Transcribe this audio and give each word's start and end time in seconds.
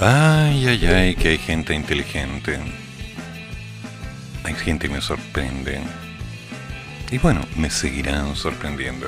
Ay, 0.00 0.66
ay, 0.66 0.86
ay, 0.86 1.14
que 1.14 1.28
hay 1.28 1.38
gente 1.38 1.72
inteligente. 1.72 2.58
Hay 4.42 4.54
gente 4.54 4.88
que 4.88 4.94
me 4.94 5.00
sorprende. 5.00 5.80
Y 7.10 7.18
bueno, 7.18 7.40
me 7.56 7.70
seguirán 7.70 8.34
sorprendiendo. 8.34 9.06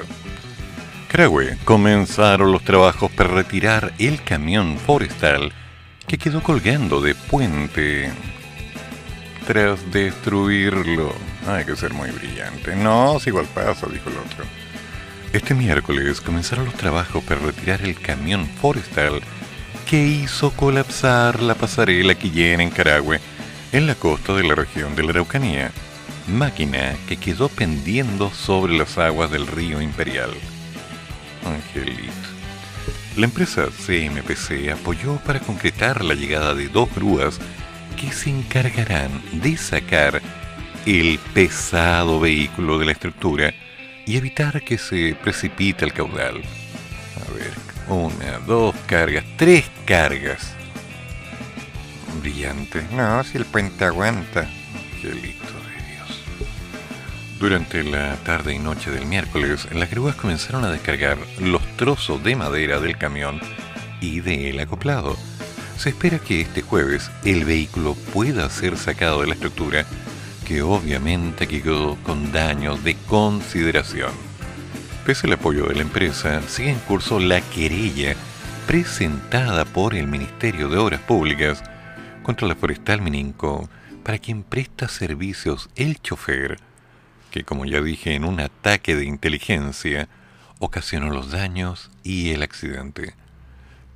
Creo 1.09 1.41
comenzaron 1.65 2.52
los 2.52 2.62
trabajos 2.62 3.10
para 3.10 3.30
retirar 3.30 3.93
el 3.98 4.23
camión 4.23 4.79
forestal 4.79 5.52
que 6.07 6.19
quedó 6.19 6.43
colgando 6.43 7.01
de 7.01 7.15
puente 7.15 8.12
tras 9.46 9.91
destruirlo. 9.91 11.15
Hay 11.48 11.65
que 11.65 11.77
ser 11.77 11.93
muy 11.95 12.10
brillante. 12.10 12.77
No, 12.77 13.18
si 13.18 13.30
igual 13.30 13.46
pasa, 13.46 13.87
dijo 13.87 14.09
el 14.10 14.18
otro. 14.18 14.45
Este 15.32 15.55
miércoles 15.55 16.21
comenzaron 16.21 16.66
los 16.66 16.74
trabajos 16.74 17.24
para 17.24 17.41
retirar 17.41 17.82
el 17.82 17.98
camión 18.01 18.46
forestal 18.46 19.21
que 19.86 20.04
hizo 20.04 20.50
colapsar 20.50 21.40
la 21.40 21.54
pasarela 21.54 22.14
que 22.14 22.30
llena 22.30 22.62
en 22.62 22.70
Carahue, 22.70 23.20
en 23.72 23.86
la 23.86 23.95
costa 23.95 24.34
de 24.34 24.42
la 24.42 24.54
región 24.54 24.95
de 24.95 25.02
la 25.02 25.10
Araucanía 25.10 25.73
máquina 26.26 26.96
que 27.09 27.16
quedó 27.16 27.48
pendiendo 27.48 28.30
sobre 28.30 28.76
las 28.76 28.98
aguas 28.98 29.30
del 29.30 29.46
río 29.46 29.80
Imperial. 29.80 30.30
Angelito. 31.45 32.12
La 33.16 33.26
empresa 33.26 33.66
CMPC 33.66 34.70
apoyó 34.73 35.16
para 35.18 35.40
concretar 35.40 36.04
la 36.04 36.15
llegada 36.15 36.54
de 36.54 36.68
dos 36.68 36.93
grúas 36.95 37.38
que 37.96 38.12
se 38.12 38.30
encargarán 38.30 39.10
de 39.32 39.56
sacar 39.56 40.21
el 40.84 41.18
pesado 41.32 42.21
vehículo 42.21 42.78
de 42.78 42.87
la 42.87 42.93
estructura 42.93 43.54
y 44.04 44.16
evitar 44.16 44.62
que 44.62 44.78
se 44.78 45.16
precipite 45.23 45.84
el 45.84 45.93
caudal. 45.93 46.43
A 47.16 47.32
ver, 47.32 47.65
una, 47.88 48.38
dos 48.46 48.74
cargas, 48.87 49.24
tres 49.37 49.65
cargas. 49.84 50.52
Brillante. 52.20 52.82
No, 52.93 53.23
si 53.24 53.38
el 53.38 53.45
puente 53.45 53.84
aguanta. 53.84 54.48
Angelito. 54.95 55.56
Durante 57.38 57.84
la 57.84 58.16
tarde 58.24 58.54
y 58.54 58.59
noche 58.59 58.90
del 58.90 59.04
miércoles, 59.04 59.68
las 59.73 59.90
grúas 59.90 60.16
comenzaron 60.16 60.65
a 60.65 60.70
descargar 60.70 61.18
los 61.38 61.60
trozos 61.76 62.23
de 62.24 62.34
madera 62.34 62.80
del 62.80 62.96
camión 62.96 63.40
y 64.00 64.21
del 64.21 64.59
acoplado. 64.59 65.16
Se 65.76 65.91
espera 65.91 66.19
que 66.19 66.41
este 66.41 66.62
jueves 66.62 67.10
el 67.25 67.44
vehículo 67.44 67.94
pueda 68.15 68.48
ser 68.48 68.78
sacado 68.78 69.21
de 69.21 69.26
la 69.26 69.34
estructura, 69.34 69.84
que 70.47 70.62
obviamente 70.62 71.47
quedó 71.47 71.97
con 72.04 72.32
daños 72.32 72.82
de 72.82 72.97
consideración. 73.06 74.25
Pese 75.06 75.28
al 75.28 75.34
apoyo 75.34 75.69
de 75.69 75.76
la 75.76 75.82
empresa, 75.82 76.43
sigue 76.49 76.71
en 76.71 76.81
curso 76.81 77.21
la 77.21 77.41
querella 77.41 78.16
presentada 78.66 79.65
por 79.65 79.94
el 79.94 80.09
Ministerio 80.09 80.69
de 80.69 80.78
Obras 80.78 81.00
Públicas 81.00 81.62
contra 82.25 82.49
la 82.49 82.56
Forestal 82.56 83.00
Mininco, 83.00 83.71
para 84.03 84.19
quien 84.19 84.43
presta 84.43 84.88
servicios 84.88 85.71
el 85.77 86.03
chofer 86.03 86.59
que, 87.31 87.44
como 87.44 87.66
ya 87.66 87.81
dije, 87.81 88.15
en 88.15 88.25
un 88.25 88.41
ataque 88.41 88.97
de 88.97 89.04
inteligencia 89.04 90.09
ocasionó 90.59 91.09
los 91.11 91.31
daños 91.31 91.93
y 92.03 92.31
el 92.31 92.43
accidente. 92.43 93.15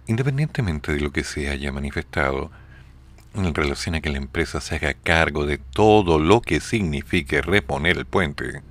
Independientemente 0.06 0.94
de 0.94 1.00
lo 1.00 1.10
que 1.10 1.25
se 1.25 1.48
haya 1.48 1.72
manifestado, 1.72 2.53
en 3.34 3.53
relación 3.53 3.97
a 3.97 4.00
que 4.00 4.10
la 4.10 4.19
empresa 4.19 4.60
se 4.60 4.77
haga 4.77 4.94
cargo 4.94 5.44
de 5.44 5.59
todo 5.59 6.21
lo 6.21 6.41
que 6.41 6.60
signifique 6.60 7.42
reponer 7.42 7.98
el 7.98 8.06
puente, 8.06 8.62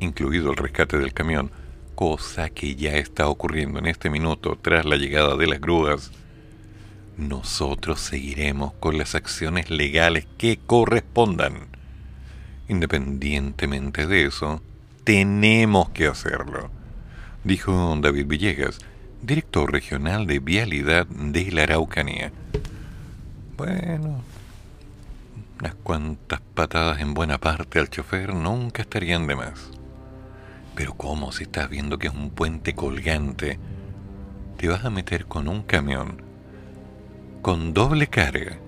incluido 0.00 0.50
el 0.50 0.56
rescate 0.56 0.98
del 0.98 1.12
camión, 1.12 1.50
cosa 1.94 2.50
que 2.50 2.76
ya 2.76 2.96
está 2.96 3.28
ocurriendo 3.28 3.78
en 3.78 3.86
este 3.86 4.10
minuto 4.10 4.58
tras 4.60 4.84
la 4.84 4.96
llegada 4.96 5.36
de 5.36 5.46
las 5.46 5.60
grúas, 5.60 6.12
nosotros 7.16 8.00
seguiremos 8.00 8.74
con 8.74 8.98
las 8.98 9.14
acciones 9.14 9.70
legales 9.70 10.26
que 10.36 10.58
correspondan. 10.58 11.68
Independientemente 12.68 14.06
de 14.06 14.26
eso, 14.26 14.60
tenemos 15.04 15.88
que 15.90 16.06
hacerlo, 16.06 16.68
dijo 17.44 17.96
David 18.00 18.26
Villegas, 18.26 18.80
director 19.22 19.72
regional 19.72 20.26
de 20.26 20.40
Vialidad 20.40 21.06
de 21.06 21.50
la 21.52 21.62
Araucanía. 21.62 22.32
Bueno, 23.56 24.22
unas 25.60 25.74
cuantas 25.76 26.40
patadas 26.54 27.00
en 27.00 27.14
buena 27.14 27.38
parte 27.38 27.78
al 27.78 27.88
chofer 27.88 28.34
nunca 28.34 28.82
estarían 28.82 29.26
de 29.26 29.36
más. 29.36 29.75
Pero 30.76 30.94
¿cómo 30.94 31.32
si 31.32 31.42
estás 31.42 31.68
viendo 31.68 31.98
que 31.98 32.06
es 32.06 32.14
un 32.14 32.30
puente 32.30 32.74
colgante? 32.74 33.58
Te 34.56 34.68
vas 34.68 34.84
a 34.84 34.90
meter 34.90 35.26
con 35.26 35.48
un 35.48 35.62
camión 35.62 36.22
con 37.42 37.74
doble 37.74 38.08
carga, 38.08 38.58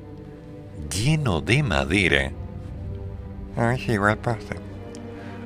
lleno 0.88 1.40
de 1.40 1.64
madera, 1.64 2.30
Ay, 3.58 3.84
igual 3.88 4.16
pasa. 4.18 4.54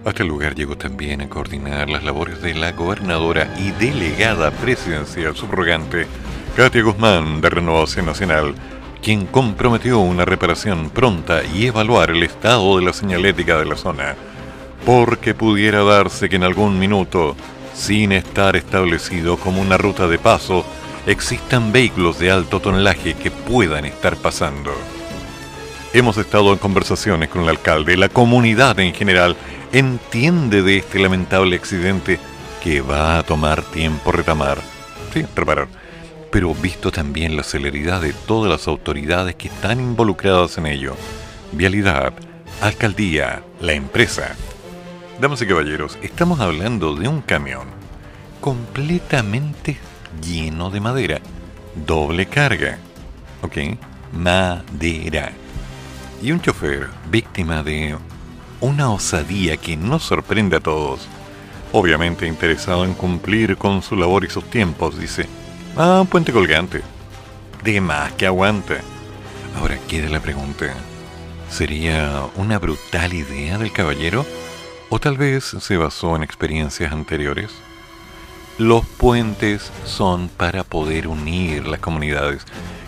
A 0.04 0.10
este 0.10 0.22
lugar 0.24 0.54
llegó 0.54 0.76
también 0.76 1.22
a 1.22 1.30
coordinar 1.30 1.88
las 1.88 2.04
labores 2.04 2.42
de 2.42 2.52
la 2.52 2.72
gobernadora 2.72 3.48
y 3.58 3.70
delegada 3.70 4.50
presidencial 4.50 5.34
subrogante, 5.34 6.06
Katia 6.54 6.82
Guzmán, 6.82 7.40
de 7.40 7.48
Renovación 7.48 8.04
Nacional, 8.04 8.54
quien 9.00 9.24
comprometió 9.24 9.98
una 10.00 10.26
reparación 10.26 10.90
pronta 10.90 11.42
y 11.42 11.66
evaluar 11.66 12.10
el 12.10 12.22
estado 12.22 12.76
de 12.76 12.84
la 12.84 12.92
señalética 12.92 13.58
de 13.58 13.64
la 13.64 13.76
zona, 13.76 14.14
porque 14.84 15.34
pudiera 15.34 15.82
darse 15.84 16.28
que 16.28 16.36
en 16.36 16.44
algún 16.44 16.78
minuto, 16.78 17.36
sin 17.74 18.12
estar 18.12 18.56
establecido 18.56 19.36
como 19.36 19.60
una 19.60 19.78
ruta 19.78 20.08
de 20.08 20.18
paso, 20.18 20.64
existan 21.06 21.72
vehículos 21.72 22.18
de 22.18 22.30
alto 22.30 22.60
tonelaje 22.60 23.14
que 23.14 23.30
puedan 23.30 23.84
estar 23.84 24.16
pasando. 24.16 24.72
Hemos 25.92 26.16
estado 26.16 26.52
en 26.52 26.58
conversaciones 26.58 27.28
con 27.28 27.42
el 27.42 27.50
alcalde, 27.50 27.96
la 27.96 28.08
comunidad 28.08 28.78
en 28.80 28.94
general 28.94 29.36
entiende 29.72 30.62
de 30.62 30.78
este 30.78 30.98
lamentable 30.98 31.56
accidente 31.56 32.18
que 32.62 32.80
va 32.80 33.18
a 33.18 33.22
tomar 33.22 33.62
tiempo 33.62 34.12
retamar, 34.12 34.58
sí, 35.12 35.24
reparar, 35.34 35.68
pero 36.30 36.54
visto 36.54 36.90
también 36.90 37.36
la 37.36 37.42
celeridad 37.42 38.00
de 38.00 38.12
todas 38.12 38.50
las 38.50 38.68
autoridades 38.68 39.34
que 39.34 39.48
están 39.48 39.80
involucradas 39.80 40.56
en 40.58 40.66
ello, 40.66 40.94
vialidad, 41.52 42.14
alcaldía, 42.60 43.42
la 43.60 43.72
empresa. 43.72 44.34
Damas 45.22 45.40
y 45.40 45.46
caballeros, 45.46 46.00
estamos 46.02 46.40
hablando 46.40 46.96
de 46.96 47.06
un 47.06 47.20
camión 47.20 47.68
completamente 48.40 49.78
lleno 50.20 50.68
de 50.68 50.80
madera, 50.80 51.20
doble 51.86 52.26
carga, 52.26 52.78
¿ok? 53.40 53.78
Madera 54.12 55.30
y 56.20 56.32
un 56.32 56.40
chofer 56.40 56.88
víctima 57.08 57.62
de 57.62 57.96
una 58.60 58.90
osadía 58.90 59.56
que 59.58 59.76
nos 59.76 60.02
sorprende 60.02 60.56
a 60.56 60.60
todos. 60.60 61.06
Obviamente 61.70 62.26
interesado 62.26 62.84
en 62.84 62.94
cumplir 62.94 63.56
con 63.56 63.80
su 63.80 63.94
labor 63.94 64.24
y 64.24 64.28
sus 64.28 64.50
tiempos, 64.50 64.98
dice, 64.98 65.28
ah, 65.76 66.00
un 66.00 66.08
puente 66.08 66.32
colgante. 66.32 66.82
De 67.62 67.80
más 67.80 68.10
que 68.14 68.26
aguanta. 68.26 68.78
Ahora 69.56 69.78
queda 69.86 70.08
la 70.08 70.18
pregunta, 70.18 70.74
¿sería 71.48 72.24
una 72.34 72.58
brutal 72.58 73.14
idea 73.14 73.56
del 73.56 73.70
caballero? 73.70 74.26
¿O 74.94 74.98
tal 74.98 75.16
vez 75.16 75.56
se 75.58 75.78
basó 75.78 76.16
en 76.16 76.22
experiencias 76.22 76.92
anteriores? 76.92 77.50
Los 78.58 78.84
puentes 78.84 79.72
son 79.86 80.28
para 80.28 80.64
poder 80.64 81.08
unir 81.08 81.66
las 81.66 81.80
comunidades 81.80 82.44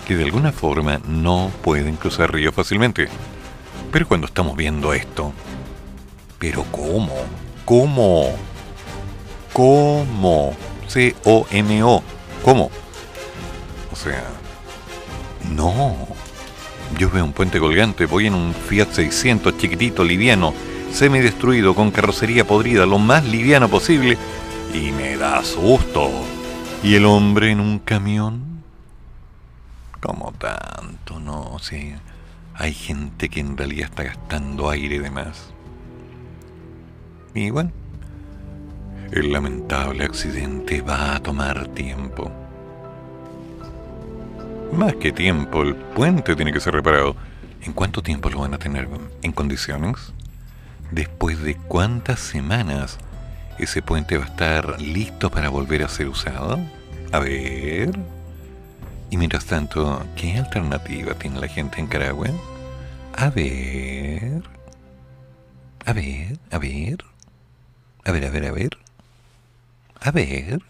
que 0.07 0.15
de 0.15 0.25
alguna 0.25 0.53
forma 0.53 1.01
no 1.09 1.51
pueden 1.63 1.97
cruzar 1.97 2.31
ríos 2.31 2.55
fácilmente. 2.55 3.09
Pero 3.91 4.07
cuando 4.07 4.27
estamos 4.27 4.55
viendo 4.55 4.93
esto, 4.93 5.33
¿pero 6.39 6.65
cómo? 6.65 7.15
¿Cómo? 7.65 8.37
¿Cómo? 9.55 10.55
C-O-M-O. 10.89 12.03
¿Cómo? 12.45 12.71
O 13.91 13.97
sea, 13.97 14.25
no. 15.57 15.97
Yo 16.99 17.09
veo 17.09 17.25
un 17.25 17.33
puente 17.33 17.59
colgante, 17.59 18.05
voy 18.05 18.27
en 18.27 18.35
un 18.35 18.53
Fiat 18.53 18.93
600 18.93 19.57
chiquitito, 19.57 20.05
liviano, 20.05 20.53
semi-destruido, 20.95 21.75
con 21.75 21.91
carrocería 21.91 22.47
podrida, 22.47 22.87
lo 22.87 22.99
más 22.99 23.25
liviano 23.25 23.69
posible, 23.69 24.17
y 24.73 24.93
me 24.93 25.17
da 25.17 25.43
susto. 25.45 26.11
¿Y 26.83 26.95
el 26.95 27.05
hombre 27.05 27.51
en 27.51 27.61
un 27.61 27.79
camión? 27.79 28.55
como 30.05 30.33
tanto, 30.33 31.19
no, 31.19 31.59
sí. 31.61 31.95
hay 32.55 32.75
gente 32.75 33.31
que 33.31 33.41
en 33.41 33.57
realidad 33.57 33.89
está 33.89 34.03
gastando 34.03 34.69
aire 34.69 35.01
de 35.01 35.11
más. 35.11 35.55
Y 37.35 37.49
el 39.13 39.33
lamentable 39.33 40.05
accidente 40.05 40.83
va 40.83 41.17
a 41.17 41.21
tomar 41.21 41.69
tiempo. 41.69 42.31
Más 44.75 44.95
que 44.97 45.11
tiempo, 45.11 45.63
el 45.63 45.75
puente 45.75 46.37
tiene 46.37 46.53
que 46.53 46.61
ser 46.61 46.75
reparado. 46.75 47.17
¿En 47.63 47.73
cuánto 47.73 48.03
tiempo 48.03 48.29
lo 48.29 48.41
van 48.41 48.53
a 48.53 48.59
tener 48.59 48.87
en 49.23 49.33
condiciones? 49.33 50.13
¿Después 50.91 51.41
de 51.43 51.57
cuántas 51.57 52.21
semanas 52.21 52.99
ese 53.59 53.83
puente 53.83 54.19
va 54.19 54.25
a 54.25 54.29
estar 54.29 54.81
listo 54.81 55.31
para 55.31 55.49
volver 55.49 55.83
a 55.83 55.89
ser 55.89 56.09
usado? 56.09 56.59
A 57.13 57.19
ver. 57.19 57.99
Y 59.11 59.17
mientras 59.17 59.45
tanto, 59.45 60.05
¿qué 60.17 60.39
alternativa 60.39 61.15
tiene 61.15 61.41
la 61.41 61.49
gente 61.49 61.81
en 61.81 61.87
Caragua? 61.87 62.29
A 63.17 63.31
ver. 63.31 64.43
A 65.85 65.93
ver, 65.93 66.39
a 66.51 66.59
ver. 66.59 67.05
A 68.05 68.13
ver, 68.13 68.25
a 68.25 68.31
ver, 68.31 68.47
a 68.47 68.53
ver. 68.53 68.79
A 70.01 70.11
ver. 70.11 70.63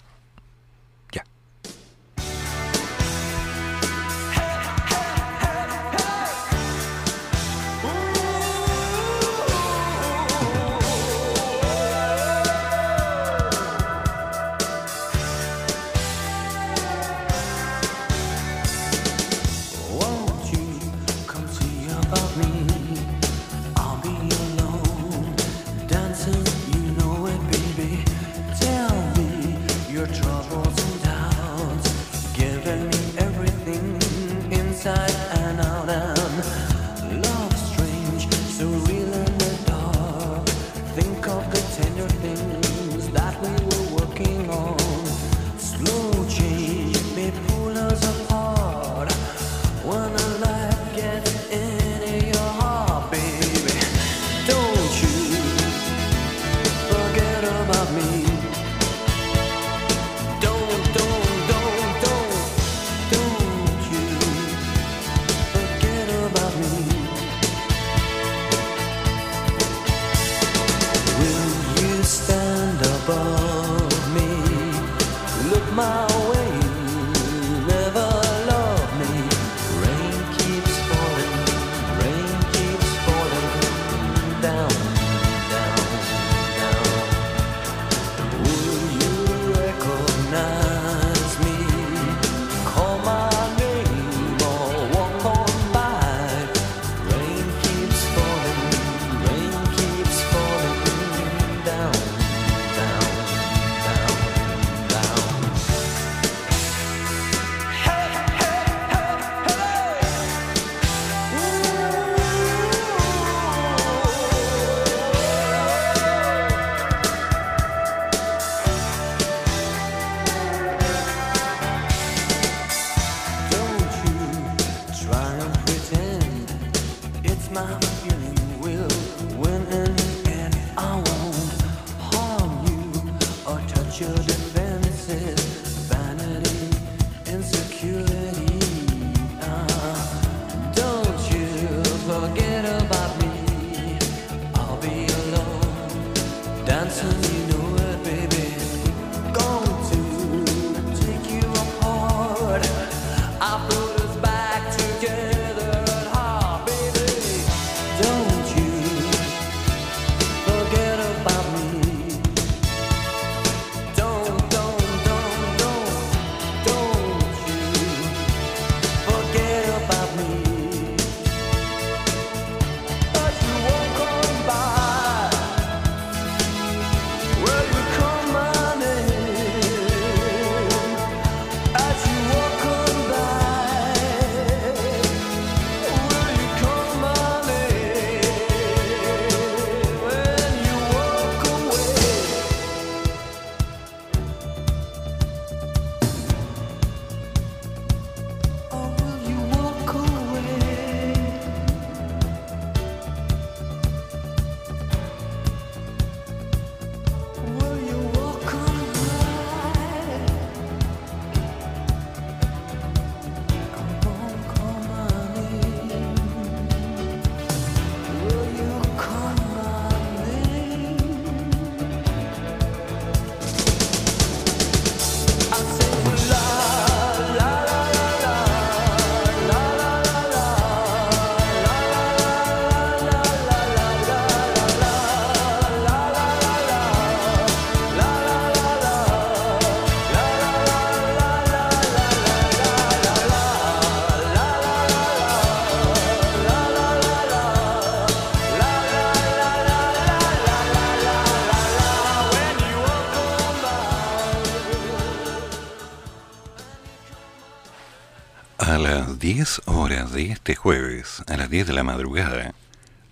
Jueves, 260.65 261.23
a 261.27 261.37
las 261.37 261.51
10 261.51 261.67
de 261.67 261.73
la 261.75 261.83
madrugada, 261.83 262.55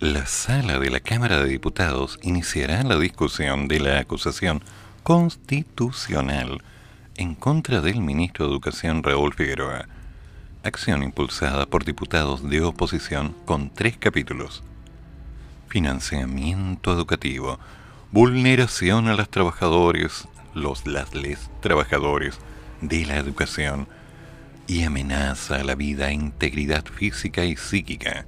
la 0.00 0.24
sala 0.24 0.78
de 0.78 0.88
la 0.88 1.00
Cámara 1.00 1.42
de 1.42 1.50
Diputados 1.50 2.18
iniciará 2.22 2.82
la 2.82 2.98
discusión 2.98 3.68
de 3.68 3.78
la 3.78 3.98
acusación 3.98 4.62
constitucional 5.02 6.62
en 7.16 7.34
contra 7.34 7.82
del 7.82 8.00
ministro 8.00 8.46
de 8.46 8.52
Educación 8.52 9.02
Raúl 9.02 9.34
Figueroa, 9.34 9.84
acción 10.64 11.02
impulsada 11.02 11.66
por 11.66 11.84
diputados 11.84 12.48
de 12.48 12.62
oposición 12.62 13.36
con 13.44 13.68
tres 13.68 13.98
capítulos. 13.98 14.62
Financiamiento 15.68 16.90
educativo, 16.90 17.58
vulneración 18.12 19.08
a 19.08 19.14
los 19.14 19.28
trabajadores, 19.28 20.26
los 20.54 20.86
las 20.86 21.14
les 21.14 21.50
trabajadores 21.60 22.38
de 22.80 23.04
la 23.04 23.18
educación 23.18 23.88
y 24.72 24.84
amenaza 24.84 25.56
a 25.56 25.64
la 25.64 25.74
vida 25.74 26.08
e 26.08 26.14
integridad 26.14 26.86
física 26.86 27.44
y 27.44 27.56
psíquica. 27.56 28.24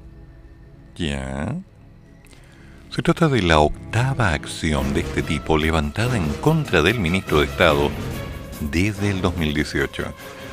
¿Ya? 0.95 1.57
Se 2.91 3.01
trata 3.01 3.29
de 3.29 3.41
la 3.41 3.61
octava 3.61 4.35
acción 4.35 4.93
de 4.93 5.01
este 5.01 5.23
tipo 5.23 5.57
levantada 5.57 6.19
en 6.19 6.29
contra 6.35 6.83
del 6.83 7.01
ministro 7.01 7.41
de 7.41 7.47
Estado 7.47 7.91
desde 8.61 9.11
el 9.11 9.23
2018. 9.23 10.05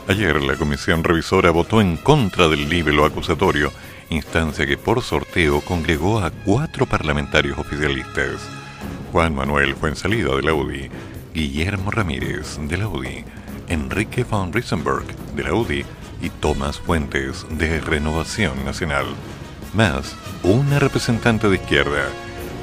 Ayer 0.07 0.41
la 0.41 0.55
comisión 0.55 1.03
revisora 1.03 1.51
votó 1.51 1.81
en 1.81 1.97
contra 1.97 2.47
del 2.47 2.69
libelo 2.69 3.03
acusatorio, 3.03 3.73
instancia 4.09 4.65
que 4.65 4.77
por 4.77 5.01
sorteo 5.01 5.59
congregó 5.59 6.19
a 6.19 6.31
cuatro 6.31 6.85
parlamentarios 6.85 7.57
oficialistas. 7.57 8.39
Juan 9.11 9.35
Manuel 9.35 9.75
Fuensalida 9.75 10.33
de 10.37 10.41
la 10.41 10.53
UDI, 10.53 10.89
Guillermo 11.33 11.91
Ramírez 11.91 12.57
de 12.61 12.77
la 12.77 12.87
UDI, 12.87 13.25
Enrique 13.71 14.25
von 14.25 14.51
Riesenberg 14.51 15.05
de 15.33 15.43
la 15.43 15.53
UDI 15.53 15.85
y 16.21 16.29
Tomás 16.29 16.77
Fuentes 16.77 17.45
de 17.51 17.79
Renovación 17.79 18.65
Nacional, 18.65 19.05
más 19.73 20.13
una 20.43 20.77
representante 20.77 21.47
de 21.47 21.55
izquierda, 21.55 22.09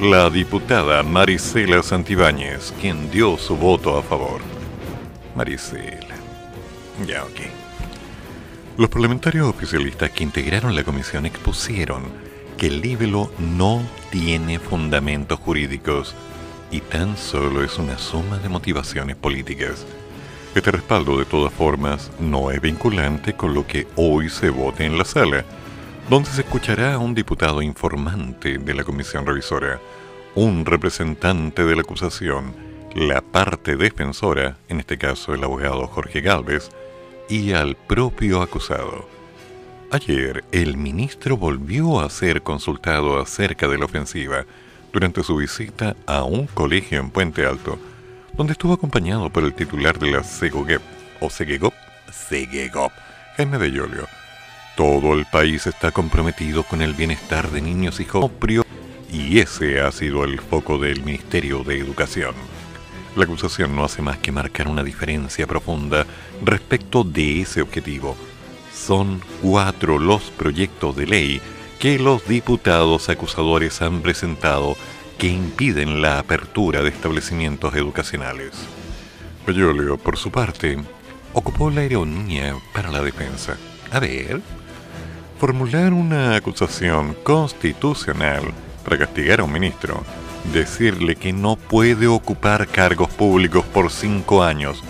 la 0.02 0.28
diputada 0.28 1.02
Marisela 1.02 1.82
Santibáñez, 1.82 2.74
quien 2.78 3.10
dio 3.10 3.38
su 3.38 3.56
voto 3.56 3.96
a 3.96 4.02
favor. 4.02 4.42
Marisela. 5.34 6.14
Ya, 7.06 7.24
ok. 7.24 7.40
Los 8.76 8.90
parlamentarios 8.90 9.48
oficialistas 9.48 10.10
que 10.10 10.24
integraron 10.24 10.76
la 10.76 10.84
comisión 10.84 11.24
expusieron 11.24 12.02
que 12.58 12.66
el 12.66 12.82
libelo 12.82 13.32
no 13.38 13.80
tiene 14.10 14.58
fundamentos 14.58 15.38
jurídicos 15.38 16.14
y 16.70 16.82
tan 16.82 17.16
solo 17.16 17.64
es 17.64 17.78
una 17.78 17.96
suma 17.96 18.36
de 18.38 18.50
motivaciones 18.50 19.16
políticas. 19.16 19.86
Este 20.54 20.70
respaldo, 20.72 21.18
de 21.18 21.24
todas 21.24 21.52
formas, 21.52 22.10
no 22.18 22.50
es 22.50 22.60
vinculante 22.60 23.34
con 23.34 23.54
lo 23.54 23.66
que 23.66 23.86
hoy 23.96 24.28
se 24.28 24.50
vote 24.50 24.84
en 24.84 24.98
la 24.98 25.04
sala, 25.04 25.44
donde 26.08 26.30
se 26.30 26.40
escuchará 26.40 26.94
a 26.94 26.98
un 26.98 27.14
diputado 27.14 27.60
informante 27.60 28.58
de 28.58 28.74
la 28.74 28.82
comisión 28.82 29.26
revisora, 29.26 29.78
un 30.34 30.64
representante 30.64 31.64
de 31.64 31.76
la 31.76 31.82
acusación, 31.82 32.54
la 32.94 33.20
parte 33.20 33.76
defensora, 33.76 34.56
en 34.68 34.80
este 34.80 34.96
caso 34.96 35.34
el 35.34 35.44
abogado 35.44 35.86
Jorge 35.86 36.22
Galvez, 36.22 36.70
y 37.28 37.52
al 37.52 37.76
propio 37.76 38.40
acusado. 38.40 39.06
Ayer, 39.90 40.44
el 40.50 40.76
ministro 40.76 41.36
volvió 41.36 42.00
a 42.00 42.10
ser 42.10 42.42
consultado 42.42 43.20
acerca 43.20 43.68
de 43.68 43.78
la 43.78 43.84
ofensiva 43.84 44.44
durante 44.92 45.22
su 45.22 45.36
visita 45.36 45.94
a 46.06 46.24
un 46.24 46.46
colegio 46.46 46.98
en 47.00 47.10
Puente 47.10 47.44
Alto, 47.46 47.78
donde 48.38 48.52
estuvo 48.52 48.72
acompañado 48.72 49.28
por 49.30 49.42
el 49.42 49.52
titular 49.52 49.98
de 49.98 50.12
la 50.12 50.22
Segogep, 50.22 50.80
o 51.20 51.28
Segegop, 51.28 51.74
Segegop, 52.12 52.92
Jaime 53.36 53.58
Bellolio. 53.58 54.06
Todo 54.76 55.14
el 55.14 55.26
país 55.26 55.66
está 55.66 55.90
comprometido 55.90 56.62
con 56.62 56.80
el 56.80 56.94
bienestar 56.94 57.50
de 57.50 57.60
niños 57.60 57.98
y 57.98 58.04
jóvenes, 58.04 58.64
y 59.12 59.40
ese 59.40 59.80
ha 59.80 59.90
sido 59.90 60.22
el 60.22 60.40
foco 60.40 60.78
del 60.78 61.02
Ministerio 61.02 61.64
de 61.64 61.80
Educación. 61.80 62.36
La 63.16 63.24
acusación 63.24 63.74
no 63.74 63.84
hace 63.84 64.02
más 64.02 64.18
que 64.18 64.30
marcar 64.30 64.68
una 64.68 64.84
diferencia 64.84 65.48
profunda 65.48 66.06
respecto 66.44 67.02
de 67.02 67.40
ese 67.40 67.60
objetivo. 67.60 68.16
Son 68.72 69.20
cuatro 69.42 69.98
los 69.98 70.30
proyectos 70.30 70.94
de 70.94 71.06
ley 71.06 71.42
que 71.80 71.98
los 71.98 72.26
diputados 72.28 73.08
acusadores 73.08 73.82
han 73.82 74.00
presentado 74.00 74.76
que 75.18 75.26
impiden 75.26 76.00
la 76.00 76.20
apertura 76.20 76.80
de 76.80 76.90
establecimientos 76.90 77.74
educacionales. 77.74 78.52
Peyolio, 79.44 79.98
por 79.98 80.16
su 80.16 80.30
parte, 80.30 80.78
ocupó 81.32 81.70
la 81.70 81.84
ironía 81.84 82.54
para 82.72 82.90
la 82.90 83.02
defensa. 83.02 83.56
A 83.90 83.98
ver, 83.98 84.40
formular 85.38 85.92
una 85.92 86.36
acusación 86.36 87.14
constitucional 87.24 88.44
para 88.84 88.98
castigar 88.98 89.40
a 89.40 89.44
un 89.44 89.52
ministro, 89.52 90.04
decirle 90.52 91.16
que 91.16 91.32
no 91.32 91.56
puede 91.56 92.06
ocupar 92.06 92.68
cargos 92.68 93.08
públicos 93.10 93.64
por 93.64 93.90
cinco 93.90 94.42
años 94.44 94.82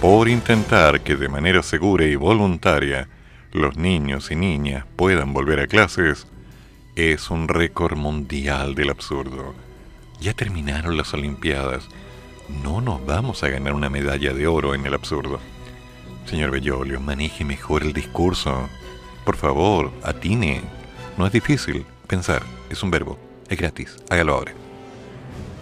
por 0.00 0.28
intentar 0.28 1.00
que 1.00 1.16
de 1.16 1.28
manera 1.28 1.62
segura 1.62 2.04
y 2.04 2.16
voluntaria 2.16 3.08
los 3.52 3.76
niños 3.76 4.30
y 4.30 4.36
niñas 4.36 4.84
puedan 4.96 5.32
volver 5.32 5.60
a 5.60 5.66
clases, 5.66 6.26
es 6.94 7.30
un 7.30 7.48
récord 7.48 7.96
mundial 7.96 8.74
del 8.74 8.90
absurdo. 8.90 9.65
Ya 10.20 10.34
terminaron 10.34 10.96
las 10.96 11.12
Olimpiadas. 11.14 11.88
No 12.62 12.80
nos 12.80 13.04
vamos 13.04 13.42
a 13.42 13.48
ganar 13.48 13.74
una 13.74 13.90
medalla 13.90 14.32
de 14.32 14.46
oro 14.46 14.74
en 14.74 14.86
el 14.86 14.94
absurdo. 14.94 15.40
Señor 16.26 16.50
Bellolio, 16.50 17.00
maneje 17.00 17.44
mejor 17.44 17.82
el 17.82 17.92
discurso. 17.92 18.68
Por 19.24 19.36
favor, 19.36 19.92
atine. 20.02 20.62
No 21.16 21.26
es 21.26 21.32
difícil. 21.32 21.84
Pensar 22.06 22.42
es 22.70 22.82
un 22.82 22.90
verbo. 22.90 23.18
Es 23.48 23.58
gratis. 23.58 23.96
Hágalo 24.10 24.34
ahora. 24.34 24.52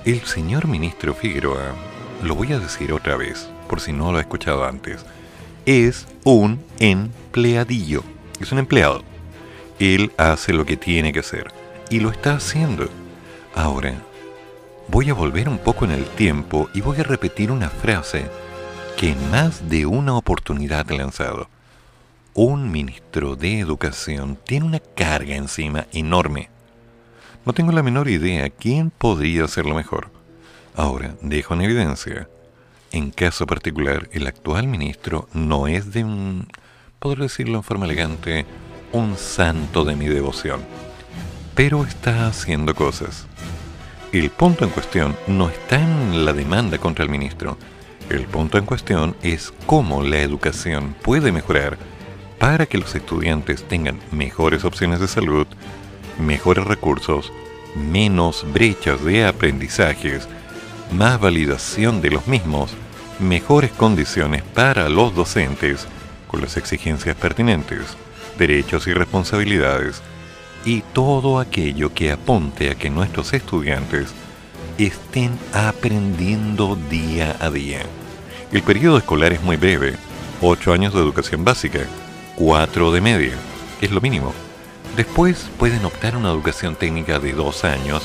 El 0.04 0.20
señor 0.22 0.68
ministro 0.68 1.14
Figueroa, 1.14 1.74
lo 2.22 2.34
voy 2.34 2.52
a 2.52 2.58
decir 2.58 2.92
otra 2.92 3.16
vez, 3.16 3.48
por 3.68 3.80
si 3.80 3.92
no 3.92 4.12
lo 4.12 4.18
ha 4.18 4.20
escuchado 4.20 4.66
antes, 4.66 5.04
es 5.64 6.06
un 6.24 6.62
empleadillo. 6.78 8.02
Es 8.38 8.52
un 8.52 8.58
empleado. 8.58 9.02
Él 9.78 10.12
hace 10.18 10.52
lo 10.52 10.66
que 10.66 10.76
tiene 10.76 11.12
que 11.12 11.20
hacer. 11.20 11.52
Y 11.88 12.00
lo 12.00 12.10
está 12.10 12.34
haciendo. 12.34 12.88
Ahora, 13.54 13.94
voy 14.88 15.10
a 15.10 15.14
volver 15.14 15.48
un 15.48 15.58
poco 15.58 15.84
en 15.84 15.90
el 15.90 16.04
tiempo 16.04 16.68
y 16.74 16.80
voy 16.80 16.98
a 17.00 17.04
repetir 17.04 17.50
una 17.50 17.70
frase 17.70 18.26
que 18.96 19.10
en 19.10 19.30
más 19.30 19.68
de 19.68 19.86
una 19.86 20.14
oportunidad 20.14 20.90
he 20.90 20.96
lanzado. 20.96 21.48
Un 22.34 22.70
ministro 22.70 23.36
de 23.36 23.60
Educación 23.60 24.38
tiene 24.44 24.66
una 24.66 24.80
carga 24.80 25.36
encima 25.36 25.86
enorme. 25.92 26.50
No 27.44 27.52
tengo 27.52 27.72
la 27.72 27.82
menor 27.82 28.08
idea 28.08 28.50
quién 28.50 28.90
podría 28.90 29.44
hacerlo 29.44 29.74
mejor. 29.74 30.10
Ahora, 30.74 31.14
dejo 31.20 31.54
en 31.54 31.62
evidencia, 31.62 32.28
en 32.90 33.10
caso 33.10 33.46
particular, 33.46 34.08
el 34.12 34.26
actual 34.26 34.66
ministro 34.66 35.28
no 35.32 35.66
es 35.66 35.92
de 35.92 36.04
un, 36.04 36.48
podría 36.98 37.24
decirlo 37.24 37.56
en 37.58 37.62
forma 37.62 37.86
elegante, 37.86 38.46
un 38.92 39.16
santo 39.16 39.84
de 39.84 39.96
mi 39.96 40.06
devoción, 40.06 40.60
pero 41.54 41.84
está 41.84 42.28
haciendo 42.28 42.74
cosas. 42.74 43.26
El 44.14 44.30
punto 44.30 44.64
en 44.64 44.70
cuestión 44.70 45.16
no 45.26 45.48
está 45.48 45.74
en 45.74 46.24
la 46.24 46.32
demanda 46.32 46.78
contra 46.78 47.02
el 47.02 47.10
ministro. 47.10 47.58
El 48.08 48.26
punto 48.26 48.58
en 48.58 48.64
cuestión 48.64 49.16
es 49.24 49.52
cómo 49.66 50.04
la 50.04 50.20
educación 50.20 50.94
puede 51.02 51.32
mejorar 51.32 51.76
para 52.38 52.66
que 52.66 52.78
los 52.78 52.94
estudiantes 52.94 53.64
tengan 53.64 53.98
mejores 54.12 54.64
opciones 54.64 55.00
de 55.00 55.08
salud, 55.08 55.48
mejores 56.16 56.64
recursos, 56.64 57.32
menos 57.74 58.46
brechas 58.52 59.04
de 59.04 59.26
aprendizajes, 59.26 60.28
más 60.92 61.18
validación 61.18 62.00
de 62.00 62.10
los 62.10 62.28
mismos, 62.28 62.70
mejores 63.18 63.72
condiciones 63.72 64.44
para 64.44 64.88
los 64.88 65.12
docentes 65.16 65.88
con 66.28 66.40
las 66.40 66.56
exigencias 66.56 67.16
pertinentes, 67.16 67.96
derechos 68.38 68.86
y 68.86 68.92
responsabilidades, 68.92 70.02
y 70.64 70.80
todo 70.92 71.38
aquello 71.38 71.92
que 71.92 72.10
apunte 72.10 72.70
a 72.70 72.74
que 72.74 72.90
nuestros 72.90 73.32
estudiantes 73.34 74.14
estén 74.78 75.38
aprendiendo 75.52 76.76
día 76.90 77.36
a 77.40 77.50
día. 77.50 77.82
El 78.50 78.62
periodo 78.62 78.98
escolar 78.98 79.32
es 79.32 79.42
muy 79.42 79.56
breve, 79.56 79.94
8 80.40 80.72
años 80.72 80.94
de 80.94 81.00
educación 81.00 81.44
básica, 81.44 81.80
4 82.36 82.92
de 82.92 83.00
media, 83.00 83.34
es 83.80 83.90
lo 83.90 84.00
mínimo. 84.00 84.32
Después 84.96 85.48
pueden 85.58 85.84
optar 85.84 86.16
una 86.16 86.30
educación 86.30 86.76
técnica 86.76 87.18
de 87.18 87.32
2 87.32 87.64
años 87.64 88.02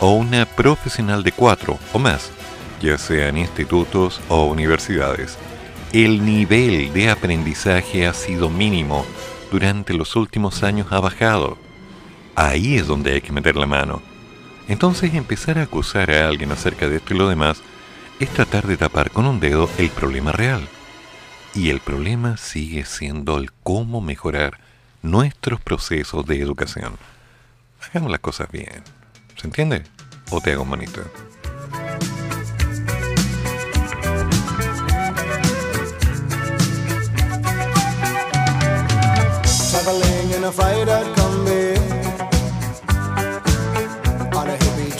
o 0.00 0.12
una 0.12 0.44
profesional 0.44 1.22
de 1.22 1.32
4 1.32 1.78
o 1.92 1.98
más, 1.98 2.30
ya 2.80 2.98
sea 2.98 3.28
en 3.28 3.38
institutos 3.38 4.20
o 4.28 4.44
universidades. 4.44 5.38
El 5.92 6.24
nivel 6.24 6.92
de 6.92 7.10
aprendizaje 7.10 8.06
ha 8.06 8.12
sido 8.12 8.50
mínimo, 8.50 9.04
durante 9.50 9.94
los 9.94 10.16
últimos 10.16 10.62
años 10.62 10.88
ha 10.90 11.00
bajado 11.00 11.65
Ahí 12.36 12.76
es 12.76 12.86
donde 12.86 13.14
hay 13.14 13.22
que 13.22 13.32
meter 13.32 13.56
la 13.56 13.66
mano. 13.66 14.02
Entonces 14.68 15.14
empezar 15.14 15.58
a 15.58 15.62
acusar 15.62 16.10
a 16.10 16.28
alguien 16.28 16.52
acerca 16.52 16.86
de 16.86 16.96
esto 16.96 17.14
y 17.14 17.16
lo 17.16 17.28
demás 17.30 17.62
es 18.20 18.28
tratar 18.28 18.66
de 18.66 18.76
tapar 18.76 19.10
con 19.10 19.26
un 19.26 19.40
dedo 19.40 19.70
el 19.78 19.88
problema 19.88 20.32
real. 20.32 20.68
Y 21.54 21.70
el 21.70 21.80
problema 21.80 22.36
sigue 22.36 22.84
siendo 22.84 23.38
el 23.38 23.52
cómo 23.62 24.02
mejorar 24.02 24.58
nuestros 25.00 25.62
procesos 25.62 26.26
de 26.26 26.40
educación. 26.42 26.98
Hagamos 27.88 28.10
las 28.10 28.20
cosas 28.20 28.50
bien. 28.50 28.82
¿Se 29.36 29.46
entiende? 29.46 29.84
¿O 30.30 30.40
te 30.42 30.52
hago 30.52 30.66
a 40.46 40.52
freighter 40.52 41.05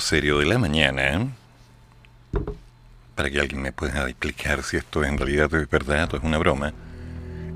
serio 0.00 0.38
de 0.38 0.46
la 0.46 0.58
mañana, 0.58 1.28
para 3.14 3.30
que 3.30 3.40
alguien 3.40 3.62
me 3.62 3.72
pueda 3.72 4.08
explicar 4.08 4.62
si 4.62 4.76
esto 4.76 5.04
en 5.04 5.18
realidad 5.18 5.54
es 5.54 5.68
verdad 5.68 6.12
o 6.12 6.16
es 6.16 6.22
una 6.22 6.38
broma, 6.38 6.72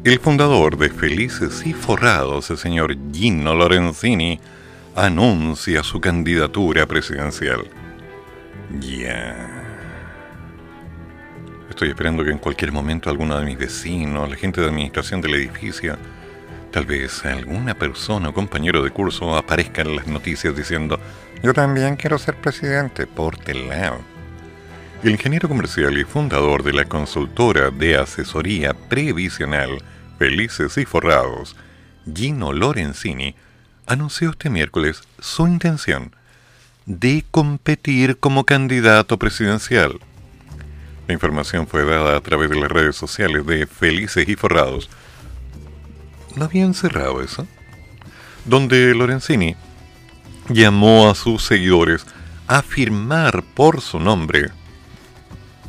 el 0.05 0.19
fundador 0.21 0.77
de 0.77 0.91
Felices 0.91 1.63
y 1.65 1.73
Forrados, 1.73 2.51
el 2.51 2.59
señor 2.59 2.95
Gino 3.11 3.55
Lorenzini, 3.55 4.39
anuncia 4.95 5.83
su 5.83 6.01
candidatura 6.01 6.87
presidencial. 6.87 7.65
Ya. 8.81 9.65
Estoy 11.71 11.89
esperando 11.89 12.23
que 12.23 12.31
en 12.31 12.39
cualquier 12.39 12.71
momento 12.71 13.09
alguno 13.09 13.39
de 13.39 13.47
mis 13.47 13.57
vecinos, 13.57 14.29
la 14.29 14.37
gente 14.37 14.61
de 14.61 14.69
administración 14.69 15.21
del 15.21 15.35
edificio, 15.35 15.97
tal 16.71 16.85
vez 16.85 17.25
alguna 17.25 17.75
persona 17.75 18.29
o 18.29 18.35
compañero 18.35 18.83
de 18.83 18.91
curso 18.91 19.35
aparezca 19.35 19.83
en 19.83 19.97
las 19.97 20.07
noticias 20.07 20.55
diciendo 20.55 21.01
yo 21.45 21.53
también 21.53 21.97
quiero 21.97 22.17
ser 22.17 22.37
presidente 22.37 23.07
por 23.07 23.39
lado. 23.47 23.99
El 25.03 25.11
ingeniero 25.11 25.47
comercial 25.47 25.99
y 25.99 26.05
fundador 26.05 26.63
de 26.63 26.73
la 26.73 26.87
consultora 26.87 27.71
de 27.71 27.99
asesoría 27.99 28.73
previsional 28.73 29.83
Felices 30.19 30.79
y 30.79 30.87
Forrados, 30.87 31.55
Gino 32.11 32.55
Lorenzini, 32.55 33.35
anunció 33.85 34.31
este 34.31 34.49
miércoles 34.49 35.03
su 35.19 35.47
intención 35.47 36.17
de 36.87 37.27
competir 37.31 38.17
como 38.17 38.45
candidato 38.45 39.19
presidencial. 39.19 40.01
La 41.07 41.13
información 41.13 41.67
fue 41.67 41.85
dada 41.85 42.17
a 42.17 42.21
través 42.23 42.49
de 42.49 42.59
las 42.59 42.73
redes 42.73 42.97
sociales 42.97 43.45
de 43.45 43.67
Felices 43.67 44.27
y 44.27 44.35
Forrados. 44.35 44.89
¿No 46.37 46.47
habían 46.47 46.73
cerrado 46.73 47.23
eso? 47.23 47.47
Donde 48.47 48.95
Lorenzini 48.95 49.57
llamó 50.49 51.09
a 51.09 51.15
sus 51.15 51.43
seguidores 51.45 52.07
a 52.47 52.63
firmar 52.63 53.43
por 53.55 53.81
su 53.81 53.99
nombre 53.99 54.51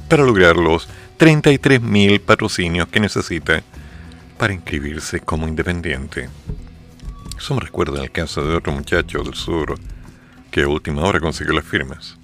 para 0.09 0.23
lograr 0.23 0.57
los 0.57 0.87
33.000 1.17 2.19
patrocinios 2.21 2.87
que 2.89 2.99
necesita 2.99 3.63
para 4.37 4.53
inscribirse 4.53 5.21
como 5.21 5.47
independiente. 5.47 6.29
Eso 7.37 7.53
me 7.55 7.61
recuerda 7.61 8.01
al 8.01 8.11
caso 8.11 8.45
de 8.45 8.55
otro 8.55 8.73
muchacho 8.73 9.23
del 9.23 9.35
sur 9.35 9.77
que 10.51 10.63
a 10.63 10.67
última 10.67 11.03
hora 11.03 11.19
consiguió 11.19 11.53
las 11.53 11.65
firmas. 11.65 12.17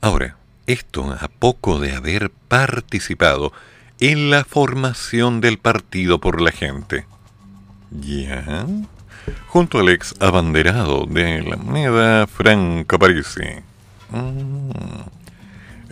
Ahora, 0.00 0.36
Esto 0.66 1.16
a 1.20 1.26
poco 1.26 1.80
de 1.80 1.96
haber 1.96 2.30
participado 2.30 3.52
en 3.98 4.30
la 4.30 4.44
formación 4.44 5.40
del 5.40 5.58
Partido 5.58 6.20
por 6.20 6.40
la 6.40 6.52
Gente. 6.52 7.06
¿Ya? 7.90 8.66
Junto 9.48 9.80
al 9.80 9.88
ex 9.88 10.14
abanderado 10.20 11.06
de 11.06 11.42
la 11.42 11.56
moneda 11.56 12.26
Franco 12.26 12.98
Parisi. 12.98 13.42
Mm. 14.10 14.70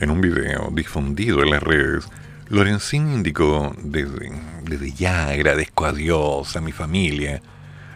En 0.00 0.10
un 0.10 0.20
video 0.20 0.70
difundido 0.72 1.42
en 1.42 1.50
las 1.50 1.62
redes, 1.62 2.08
Lorenzini 2.48 3.14
indicó 3.14 3.74
desde, 3.82 4.30
desde 4.62 4.92
ya 4.92 5.28
agradezco 5.28 5.86
a 5.86 5.92
Dios, 5.92 6.56
a 6.56 6.60
mi 6.60 6.72
familia 6.72 7.42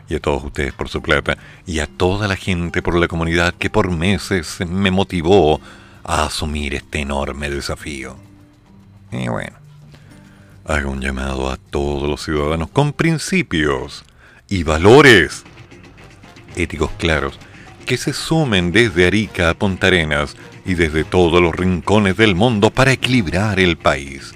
y 0.08 0.16
a 0.16 0.20
todos 0.20 0.44
ustedes 0.44 0.72
por 0.72 0.88
su 0.88 1.00
plata 1.00 1.38
y 1.64 1.78
a 1.78 1.86
toda 1.86 2.28
la 2.28 2.36
gente 2.36 2.82
por 2.82 2.96
la 2.96 3.08
comunidad 3.08 3.54
que 3.54 3.70
por 3.70 3.90
meses 3.90 4.58
me 4.68 4.90
motivó 4.90 5.60
a 6.04 6.24
asumir 6.24 6.74
este 6.74 7.00
enorme 7.00 7.48
desafío. 7.48 8.16
Y 9.12 9.28
bueno, 9.28 9.56
hago 10.64 10.90
un 10.90 11.00
llamado 11.00 11.50
a 11.50 11.56
todos 11.56 12.08
los 12.08 12.22
ciudadanos 12.22 12.68
con 12.70 12.92
principios 12.92 14.04
y 14.52 14.62
valores 14.64 15.44
éticos 16.56 16.90
claros 16.98 17.38
que 17.86 17.96
se 17.96 18.12
sumen 18.12 18.70
desde 18.70 19.06
Arica 19.06 19.48
a 19.48 19.54
Punta 19.54 19.86
Arenas 19.86 20.36
y 20.66 20.74
desde 20.74 21.04
todos 21.04 21.40
los 21.40 21.56
rincones 21.56 22.18
del 22.18 22.34
mundo 22.34 22.68
para 22.68 22.92
equilibrar 22.92 23.58
el 23.58 23.78
país. 23.78 24.34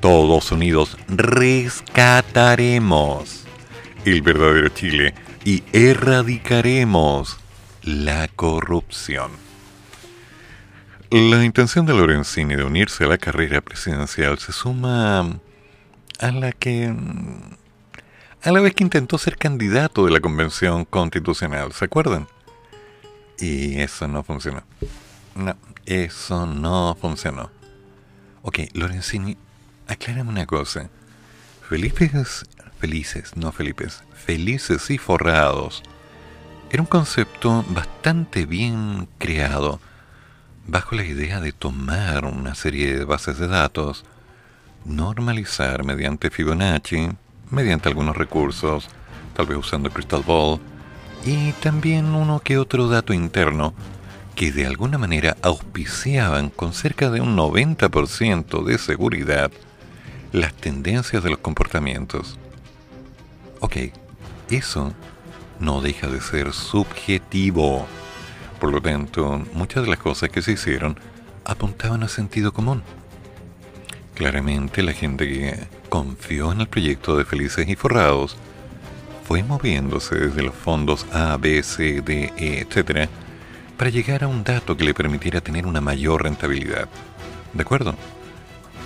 Todos 0.00 0.52
unidos 0.52 0.98
rescataremos 1.08 2.44
el 4.04 4.20
verdadero 4.20 4.68
Chile 4.68 5.14
y 5.46 5.62
erradicaremos 5.72 7.38
la 7.84 8.28
corrupción. 8.28 9.30
La 11.10 11.42
intención 11.42 11.86
de 11.86 11.94
Lorenzini 11.94 12.54
de 12.54 12.64
unirse 12.64 13.04
a 13.04 13.08
la 13.08 13.16
carrera 13.16 13.62
presidencial 13.62 14.38
se 14.38 14.52
suma 14.52 15.40
a 16.20 16.32
la 16.32 16.52
que 16.52 16.94
a 18.48 18.52
la 18.52 18.60
vez 18.60 18.74
que 18.74 18.82
intentó 18.82 19.18
ser 19.18 19.36
candidato 19.36 20.06
de 20.06 20.10
la 20.10 20.20
convención 20.20 20.86
constitucional, 20.86 21.74
¿se 21.74 21.84
acuerdan? 21.84 22.26
Y 23.38 23.78
eso 23.78 24.08
no 24.08 24.22
funcionó. 24.22 24.62
No, 25.34 25.54
eso 25.84 26.46
no 26.46 26.96
funcionó. 26.98 27.50
Ok, 28.40 28.60
Lorenzini, 28.72 29.36
aclárame 29.86 30.30
una 30.30 30.46
cosa. 30.46 30.88
Felices, 31.68 32.46
felices, 32.78 33.36
no 33.36 33.52
Felipes, 33.52 34.02
felices 34.14 34.90
y 34.90 34.96
forrados. 34.96 35.82
Era 36.70 36.80
un 36.80 36.88
concepto 36.88 37.66
bastante 37.68 38.46
bien 38.46 39.10
creado 39.18 39.78
bajo 40.66 40.94
la 40.94 41.04
idea 41.04 41.40
de 41.40 41.52
tomar 41.52 42.24
una 42.24 42.54
serie 42.54 42.96
de 42.96 43.04
bases 43.04 43.36
de 43.36 43.48
datos, 43.48 44.06
normalizar 44.86 45.84
mediante 45.84 46.30
Fibonacci, 46.30 47.10
mediante 47.50 47.88
algunos 47.88 48.16
recursos, 48.16 48.88
tal 49.34 49.46
vez 49.46 49.58
usando 49.58 49.90
Crystal 49.90 50.22
Ball, 50.26 50.60
y 51.24 51.52
también 51.52 52.06
uno 52.06 52.40
que 52.40 52.58
otro 52.58 52.88
dato 52.88 53.12
interno 53.12 53.74
que 54.34 54.52
de 54.52 54.66
alguna 54.66 54.98
manera 54.98 55.36
auspiciaban 55.42 56.50
con 56.50 56.72
cerca 56.72 57.10
de 57.10 57.20
un 57.20 57.36
90% 57.36 58.64
de 58.64 58.78
seguridad 58.78 59.50
las 60.32 60.54
tendencias 60.54 61.22
de 61.24 61.30
los 61.30 61.38
comportamientos. 61.38 62.38
Ok, 63.60 63.76
eso 64.50 64.92
no 65.58 65.80
deja 65.80 66.06
de 66.06 66.20
ser 66.20 66.52
subjetivo. 66.52 67.86
Por 68.60 68.72
lo 68.72 68.80
tanto, 68.80 69.44
muchas 69.54 69.84
de 69.84 69.90
las 69.90 69.98
cosas 69.98 70.30
que 70.30 70.42
se 70.42 70.52
hicieron 70.52 70.98
apuntaban 71.44 72.02
a 72.02 72.08
sentido 72.08 72.52
común. 72.52 72.82
Claramente 74.14 74.82
la 74.82 74.92
gente 74.92 75.26
que 75.26 75.66
confió 75.88 76.52
en 76.52 76.60
el 76.60 76.68
proyecto 76.68 77.16
de 77.16 77.24
Felices 77.24 77.68
y 77.68 77.76
Forrados 77.76 78.36
fue 79.28 79.42
moviéndose 79.42 80.14
desde 80.14 80.42
los 80.42 80.54
fondos 80.54 81.06
A, 81.12 81.36
B, 81.36 81.62
C, 81.62 82.00
D, 82.00 82.32
E, 82.38 82.60
etc., 82.60 83.10
para 83.76 83.90
llegar 83.90 84.24
a 84.24 84.28
un 84.28 84.42
dato 84.42 84.76
que 84.76 84.84
le 84.84 84.94
permitiera 84.94 85.40
tener 85.40 85.66
una 85.66 85.80
mayor 85.80 86.22
rentabilidad. 86.22 86.88
¿De 87.52 87.62
acuerdo? 87.62 87.94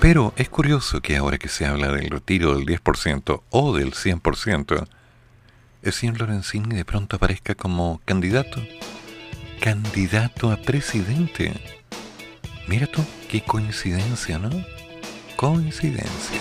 Pero 0.01 0.35
es 0.37 0.49
curioso 0.49 1.01
que 1.01 1.17
ahora 1.17 1.39
que 1.39 1.49
se 1.49 1.65
habla 1.65 1.93
del 1.93 2.11
retiro 2.11 2.57
del 2.57 2.67
10% 2.67 3.43
o 3.51 3.77
del 3.77 3.93
100%, 3.93 4.87
el 5.83 5.93
señor 5.93 6.19
Lorenzini 6.19 6.75
de 6.75 6.85
pronto 6.85 7.17
aparezca 7.17 7.55
como 7.55 8.01
candidato. 8.05 8.61
Candidato 9.61 10.51
a 10.51 10.57
presidente. 10.57 11.53
Mira 12.67 12.89
tú, 12.89 13.05
qué 13.31 13.43
coincidencia, 13.43 14.39
¿no? 14.39 14.51
Coincidencia. 15.43 16.39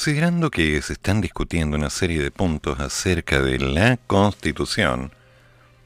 Considerando 0.00 0.50
que 0.50 0.80
se 0.80 0.94
están 0.94 1.20
discutiendo 1.20 1.76
una 1.76 1.90
serie 1.90 2.22
de 2.22 2.30
puntos 2.30 2.80
acerca 2.80 3.42
de 3.42 3.58
la 3.58 3.98
Constitución, 3.98 5.12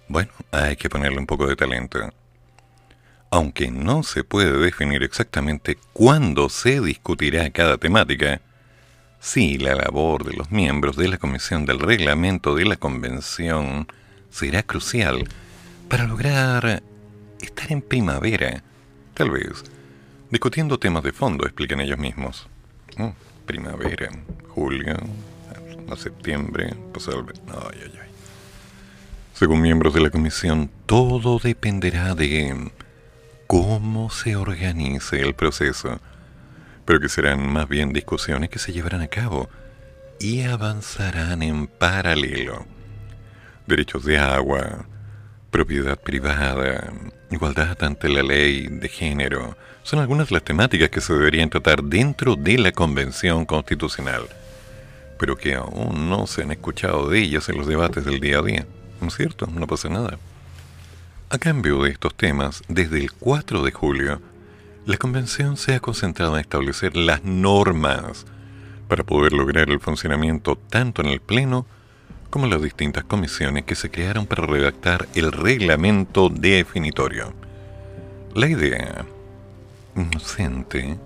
bueno, 0.07 0.31
hay 0.53 0.77
que 0.77 0.89
ponerle 0.89 1.19
un 1.19 1.27
poco 1.27 1.49
de 1.49 1.57
talento. 1.57 1.99
Aunque 3.33 3.73
no 3.73 4.05
se 4.05 4.23
puede 4.23 4.57
definir 4.57 5.03
exactamente 5.03 5.77
cuándo 5.93 6.49
se 6.49 6.81
discutirá 6.81 7.51
cada 7.51 7.77
temática, 7.77 8.41
sí 9.19 9.59
la 9.59 9.75
labor 9.75 10.23
de 10.23 10.35
los 10.35 10.53
miembros 10.53 10.95
de 10.95 11.09
la 11.09 11.19
Comisión 11.19 11.67
del 11.67 11.81
Reglamento 11.81 12.55
de 12.55 12.67
la 12.67 12.77
Convención 12.77 13.89
será 14.31 14.63
crucial 14.63 15.29
para 15.89 16.05
lograr 16.05 16.85
estar 17.41 17.73
en 17.73 17.83
primavera, 17.83 18.63
tal 19.13 19.33
vez, 19.33 19.65
discutiendo 20.31 20.79
temas 20.79 21.03
de 21.03 21.11
fondo, 21.11 21.47
explican 21.47 21.81
ellos 21.81 21.99
mismos. 21.99 22.47
Mm, 22.97 23.24
primavera, 23.47 24.11
julio, 24.49 24.97
a 25.91 25.97
septiembre, 25.97 26.75
pasado 26.93 27.21
el... 27.21 27.27
Ay, 27.49 27.81
ay, 27.85 27.93
ay. 28.03 28.09
Según 29.35 29.63
miembros 29.63 29.95
de 29.95 30.01
la 30.01 30.11
comisión, 30.11 30.71
todo 30.87 31.39
dependerá 31.39 32.15
de 32.15 32.71
cómo 33.47 34.11
se 34.11 34.37
organice 34.37 35.21
el 35.21 35.35
proceso, 35.35 36.01
pero 36.85 37.01
que 37.01 37.09
serán 37.09 37.53
más 37.53 37.69
bien 37.69 37.93
discusiones 37.93 38.51
que 38.51 38.59
se 38.59 38.73
llevarán 38.73 39.01
a 39.01 39.09
cabo 39.09 39.49
y 40.21 40.43
avanzarán 40.43 41.43
en 41.43 41.67
paralelo. 41.67 42.65
Derechos 43.67 44.05
de 44.05 44.19
agua, 44.19 44.87
propiedad 45.51 45.99
privada, 45.99 46.93
igualdad 47.31 47.83
ante 47.83 48.09
la 48.09 48.23
ley 48.23 48.69
de 48.69 48.89
género, 48.89 49.57
son 49.85 50.01
algunas 50.01 50.31
de 50.31 50.35
las 50.35 50.43
temáticas 50.43 50.89
que 50.89 51.03
se 51.03 51.13
deberían 51.13 51.51
tratar 51.51 51.85
dentro 51.85 52.37
de 52.37 52.57
la 52.59 52.73
Convención 52.73 53.45
Constitucional, 53.45 54.23
pero 55.19 55.37
que 55.37 55.55
aún 55.55 56.09
no 56.09 56.27
se 56.27 56.43
han 56.43 56.51
escuchado 56.51 57.11
de 57.11 57.21
ellas 57.21 57.51
en 57.51 57.59
los 57.59 57.67
debates 57.67 58.05
del 58.05 58.19
día 58.19 58.39
a 58.39 58.43
día. 58.43 58.67
¿No 59.03 59.09
es 59.09 59.15
cierto? 59.15 59.47
No 59.47 59.67
pasa 59.67 59.91
nada. 59.91 60.19
A 61.29 61.37
cambio 61.37 61.83
de 61.83 61.91
estos 61.91 62.15
temas, 62.15 62.63
desde 62.67 62.99
el 62.99 63.13
4 63.13 63.63
de 63.63 63.73
julio, 63.73 64.23
la 64.87 64.97
Convención 64.97 65.59
se 65.59 65.75
ha 65.75 65.81
concentrado 65.81 66.35
en 66.35 66.41
establecer 66.41 66.97
las 66.97 67.23
normas 67.23 68.25
para 68.89 69.05
poder 69.05 69.35
lograr 69.35 69.69
el 69.69 69.81
funcionamiento 69.81 70.57
tanto 70.57 71.03
en 71.03 71.09
el 71.09 71.21
Pleno 71.21 71.67
como 72.31 72.47
las 72.47 72.63
distintas 72.63 73.05
comisiones 73.05 73.65
que 73.65 73.75
se 73.75 73.91
crearon 73.91 74.27
para 74.27 74.47
redactar 74.47 75.09
el 75.15 75.31
reglamento 75.31 76.31
definitorio. 76.31 77.35
La 78.35 78.49
idea, 78.49 79.05
inocente, 79.97 80.97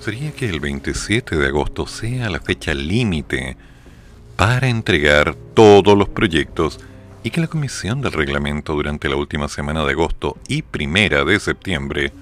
sería 0.00 0.32
que 0.32 0.48
el 0.48 0.60
27 0.60 1.36
de 1.36 1.46
agosto 1.46 1.86
sea 1.86 2.30
la 2.30 2.40
fecha 2.40 2.74
límite 2.74 3.56
para 4.36 4.68
entregar 4.68 5.34
todos 5.54 5.96
los 5.96 6.08
proyectos 6.08 6.80
y 7.22 7.30
que 7.30 7.40
la 7.40 7.46
comisión 7.46 8.00
del 8.00 8.12
reglamento 8.12 8.74
durante 8.74 9.08
la 9.08 9.16
última 9.16 9.48
semana 9.48 9.84
de 9.84 9.92
agosto 9.92 10.38
y 10.48 10.62
primera 10.62 11.24
de 11.24 11.38
septiembre 11.38 12.12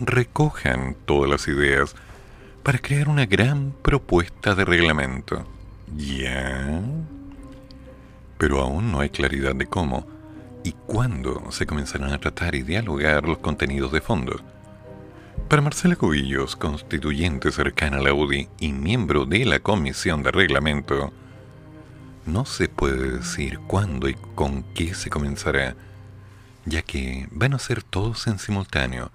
recojan 0.00 0.96
todas 1.04 1.30
las 1.30 1.46
ideas 1.48 1.94
para 2.62 2.78
crear 2.78 3.08
una 3.08 3.26
gran 3.26 3.72
propuesta 3.82 4.54
de 4.54 4.64
reglamento. 4.64 5.46
¿Ya? 5.96 6.80
Pero 8.36 8.60
aún 8.60 8.92
no 8.92 9.00
hay 9.00 9.10
claridad 9.10 9.54
de 9.54 9.66
cómo 9.66 10.06
y 10.64 10.72
cuándo 10.72 11.50
se 11.50 11.66
comenzarán 11.66 12.12
a 12.12 12.18
tratar 12.18 12.54
y 12.54 12.62
dialogar 12.62 13.24
los 13.24 13.38
contenidos 13.38 13.92
de 13.92 14.00
fondo. 14.00 14.40
Para 15.48 15.62
Marcela 15.62 15.96
Cubillos, 15.96 16.56
constituyente 16.56 17.50
cercana 17.52 17.96
a 17.96 18.02
la 18.02 18.12
UDI 18.12 18.50
y 18.60 18.72
miembro 18.72 19.24
de 19.24 19.46
la 19.46 19.60
Comisión 19.60 20.22
de 20.22 20.30
Reglamento, 20.30 21.10
no 22.26 22.44
se 22.44 22.68
puede 22.68 23.12
decir 23.12 23.58
cuándo 23.60 24.10
y 24.10 24.14
con 24.34 24.62
qué 24.74 24.92
se 24.92 25.08
comenzará, 25.08 25.74
ya 26.66 26.82
que 26.82 27.28
van 27.30 27.54
a 27.54 27.58
ser 27.58 27.82
todos 27.82 28.26
en 28.26 28.38
simultáneo. 28.38 29.10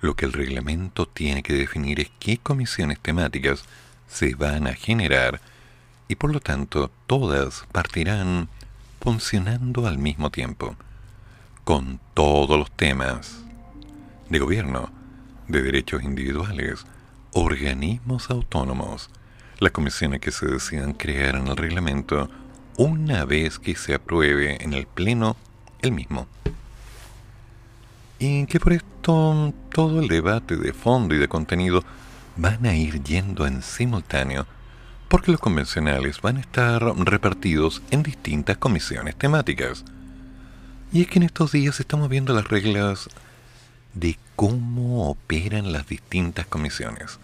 Lo 0.00 0.16
que 0.16 0.24
el 0.24 0.32
reglamento 0.32 1.06
tiene 1.06 1.42
que 1.42 1.52
definir 1.52 2.00
es 2.00 2.10
qué 2.18 2.38
comisiones 2.38 2.98
temáticas 2.98 3.62
se 4.08 4.34
van 4.34 4.66
a 4.66 4.72
generar 4.72 5.42
y 6.08 6.14
por 6.14 6.32
lo 6.32 6.40
tanto 6.40 6.90
todas 7.06 7.66
partirán 7.72 8.48
funcionando 9.02 9.86
al 9.86 9.98
mismo 9.98 10.30
tiempo, 10.30 10.76
con 11.64 12.00
todos 12.14 12.58
los 12.58 12.70
temas 12.70 13.44
de 14.30 14.38
gobierno, 14.38 15.01
de 15.48 15.62
derechos 15.62 16.02
individuales, 16.02 16.84
organismos 17.32 18.30
autónomos, 18.30 19.10
las 19.58 19.72
comisiones 19.72 20.20
que 20.20 20.30
se 20.30 20.46
decidan 20.46 20.92
crear 20.94 21.36
en 21.36 21.48
el 21.48 21.56
reglamento 21.56 22.28
una 22.76 23.24
vez 23.24 23.58
que 23.58 23.76
se 23.76 23.94
apruebe 23.94 24.62
en 24.62 24.74
el 24.74 24.86
Pleno 24.86 25.36
el 25.80 25.92
mismo. 25.92 26.26
Y 28.18 28.46
que 28.46 28.60
por 28.60 28.72
esto 28.72 29.52
todo 29.72 30.00
el 30.00 30.08
debate 30.08 30.56
de 30.56 30.72
fondo 30.72 31.14
y 31.14 31.18
de 31.18 31.28
contenido 31.28 31.82
van 32.36 32.64
a 32.66 32.74
ir 32.74 33.02
yendo 33.02 33.46
en 33.46 33.62
simultáneo 33.62 34.46
porque 35.12 35.30
los 35.30 35.42
convencionales 35.42 36.22
van 36.22 36.38
a 36.38 36.40
estar 36.40 36.82
repartidos 36.82 37.82
en 37.90 38.02
distintas 38.02 38.56
comisiones 38.56 39.14
temáticas. 39.14 39.84
Y 40.90 41.02
es 41.02 41.08
que 41.08 41.18
en 41.18 41.24
estos 41.24 41.52
días 41.52 41.78
estamos 41.80 42.08
viendo 42.08 42.32
las 42.32 42.48
reglas 42.48 43.10
de 43.94 44.18
cómo 44.36 45.08
operan 45.08 45.72
las 45.72 45.86
distintas 45.86 46.46
comisiones. 46.46 47.18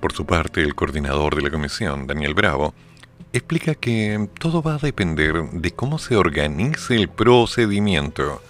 Por 0.00 0.12
su 0.12 0.24
parte, 0.24 0.62
el 0.62 0.74
coordinador 0.74 1.36
de 1.36 1.42
la 1.42 1.50
comisión, 1.50 2.06
Daniel 2.06 2.34
Bravo, 2.34 2.74
explica 3.32 3.74
que 3.74 4.28
todo 4.38 4.62
va 4.62 4.74
a 4.74 4.78
depender 4.78 5.50
de 5.52 5.70
cómo 5.72 5.98
se 5.98 6.16
organice 6.16 6.96
el 6.96 7.08
procedimiento 7.08 8.42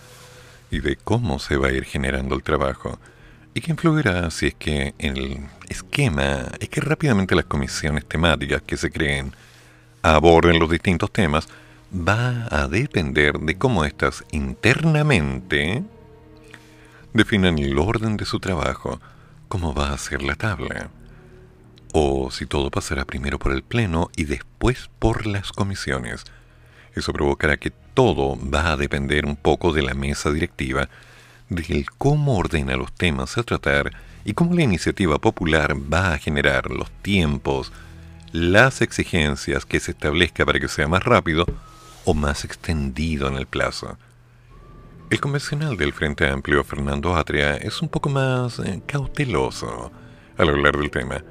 y 0.70 0.80
de 0.80 0.96
cómo 0.96 1.38
se 1.38 1.56
va 1.56 1.68
a 1.68 1.72
ir 1.72 1.84
generando 1.84 2.34
el 2.34 2.42
trabajo 2.42 2.98
y 3.54 3.60
que 3.60 3.72
influirá 3.72 4.30
si 4.30 4.48
es 4.48 4.54
que 4.54 4.94
el 4.98 5.40
esquema 5.68 6.46
es 6.60 6.68
que 6.68 6.80
rápidamente 6.80 7.34
las 7.34 7.46
comisiones 7.46 8.06
temáticas 8.06 8.62
que 8.62 8.76
se 8.76 8.90
creen 8.90 9.32
aborden 10.02 10.58
los 10.58 10.70
distintos 10.70 11.10
temas 11.12 11.48
va 11.92 12.46
a 12.50 12.68
depender 12.68 13.38
de 13.40 13.58
cómo 13.58 13.84
éstas 13.84 14.24
internamente 14.30 15.82
definan 17.12 17.58
el 17.58 17.78
orden 17.78 18.16
de 18.16 18.24
su 18.24 18.40
trabajo, 18.40 19.00
cómo 19.48 19.74
va 19.74 19.92
a 19.92 19.98
ser 19.98 20.22
la 20.22 20.34
tabla 20.34 20.90
o 21.92 22.30
si 22.30 22.46
todo 22.46 22.70
pasará 22.70 23.04
primero 23.04 23.38
por 23.38 23.52
el 23.52 23.62
Pleno 23.62 24.10
y 24.16 24.24
después 24.24 24.90
por 24.98 25.26
las 25.26 25.52
comisiones. 25.52 26.24
Eso 26.94 27.12
provocará 27.12 27.56
que 27.56 27.70
todo 27.70 28.38
va 28.38 28.72
a 28.72 28.76
depender 28.76 29.26
un 29.26 29.36
poco 29.36 29.72
de 29.72 29.82
la 29.82 29.94
mesa 29.94 30.30
directiva, 30.30 30.88
del 31.48 31.86
cómo 31.98 32.36
ordena 32.36 32.76
los 32.76 32.92
temas 32.92 33.36
a 33.38 33.42
tratar 33.42 33.92
y 34.24 34.34
cómo 34.34 34.54
la 34.54 34.62
iniciativa 34.62 35.18
popular 35.18 35.74
va 35.92 36.12
a 36.12 36.18
generar 36.18 36.70
los 36.70 36.90
tiempos, 37.02 37.72
las 38.32 38.82
exigencias 38.82 39.66
que 39.66 39.80
se 39.80 39.92
establezca 39.92 40.46
para 40.46 40.60
que 40.60 40.68
sea 40.68 40.86
más 40.86 41.02
rápido 41.02 41.46
o 42.04 42.14
más 42.14 42.44
extendido 42.44 43.28
en 43.28 43.34
el 43.34 43.46
plazo. 43.46 43.98
El 45.10 45.20
convencional 45.20 45.76
del 45.76 45.92
Frente 45.92 46.28
Amplio, 46.28 46.62
Fernando 46.62 47.16
Atria, 47.16 47.56
es 47.56 47.82
un 47.82 47.88
poco 47.88 48.08
más 48.08 48.60
eh, 48.60 48.80
cauteloso 48.86 49.90
al 50.38 50.48
hablar 50.48 50.78
del 50.78 50.90
tema 50.90 51.22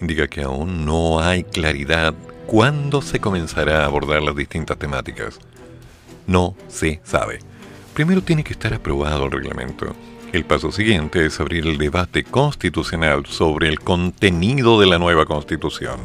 indica 0.00 0.28
que 0.28 0.42
aún 0.42 0.84
no 0.84 1.20
hay 1.20 1.44
claridad 1.44 2.14
cuándo 2.46 3.02
se 3.02 3.20
comenzará 3.20 3.82
a 3.82 3.86
abordar 3.86 4.22
las 4.22 4.36
distintas 4.36 4.78
temáticas. 4.78 5.38
No 6.26 6.56
se 6.68 7.00
sabe. 7.04 7.40
Primero 7.94 8.22
tiene 8.22 8.44
que 8.44 8.52
estar 8.52 8.72
aprobado 8.74 9.26
el 9.26 9.32
reglamento. 9.32 9.94
El 10.32 10.44
paso 10.44 10.70
siguiente 10.70 11.24
es 11.24 11.40
abrir 11.40 11.66
el 11.66 11.78
debate 11.78 12.22
constitucional 12.22 13.26
sobre 13.26 13.68
el 13.68 13.80
contenido 13.80 14.78
de 14.80 14.86
la 14.86 14.98
nueva 14.98 15.24
constitución. 15.24 15.98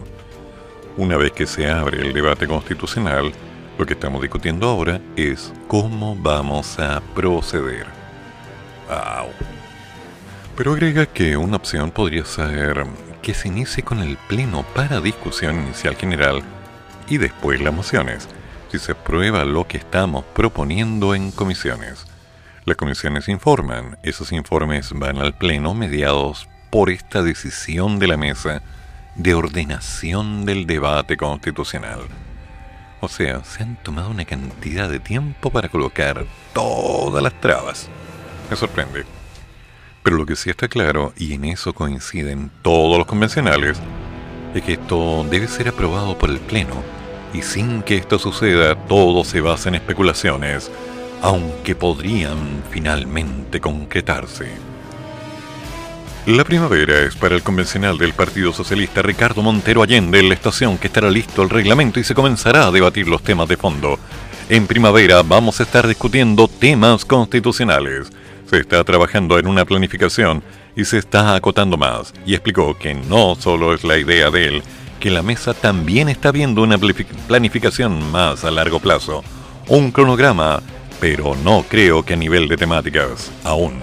Una 0.98 1.18
vez 1.18 1.32
que 1.34 1.46
se 1.46 1.70
abre 1.70 2.02
el 2.02 2.14
debate 2.14 2.48
constitucional, 2.48 3.34
lo 3.78 3.86
que 3.86 3.94
estamos 3.94 4.22
discutiendo 4.22 4.70
ahora 4.70 5.02
es 5.16 5.52
cómo 5.68 6.16
vamos 6.16 6.80
a 6.80 7.02
proceder. 7.16 7.86
Wow. 8.88 9.30
Pero 10.56 10.74
agrega 10.74 11.06
que 11.06 11.36
una 11.36 11.58
opción 11.58 11.92
podría 11.92 12.26
ser 12.26 12.86
que 13.22 13.34
se 13.34 13.48
inicie 13.48 13.84
con 13.84 14.00
el 14.00 14.18
pleno 14.18 14.64
para 14.76 15.02
discusión 15.02 15.64
inicial 15.64 15.96
general 15.96 16.44
y 17.08 17.18
después 17.18 17.62
las 17.62 17.74
mociones, 17.74 18.28
si 18.72 18.80
se 18.80 18.92
aprueba 18.92 19.46
lo 19.46 19.68
que 19.68 19.78
estamos 19.78 20.24
proponiendo 20.34 21.16
en 21.16 21.32
comisiones. 21.32 22.06
Las 22.66 22.78
comisiones 22.78 23.28
informan, 23.28 23.98
esos 24.04 24.32
informes 24.32 24.92
van 24.94 25.18
al 25.18 25.34
pleno 25.34 25.74
mediados 25.74 26.48
por 26.70 26.90
esta 26.90 27.24
decisión 27.24 28.00
de 28.00 28.08
la 28.08 28.18
mesa 28.18 28.62
de 29.16 29.34
ordenación 29.34 30.46
del 30.46 30.66
debate 30.66 31.18
constitucional. 31.18 32.02
O 33.04 33.10
sea, 33.10 33.44
se 33.44 33.62
han 33.62 33.76
tomado 33.84 34.12
una 34.12 34.24
cantidad 34.24 34.90
de 34.90 34.98
tiempo 34.98 35.50
para 35.50 35.68
colocar 35.68 36.26
todas 36.54 37.22
las 37.22 37.38
trabas. 37.42 37.90
Me 38.50 38.56
sorprende. 38.56 39.04
Pero 40.04 40.16
lo 40.16 40.26
que 40.26 40.38
sí 40.38 40.50
está 40.50 40.70
claro, 40.70 41.12
y 41.18 41.34
en 41.34 41.44
eso 41.44 41.74
coinciden 41.74 42.50
todos 42.62 42.98
los 42.98 43.06
convencionales, 43.06 43.78
es 44.56 44.62
que 44.64 44.74
esto 44.74 45.26
debe 45.30 45.50
ser 45.50 45.68
aprobado 45.68 46.18
por 46.18 46.30
el 46.30 46.40
Pleno 46.40 46.82
y 47.34 47.42
sin 47.42 47.82
que 47.82 47.98
esto 47.98 48.18
suceda 48.20 48.74
todo 48.88 49.26
se 49.26 49.42
basa 49.42 49.68
en 49.68 49.76
especulaciones, 49.76 50.72
aunque 51.22 51.76
podrían 51.76 52.64
finalmente 52.72 53.60
concretarse. 53.60 54.73
La 56.26 56.46
primavera 56.46 57.02
es 57.02 57.18
para 57.18 57.36
el 57.36 57.44
convencional 57.44 57.98
del 57.98 58.14
Partido 58.14 58.54
Socialista 58.54 59.02
Ricardo 59.02 59.42
Montero 59.42 59.84
Allende 59.84 60.20
en 60.20 60.30
la 60.30 60.36
estación 60.36 60.78
que 60.78 60.88
estará 60.88 61.12
listo 61.12 61.44
el 61.44 61.50
reglamento 61.50 62.00
y 62.00 62.06
se 62.06 62.16
comenzará 62.16 62.66
a 62.66 62.72
debatir 62.72 63.10
los 63.10 63.22
temas 63.22 63.50
de 63.50 63.58
fondo. 63.58 64.00
En 64.48 64.66
primavera 64.66 65.22
vamos 65.22 65.60
a 65.60 65.64
estar 65.64 65.86
discutiendo 65.86 66.48
temas 66.48 67.04
constitucionales. 67.04 68.08
Se 68.50 68.58
está 68.58 68.82
trabajando 68.86 69.38
en 69.38 69.48
una 69.48 69.66
planificación 69.66 70.42
y 70.78 70.86
se 70.86 71.00
está 71.00 71.36
acotando 71.36 71.76
más. 71.76 72.14
Y 72.26 72.36
explicó 72.36 72.78
que 72.78 72.94
no 72.94 73.36
solo 73.36 73.74
es 73.74 73.84
la 73.84 73.98
idea 73.98 74.32
de 74.32 74.48
él, 74.48 74.64
que 75.02 75.12
la 75.12 75.24
mesa 75.24 75.54
también 75.54 76.08
está 76.08 76.32
viendo 76.32 76.64
una 76.64 76.78
planificación 77.28 78.12
más 78.14 78.46
a 78.46 78.52
largo 78.52 78.80
plazo. 78.80 79.26
Un 79.68 79.92
cronograma, 79.92 80.64
pero 81.02 81.36
no 81.44 81.66
creo 81.68 82.04
que 82.04 82.14
a 82.14 82.18
nivel 82.18 82.48
de 82.48 82.56
temáticas, 82.56 83.30
aún. 83.44 83.74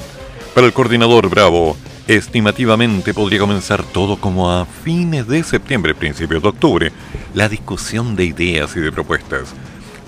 Para 0.54 0.66
el 0.66 0.72
coordinador 0.72 1.28
Bravo, 1.28 1.76
Estimativamente 2.10 3.14
podría 3.14 3.38
comenzar 3.38 3.84
todo 3.84 4.16
como 4.16 4.50
a 4.50 4.66
fines 4.66 5.28
de 5.28 5.44
septiembre, 5.44 5.94
principios 5.94 6.42
de 6.42 6.48
octubre, 6.48 6.92
la 7.34 7.48
discusión 7.48 8.16
de 8.16 8.24
ideas 8.24 8.74
y 8.74 8.80
de 8.80 8.90
propuestas. 8.90 9.54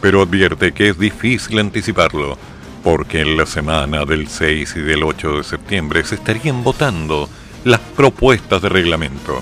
Pero 0.01 0.21
advierte 0.21 0.73
que 0.73 0.89
es 0.89 0.99
difícil 0.99 1.61
anticiparlo, 1.61 2.37
porque 2.83 3.21
en 3.21 3.37
la 3.37 3.47
semana 3.47 4.05
del 4.05 4.27
6 4.27 4.75
y 4.75 4.81
del 4.81 5.05
8 5.05 5.37
de 5.37 5.45
septiembre 5.45 6.03
se 6.03 6.17
estarían 6.17 6.65
votando 6.65 7.29
las 7.63 7.79
propuestas 7.79 8.61
de 8.63 8.69
reglamento. 8.69 9.41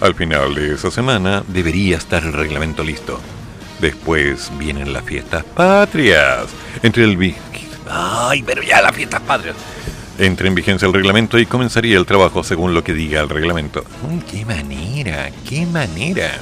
Al 0.00 0.16
final 0.16 0.52
de 0.56 0.74
esa 0.74 0.90
semana 0.90 1.44
debería 1.46 1.96
estar 1.96 2.24
el 2.24 2.32
reglamento 2.32 2.82
listo. 2.82 3.20
Después 3.80 4.50
vienen 4.58 4.92
las 4.92 5.04
fiestas 5.04 5.44
patrias. 5.44 6.46
Entre 6.82 7.04
el... 7.04 7.36
¡Ay, 7.88 8.42
pero 8.42 8.64
ya 8.64 8.82
las 8.82 8.96
fiestas 8.96 9.20
patrias! 9.20 9.54
Entre 10.18 10.48
en 10.48 10.54
vigencia 10.54 10.86
el 10.86 10.94
reglamento 10.94 11.38
y 11.38 11.46
comenzaría 11.46 11.98
el 11.98 12.06
trabajo 12.06 12.42
según 12.44 12.74
lo 12.74 12.84
que 12.84 12.94
diga 12.94 13.20
el 13.20 13.28
reglamento. 13.28 13.84
¡Qué 14.30 14.44
manera! 14.44 15.30
¡Qué 15.48 15.66
manera! 15.66 16.32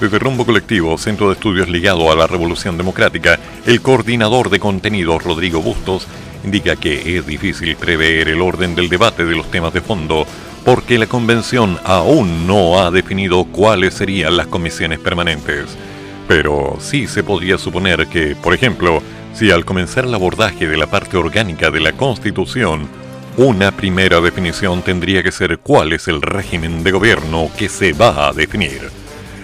Desde 0.00 0.18
Rumbo 0.18 0.44
Colectivo, 0.44 0.98
Centro 0.98 1.28
de 1.28 1.34
Estudios 1.34 1.68
ligado 1.68 2.10
a 2.10 2.16
la 2.16 2.26
Revolución 2.26 2.76
Democrática, 2.76 3.38
el 3.64 3.80
coordinador 3.80 4.50
de 4.50 4.58
contenidos, 4.58 5.22
Rodrigo 5.22 5.62
Bustos, 5.62 6.06
indica 6.44 6.76
que 6.76 7.16
es 7.16 7.26
difícil 7.26 7.76
prever 7.76 8.28
el 8.28 8.40
orden 8.40 8.74
del 8.74 8.88
debate 8.88 9.24
de 9.24 9.36
los 9.36 9.50
temas 9.50 9.72
de 9.72 9.80
fondo 9.80 10.26
porque 10.64 10.98
la 10.98 11.06
convención 11.06 11.78
aún 11.84 12.46
no 12.46 12.80
ha 12.80 12.90
definido 12.90 13.44
cuáles 13.44 13.94
serían 13.94 14.36
las 14.36 14.46
comisiones 14.46 14.98
permanentes. 14.98 15.76
Pero 16.26 16.78
sí 16.80 17.06
se 17.06 17.22
podría 17.22 17.58
suponer 17.58 18.06
que, 18.06 18.34
por 18.34 18.54
ejemplo, 18.54 19.02
si 19.34 19.50
al 19.50 19.64
comenzar 19.64 20.04
el 20.04 20.14
abordaje 20.14 20.68
de 20.68 20.76
la 20.76 20.86
parte 20.86 21.16
orgánica 21.16 21.70
de 21.70 21.80
la 21.80 21.92
Constitución, 21.92 22.88
una 23.36 23.72
primera 23.72 24.20
definición 24.20 24.82
tendría 24.82 25.22
que 25.24 25.32
ser 25.32 25.58
cuál 25.58 25.92
es 25.92 26.06
el 26.06 26.22
régimen 26.22 26.84
de 26.84 26.92
gobierno 26.92 27.50
que 27.58 27.68
se 27.68 27.92
va 27.92 28.28
a 28.28 28.32
definir. 28.32 28.90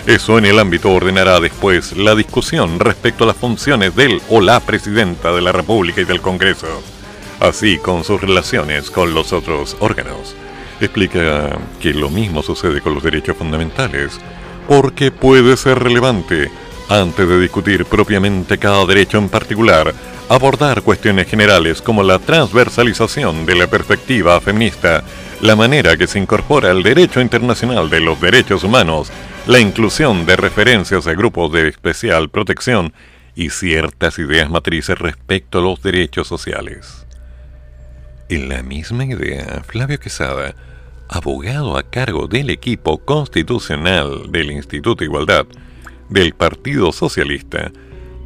Eso 0.07 0.39
en 0.39 0.47
el 0.47 0.61
ámbito 0.61 0.91
ordenará 0.93 1.41
después 1.41 1.97
la 1.97 2.15
discusión 2.15 2.79
respecto 2.79 3.25
a 3.25 3.27
las 3.27 3.37
funciones 3.37 3.95
del 3.97 4.23
o 4.31 4.41
la 4.41 4.61
presidenta 4.61 5.33
de 5.33 5.43
la 5.43 5.51
República 5.51 6.01
y 6.01 6.05
del 6.05 6.21
Congreso, 6.21 6.69
así 7.41 7.79
con 7.79 8.05
sus 8.05 8.21
relaciones 8.21 8.91
con 8.91 9.13
los 9.13 9.33
otros 9.33 9.77
órganos. 9.81 10.37
Explica 10.81 11.59
que 11.81 11.93
lo 11.93 12.11
mismo 12.11 12.43
sucede 12.43 12.81
con 12.81 12.95
los 12.95 13.03
derechos 13.03 13.37
fundamentales, 13.37 14.19
porque 14.69 15.11
puede 15.11 15.57
ser 15.57 15.81
relevante 15.81 16.49
antes 16.91 17.29
de 17.29 17.41
discutir 17.41 17.87
propiamente 17.87 18.59
cada 18.59 18.85
derecho 18.85 19.17
en 19.19 19.29
particular, 19.29 19.95
abordar 20.29 20.83
cuestiones 20.83 21.29
generales 21.29 21.81
como 21.81 22.03
la 22.03 22.19
transversalización 22.19 23.47
de 23.47 23.55
la 23.55 23.69
perspectiva 23.69 24.41
feminista, 24.41 25.05
la 25.41 25.55
manera 25.55 25.97
que 25.97 26.09
se 26.09 26.19
incorpora 26.19 26.73
el 26.73 26.83
derecho 26.83 27.21
internacional 27.21 27.89
de 27.89 28.01
los 28.01 28.21
derechos 28.21 28.65
humanos, 28.65 29.11
la 29.47 29.61
inclusión 29.61 30.27
de 30.27 30.35
referencias 30.35 31.07
a 31.07 31.15
grupos 31.15 31.53
de 31.53 31.69
especial 31.69 32.29
protección 32.29 32.93
y 33.37 33.51
ciertas 33.51 34.19
ideas 34.19 34.51
matrices 34.51 34.99
respecto 34.99 35.61
a 35.61 35.63
los 35.63 35.81
derechos 35.83 36.27
sociales. 36.27 37.07
En 38.29 38.49
la 38.49 38.65
misma 38.65 39.05
idea, 39.05 39.63
Flavio 39.65 39.99
Quesada, 40.01 40.57
abogado 41.09 41.79
a 41.79 41.85
cargo 41.85 42.27
del 42.27 42.51
equipo 42.51 42.99
constitucional 42.99 44.31
del 44.31 44.51
Instituto 44.51 45.05
Igualdad, 45.05 45.47
del 46.11 46.35
Partido 46.35 46.93
Socialista 46.93 47.73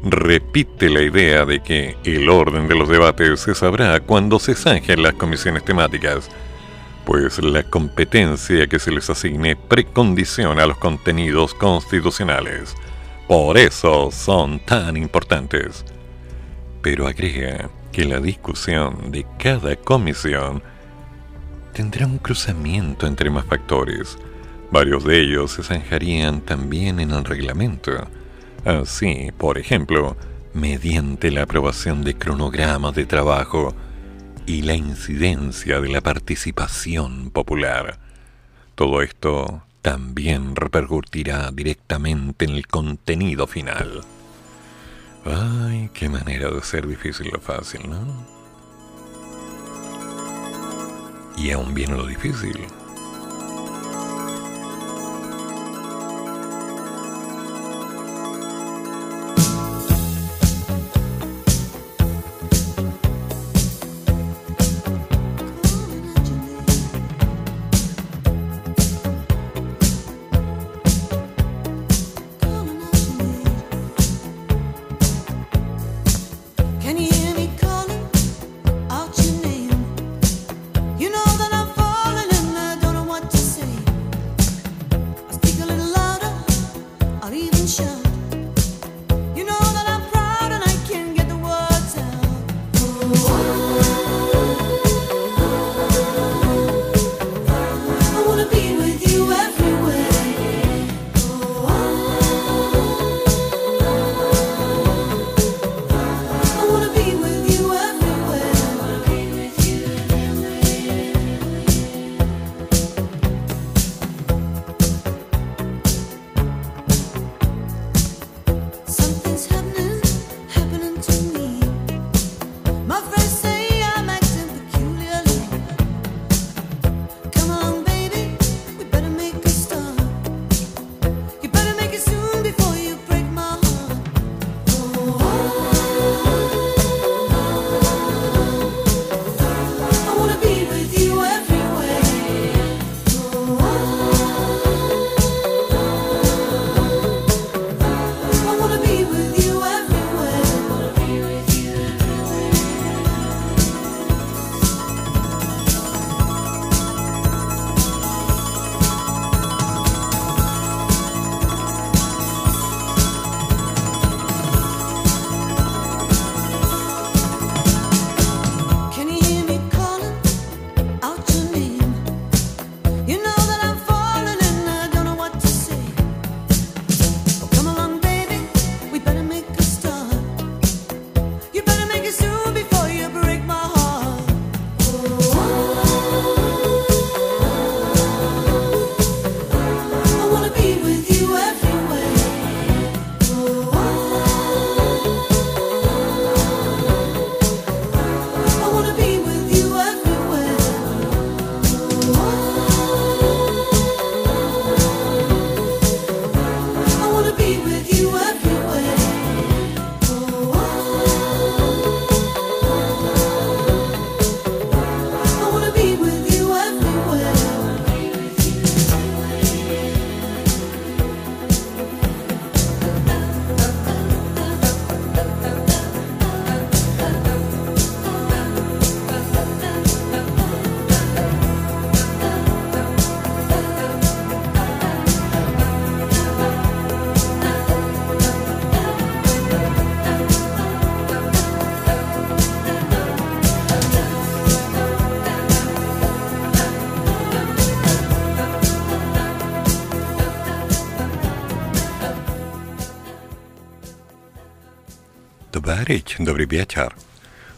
repite 0.03 0.89
la 0.89 1.01
idea 1.01 1.45
de 1.45 1.61
que 1.61 1.97
el 2.03 2.29
orden 2.29 2.67
de 2.67 2.75
los 2.75 2.89
debates 2.89 3.39
se 3.39 3.55
sabrá 3.55 3.99
cuando 3.99 4.39
se 4.39 4.53
zanjen 4.53 5.01
las 5.01 5.13
comisiones 5.13 5.63
temáticas, 5.63 6.29
pues 7.05 7.39
la 7.39 7.63
competencia 7.63 8.67
que 8.67 8.79
se 8.79 8.91
les 8.91 9.09
asigne 9.09 9.55
precondiciona 9.55 10.65
los 10.65 10.77
contenidos 10.77 11.53
constitucionales. 11.53 12.75
Por 13.27 13.57
eso 13.57 14.11
son 14.11 14.59
tan 14.59 14.97
importantes. 14.97 15.85
Pero 16.81 17.07
agrega 17.07 17.69
que 17.91 18.05
la 18.05 18.19
discusión 18.19 19.11
de 19.11 19.25
cada 19.39 19.75
comisión 19.75 20.61
tendrá 21.73 22.05
un 22.05 22.19
cruzamiento 22.19 23.07
entre 23.07 23.29
más 23.29 23.45
factores, 23.45 24.17
Varios 24.71 25.03
de 25.03 25.21
ellos 25.21 25.51
se 25.51 25.63
zanjarían 25.63 26.41
también 26.41 26.99
en 26.99 27.11
el 27.11 27.23
reglamento. 27.23 27.91
Así, 28.65 29.31
por 29.37 29.57
ejemplo, 29.57 30.17
mediante 30.53 31.31
la 31.31 31.43
aprobación 31.43 32.03
de 32.03 32.15
cronogramas 32.15 32.95
de 32.95 33.05
trabajo 33.05 33.75
y 34.45 34.61
la 34.63 34.75
incidencia 34.75 35.79
de 35.81 35.89
la 35.89 36.01
participación 36.01 37.29
popular. 37.29 37.99
Todo 38.75 39.01
esto 39.01 39.63
también 39.81 40.55
repercutirá 40.55 41.51
directamente 41.51 42.45
en 42.45 42.51
el 42.51 42.67
contenido 42.67 43.47
final. 43.47 44.01
Ay, 45.25 45.89
qué 45.93 46.09
manera 46.09 46.49
de 46.49 46.61
ser 46.61 46.87
difícil 46.87 47.29
lo 47.31 47.39
fácil, 47.39 47.89
¿no? 47.89 48.35
Y 51.37 51.51
aún 51.51 51.73
viene 51.73 51.95
lo 51.95 52.07
difícil. 52.07 52.59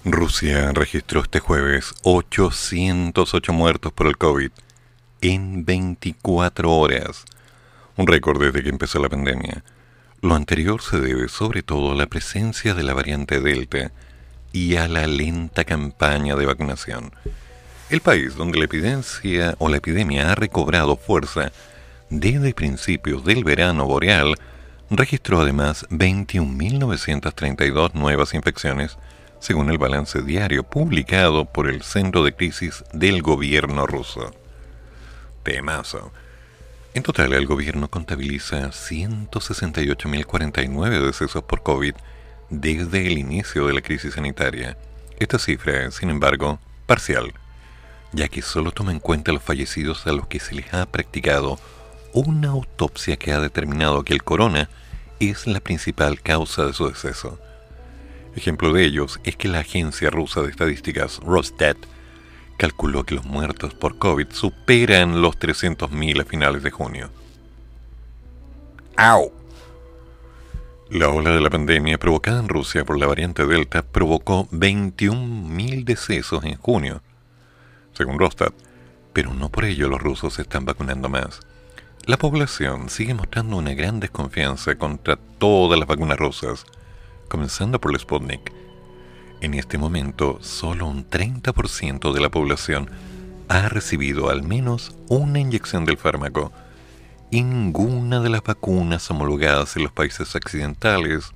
Rusia 0.03 0.71
registró 0.73 1.21
este 1.21 1.39
jueves 1.39 1.93
808 2.03 3.53
muertos 3.53 3.93
por 3.93 4.07
el 4.07 4.17
COVID 4.17 4.51
en 5.21 5.63
24 5.63 6.71
horas, 6.71 7.23
un 7.95 8.07
récord 8.07 8.41
desde 8.41 8.63
que 8.63 8.69
empezó 8.69 8.99
la 8.99 9.09
pandemia. 9.09 9.63
Lo 10.21 10.35
anterior 10.35 10.81
se 10.81 10.99
debe 10.99 11.29
sobre 11.29 11.63
todo 11.63 11.91
a 11.91 11.95
la 11.95 12.07
presencia 12.07 12.73
de 12.73 12.83
la 12.83 12.93
variante 12.93 13.39
Delta 13.39 13.91
y 14.51 14.75
a 14.75 14.87
la 14.87 15.07
lenta 15.07 15.63
campaña 15.63 16.35
de 16.35 16.45
vacunación. 16.45 17.11
El 17.89 18.01
país 18.01 18.35
donde 18.35 18.59
la 18.59 18.65
epidencia 18.65 19.55
o 19.59 19.69
la 19.69 19.77
epidemia 19.77 20.31
ha 20.31 20.35
recobrado 20.35 20.97
fuerza 20.97 21.51
desde 22.09 22.53
principios 22.53 23.23
del 23.23 23.43
verano 23.43 23.85
boreal 23.85 24.35
registró 24.89 25.41
además 25.41 25.85
21.932 25.89 27.93
nuevas 27.93 28.33
infecciones, 28.33 28.97
según 29.39 29.69
el 29.69 29.77
balance 29.77 30.21
diario 30.21 30.63
publicado 30.63 31.43
por 31.45 31.69
el 31.69 31.83
Centro 31.83 32.23
de 32.23 32.33
Crisis 32.33 32.83
del 32.93 33.21
Gobierno 33.21 33.85
ruso. 33.85 34.33
Temazo. 35.43 36.13
En 36.93 37.03
total, 37.03 37.33
el 37.33 37.45
gobierno 37.45 37.89
contabiliza 37.89 38.69
168.049 38.69 41.05
decesos 41.05 41.43
por 41.43 41.61
COVID 41.61 41.93
desde 42.49 43.05
el 43.05 43.17
inicio 43.19 43.67
de 43.67 43.73
la 43.73 43.81
crisis 43.81 44.13
sanitaria. 44.15 44.77
Esta 45.19 45.37
cifra 45.37 45.85
es, 45.85 45.95
sin 45.95 46.09
embargo, 46.09 46.59
parcial, 46.85 47.33
ya 48.13 48.29
que 48.29 48.41
solo 48.41 48.71
toma 48.71 48.91
en 48.91 48.99
cuenta 48.99 49.31
los 49.31 49.43
fallecidos 49.43 50.07
a 50.07 50.11
los 50.11 50.25
que 50.27 50.39
se 50.39 50.55
les 50.55 50.73
ha 50.73 50.87
practicado 50.87 51.59
una 52.13 52.49
autopsia 52.49 53.17
que 53.17 53.31
ha 53.31 53.39
determinado 53.39 54.03
que 54.03 54.13
el 54.13 54.23
corona 54.23 54.69
es 55.19 55.47
la 55.47 55.59
principal 55.59 56.21
causa 56.21 56.65
de 56.65 56.73
su 56.73 56.87
deceso. 56.87 57.39
Ejemplo 58.35 58.71
de 58.71 58.85
ellos 58.85 59.19
es 59.23 59.35
que 59.35 59.47
la 59.47 59.59
agencia 59.59 60.09
rusa 60.09 60.41
de 60.41 60.49
estadísticas 60.49 61.19
Rosstat 61.21 61.77
calculó 62.57 63.03
que 63.03 63.15
los 63.15 63.25
muertos 63.25 63.73
por 63.73 63.97
COVID 63.97 64.27
superan 64.31 65.21
los 65.21 65.39
300.000 65.39 66.21
a 66.21 66.25
finales 66.25 66.63
de 66.63 66.71
junio. 66.71 67.09
¡Au! 68.95 69.31
La 70.89 71.09
ola 71.09 71.31
de 71.31 71.41
la 71.41 71.49
pandemia 71.49 71.97
provocada 71.97 72.39
en 72.39 72.47
Rusia 72.47 72.85
por 72.85 72.97
la 72.97 73.07
variante 73.07 73.45
Delta 73.45 73.83
provocó 73.83 74.47
21.000 74.51 75.83
decesos 75.83 76.45
en 76.45 76.55
junio, 76.57 77.01
según 77.93 78.17
Rostat, 78.17 78.53
pero 79.13 79.33
no 79.33 79.49
por 79.49 79.65
ello 79.65 79.89
los 79.89 80.01
rusos 80.01 80.35
se 80.35 80.43
están 80.43 80.65
vacunando 80.65 81.09
más. 81.09 81.41
La 82.07 82.15
población 82.17 82.89
sigue 82.89 83.13
mostrando 83.13 83.57
una 83.57 83.73
gran 83.73 83.99
desconfianza 83.99 84.75
contra 84.75 85.17
todas 85.17 85.77
las 85.77 85.89
vacunas 85.89 86.17
rusas, 86.17 86.65
comenzando 87.27 87.81
por 87.81 87.91
la 87.91 87.99
Sputnik. 87.99 88.53
En 89.41 89.53
este 89.53 89.77
momento, 89.77 90.39
solo 90.41 90.87
un 90.87 91.09
30% 91.09 92.13
de 92.13 92.21
la 92.21 92.29
población 92.29 92.89
ha 93.49 93.67
recibido 93.67 94.29
al 94.29 94.41
menos 94.41 94.95
una 95.09 95.39
inyección 95.39 95.83
del 95.83 95.97
fármaco 95.97 96.53
ninguna 97.29 98.21
de 98.21 98.29
las 98.29 98.41
vacunas 98.41 99.11
homologadas 99.11 99.75
en 99.75 99.83
los 99.83 99.91
países 99.91 100.33
occidentales 100.33 101.31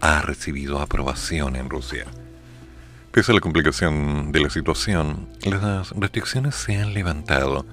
ha 0.00 0.22
recibido 0.22 0.80
aprobación 0.80 1.54
en 1.54 1.70
Rusia. 1.70 2.06
Pese 3.12 3.30
a 3.30 3.34
la 3.36 3.40
complicación 3.40 4.32
de 4.32 4.40
la 4.40 4.50
situación, 4.50 5.28
las 5.44 5.90
restricciones 5.90 6.56
se 6.56 6.76
han 6.76 6.94
levantado, 6.94 7.64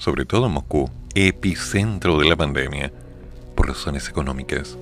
sobre 0.00 0.24
todo 0.24 0.46
en 0.46 0.52
Moscú, 0.52 0.90
epicentro 1.14 2.18
de 2.18 2.26
la 2.26 2.34
pandemia, 2.34 2.90
por 3.54 3.68
razones 3.68 4.08
económicas. 4.08 4.78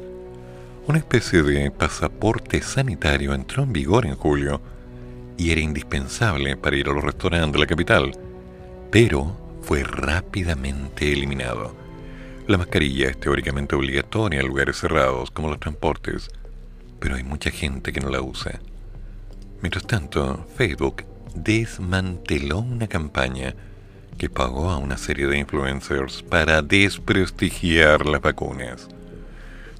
Una 0.86 0.98
especie 0.98 1.42
de 1.42 1.72
pasaporte 1.72 2.62
sanitario 2.62 3.34
entró 3.34 3.64
en 3.64 3.72
vigor 3.72 4.06
en 4.06 4.14
julio 4.14 4.60
y 5.36 5.50
era 5.50 5.60
indispensable 5.60 6.56
para 6.56 6.76
ir 6.76 6.88
a 6.88 6.92
los 6.92 7.02
restaurantes 7.02 7.52
de 7.52 7.58
la 7.58 7.66
capital, 7.66 8.12
pero 8.92 9.36
fue 9.62 9.82
rápidamente 9.82 11.12
eliminado. 11.12 11.74
La 12.46 12.56
mascarilla 12.56 13.08
es 13.08 13.18
teóricamente 13.18 13.74
obligatoria 13.74 14.40
en 14.40 14.46
lugares 14.46 14.76
cerrados 14.76 15.32
como 15.32 15.48
los 15.48 15.58
transportes, 15.58 16.30
pero 17.00 17.16
hay 17.16 17.24
mucha 17.24 17.50
gente 17.50 17.92
que 17.92 18.00
no 18.00 18.08
la 18.08 18.22
usa. 18.22 18.60
Mientras 19.62 19.84
tanto, 19.84 20.46
Facebook 20.56 21.02
desmanteló 21.34 22.60
una 22.60 22.86
campaña 22.86 23.56
que 24.18 24.28
pagó 24.28 24.70
a 24.70 24.76
una 24.76 24.98
serie 24.98 25.28
de 25.28 25.38
influencers 25.38 26.22
para 26.22 26.60
desprestigiar 26.60 28.04
las 28.04 28.20
vacunas. 28.20 28.88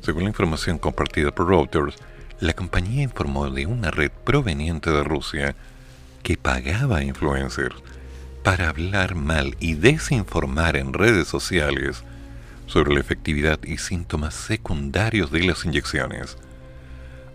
Según 0.01 0.23
la 0.23 0.31
información 0.31 0.79
compartida 0.79 1.33
por 1.33 1.49
Reuters, 1.49 1.97
la 2.41 2.53
compañía 2.53 3.03
informó 3.03 3.51
de 3.51 3.67
una 3.67 3.91
red 3.91 4.13
proveniente 4.25 4.91
de 4.91 5.03
Rusia 5.03 5.57
que 6.23 6.37
pagaba 6.37 6.99
a 6.99 7.03
influencers 7.05 7.75
para 8.45 8.69
hablar 8.69 9.17
mal 9.17 9.57
y 9.59 9.75
desinformar 9.75 10.77
en 10.77 10.93
redes 10.93 11.27
sociales 11.27 12.05
sobre 12.67 12.95
la 12.95 13.01
efectividad 13.01 13.59
y 13.65 13.79
síntomas 13.79 14.35
secundarios 14.35 15.33
de 15.33 15.43
las 15.43 15.65
inyecciones. 15.65 16.37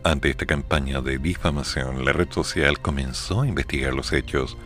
Ante 0.06 0.30
esta 0.30 0.46
campaña 0.46 1.02
de 1.02 1.18
difamación, 1.18 2.06
la 2.06 2.14
red 2.14 2.32
social 2.32 2.80
comenzó 2.80 3.42
a 3.42 3.48
investigar 3.48 3.94
los 3.94 4.14
hechos 4.14 4.58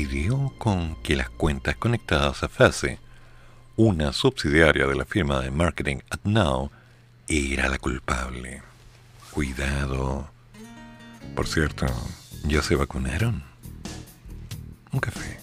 y 0.00 0.28
con 0.58 0.94
que 1.02 1.16
las 1.16 1.28
cuentas 1.28 1.74
conectadas 1.74 2.44
a 2.44 2.48
Fase, 2.48 3.00
una 3.76 4.12
subsidiaria 4.12 4.86
de 4.86 4.94
la 4.94 5.04
firma 5.04 5.40
de 5.40 5.50
marketing 5.50 5.96
AdNow, 6.08 6.70
era 7.26 7.68
la 7.68 7.78
culpable. 7.78 8.62
Cuidado. 9.32 10.30
Por 11.34 11.48
cierto, 11.48 11.86
¿ya 12.44 12.62
se 12.62 12.76
vacunaron? 12.76 13.42
Un 14.92 15.00
café. 15.00 15.40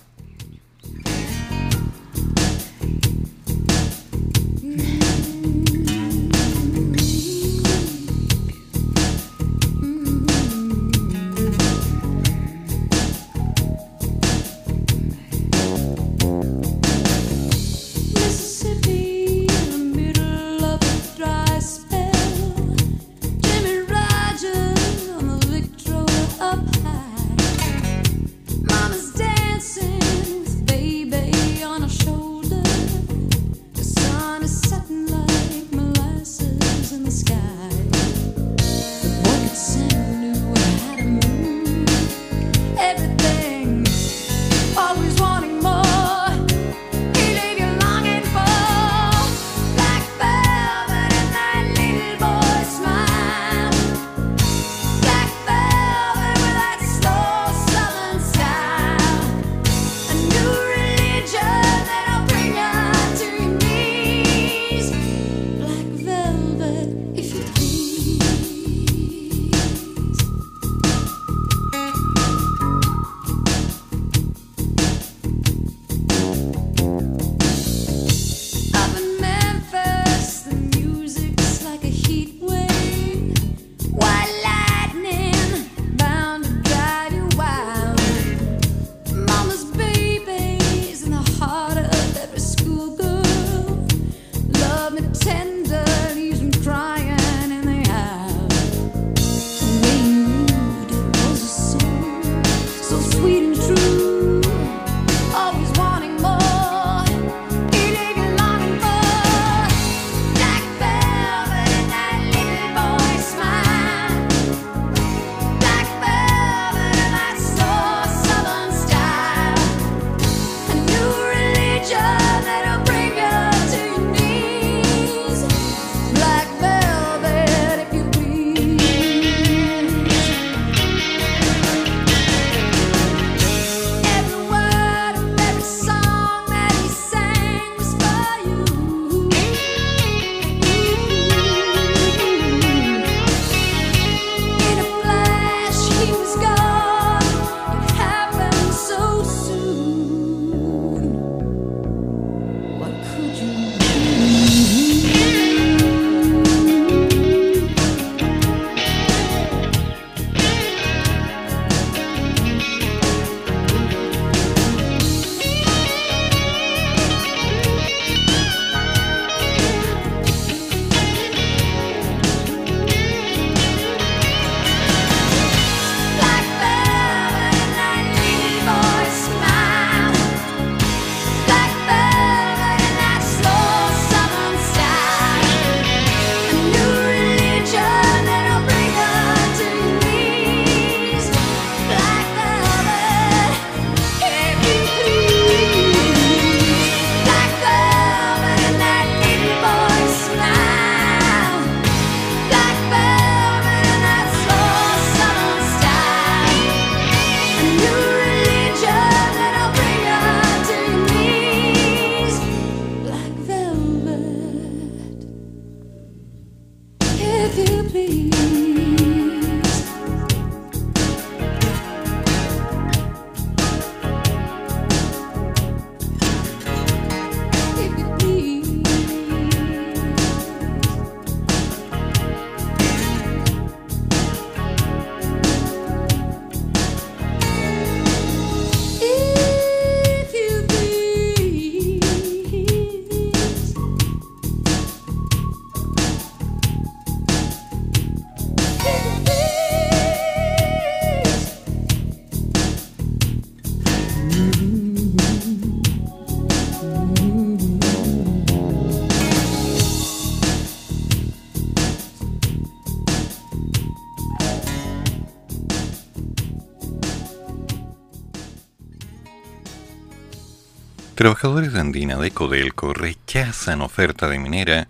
Trabajadores 271.15 271.71
de 271.71 271.79
Andina 271.79 272.17
de 272.17 272.31
Codelco 272.31 272.93
rechazan 272.93 273.81
oferta 273.81 274.27
de 274.27 274.37
minera 274.37 274.89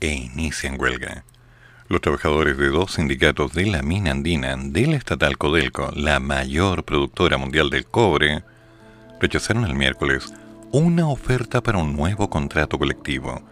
e 0.00 0.14
inician 0.14 0.80
huelga. 0.80 1.24
Los 1.88 2.00
trabajadores 2.00 2.56
de 2.56 2.70
dos 2.70 2.92
sindicatos 2.92 3.52
de 3.52 3.66
la 3.66 3.82
mina 3.82 4.12
andina 4.12 4.56
de 4.56 4.86
la 4.86 4.96
estatal 4.96 5.36
Codelco, 5.36 5.90
la 5.94 6.20
mayor 6.20 6.84
productora 6.84 7.36
mundial 7.36 7.68
del 7.68 7.84
cobre, 7.84 8.42
rechazaron 9.20 9.66
el 9.66 9.74
miércoles 9.74 10.32
una 10.70 11.06
oferta 11.06 11.62
para 11.62 11.76
un 11.76 11.94
nuevo 11.94 12.30
contrato 12.30 12.78
colectivo, 12.78 13.42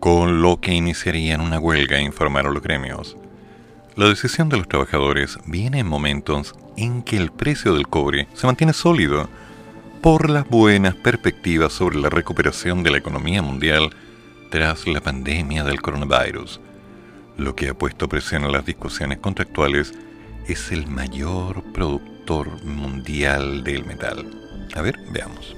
con 0.00 0.42
lo 0.42 0.60
que 0.60 0.74
iniciarían 0.74 1.40
una 1.40 1.60
huelga, 1.60 2.00
informaron 2.00 2.52
los 2.52 2.64
gremios. 2.64 3.16
La 3.94 4.08
decisión 4.08 4.48
de 4.48 4.56
los 4.56 4.66
trabajadores 4.66 5.38
viene 5.46 5.78
en 5.78 5.86
momentos 5.86 6.56
en 6.76 7.04
que 7.04 7.16
el 7.16 7.30
precio 7.30 7.74
del 7.74 7.86
cobre 7.86 8.26
se 8.34 8.48
mantiene 8.48 8.72
sólido 8.72 9.28
por 10.02 10.28
las 10.28 10.48
buenas 10.48 10.96
perspectivas 10.96 11.72
sobre 11.72 11.96
la 11.96 12.10
recuperación 12.10 12.82
de 12.82 12.90
la 12.90 12.98
economía 12.98 13.40
mundial 13.40 13.90
tras 14.50 14.88
la 14.88 15.00
pandemia 15.00 15.62
del 15.62 15.80
coronavirus. 15.80 16.60
Lo 17.36 17.54
que 17.54 17.68
ha 17.68 17.74
puesto 17.74 18.08
presión 18.08 18.42
a 18.44 18.48
las 18.48 18.66
discusiones 18.66 19.18
contractuales 19.18 19.94
es 20.48 20.72
el 20.72 20.88
mayor 20.88 21.62
productor 21.72 22.64
mundial 22.64 23.62
del 23.62 23.84
metal. 23.84 24.26
A 24.74 24.82
ver, 24.82 24.98
veamos. 25.12 25.54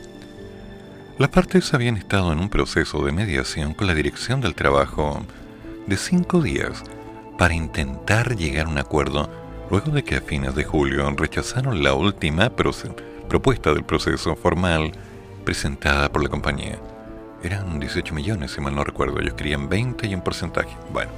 Las 1.18 1.30
partes 1.30 1.72
habían 1.72 1.96
estado 1.96 2.30
en 2.30 2.38
un 2.38 2.50
proceso 2.50 3.02
de 3.02 3.12
mediación 3.12 3.72
con 3.72 3.86
la 3.86 3.94
Dirección 3.94 4.42
del 4.42 4.54
Trabajo 4.54 5.24
de 5.86 5.96
cinco 5.96 6.42
días 6.42 6.84
para 7.38 7.54
intentar 7.54 8.36
llegar 8.36 8.66
a 8.66 8.68
un 8.68 8.76
acuerdo 8.76 9.30
luego 9.70 9.90
de 9.90 10.04
que 10.04 10.16
a 10.16 10.20
fines 10.20 10.54
de 10.54 10.64
julio 10.64 11.10
rechazaron 11.16 11.82
la 11.82 11.94
última 11.94 12.50
propuesta 13.28 13.72
del 13.72 13.84
proceso 13.84 14.36
formal 14.36 14.92
presentada 15.44 16.10
por 16.10 16.22
la 16.22 16.28
compañía. 16.28 16.78
Eran 17.42 17.78
18 17.78 18.14
millones, 18.14 18.52
si 18.52 18.60
mal 18.60 18.74
no 18.74 18.84
recuerdo. 18.84 19.20
Ellos 19.20 19.34
querían 19.34 19.68
20 19.68 20.06
y 20.06 20.14
un 20.14 20.22
porcentaje. 20.22 20.76
Bueno. 20.92 21.10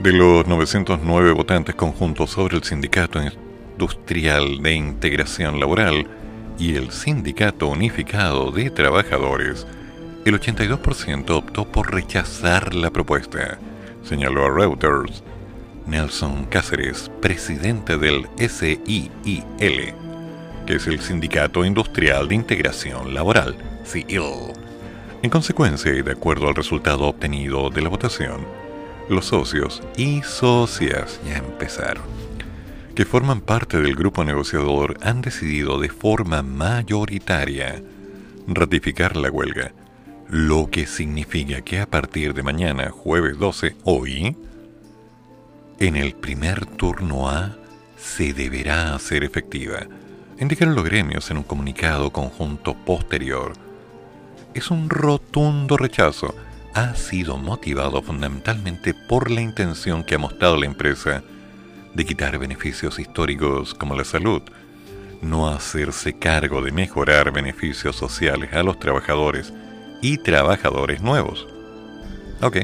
De 0.00 0.12
los 0.12 0.46
909 0.46 1.32
votantes 1.32 1.74
conjuntos 1.74 2.30
sobre 2.30 2.56
el 2.56 2.64
Sindicato 2.64 3.20
Industrial 3.72 4.62
de 4.62 4.74
Integración 4.74 5.58
Laboral 5.58 6.06
y 6.58 6.74
el 6.74 6.90
Sindicato 6.90 7.68
Unificado 7.68 8.50
de 8.50 8.70
Trabajadores, 8.70 9.66
el 10.24 10.40
82% 10.40 11.30
optó 11.30 11.64
por 11.66 11.94
rechazar 11.94 12.74
la 12.74 12.90
propuesta, 12.90 13.58
señaló 14.02 14.46
a 14.46 14.50
Reuters 14.50 15.22
Nelson 15.86 16.46
Cáceres, 16.46 17.10
presidente 17.20 17.96
del 17.96 18.26
SIIL, 18.36 19.94
que 20.66 20.74
es 20.74 20.86
el 20.88 21.00
Sindicato 21.00 21.64
Industrial 21.64 22.26
de 22.26 22.34
Integración 22.34 23.14
Laboral, 23.14 23.56
CIL. 23.84 24.52
En 25.22 25.30
consecuencia 25.30 25.92
y 25.92 26.02
de 26.02 26.12
acuerdo 26.12 26.48
al 26.48 26.56
resultado 26.56 27.04
obtenido 27.04 27.70
de 27.70 27.82
la 27.82 27.88
votación, 27.88 28.44
los 29.08 29.26
socios 29.26 29.82
y 29.96 30.22
socias 30.22 31.20
ya 31.24 31.36
empezaron, 31.36 32.04
que 32.94 33.04
forman 33.04 33.40
parte 33.40 33.80
del 33.80 33.94
grupo 33.94 34.24
negociador, 34.24 34.98
han 35.02 35.22
decidido 35.22 35.78
de 35.78 35.88
forma 35.88 36.42
mayoritaria 36.42 37.82
ratificar 38.48 39.16
la 39.16 39.30
huelga, 39.30 39.72
lo 40.28 40.68
que 40.70 40.86
significa 40.86 41.60
que 41.60 41.80
a 41.80 41.86
partir 41.86 42.34
de 42.34 42.42
mañana, 42.42 42.90
jueves 42.90 43.38
12, 43.38 43.76
hoy, 43.84 44.36
en 45.78 45.96
el 45.96 46.14
primer 46.14 46.66
turno 46.66 47.28
A 47.28 47.56
se 47.96 48.32
deberá 48.32 48.94
hacer 48.94 49.22
efectiva, 49.24 49.86
indicaron 50.38 50.74
los 50.74 50.84
gremios 50.84 51.30
en 51.30 51.38
un 51.38 51.42
comunicado 51.42 52.10
conjunto 52.10 52.74
posterior. 52.74 53.52
Es 54.54 54.70
un 54.70 54.90
rotundo 54.90 55.76
rechazo. 55.76 56.34
Ha 56.74 56.94
sido 56.94 57.36
motivado 57.36 58.02
fundamentalmente 58.02 58.94
por 58.94 59.30
la 59.30 59.40
intención 59.40 60.04
que 60.04 60.14
ha 60.14 60.18
mostrado 60.18 60.56
la 60.56 60.66
empresa 60.66 61.22
de 61.94 62.04
quitar 62.04 62.38
beneficios 62.38 62.98
históricos 62.98 63.74
como 63.74 63.94
la 63.94 64.04
salud, 64.04 64.42
no 65.22 65.48
hacerse 65.48 66.18
cargo 66.18 66.60
de 66.60 66.72
mejorar 66.72 67.32
beneficios 67.32 67.96
sociales 67.96 68.52
a 68.52 68.62
los 68.62 68.78
trabajadores 68.78 69.54
y 70.02 70.18
trabajadores 70.18 71.00
nuevos. 71.00 71.46
Ok 72.42 72.58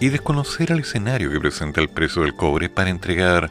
y 0.00 0.08
desconocer 0.08 0.70
el 0.70 0.80
escenario 0.80 1.30
que 1.30 1.40
presenta 1.40 1.80
el 1.80 1.88
precio 1.88 2.22
del 2.22 2.34
cobre 2.34 2.68
para 2.68 2.90
entregar 2.90 3.50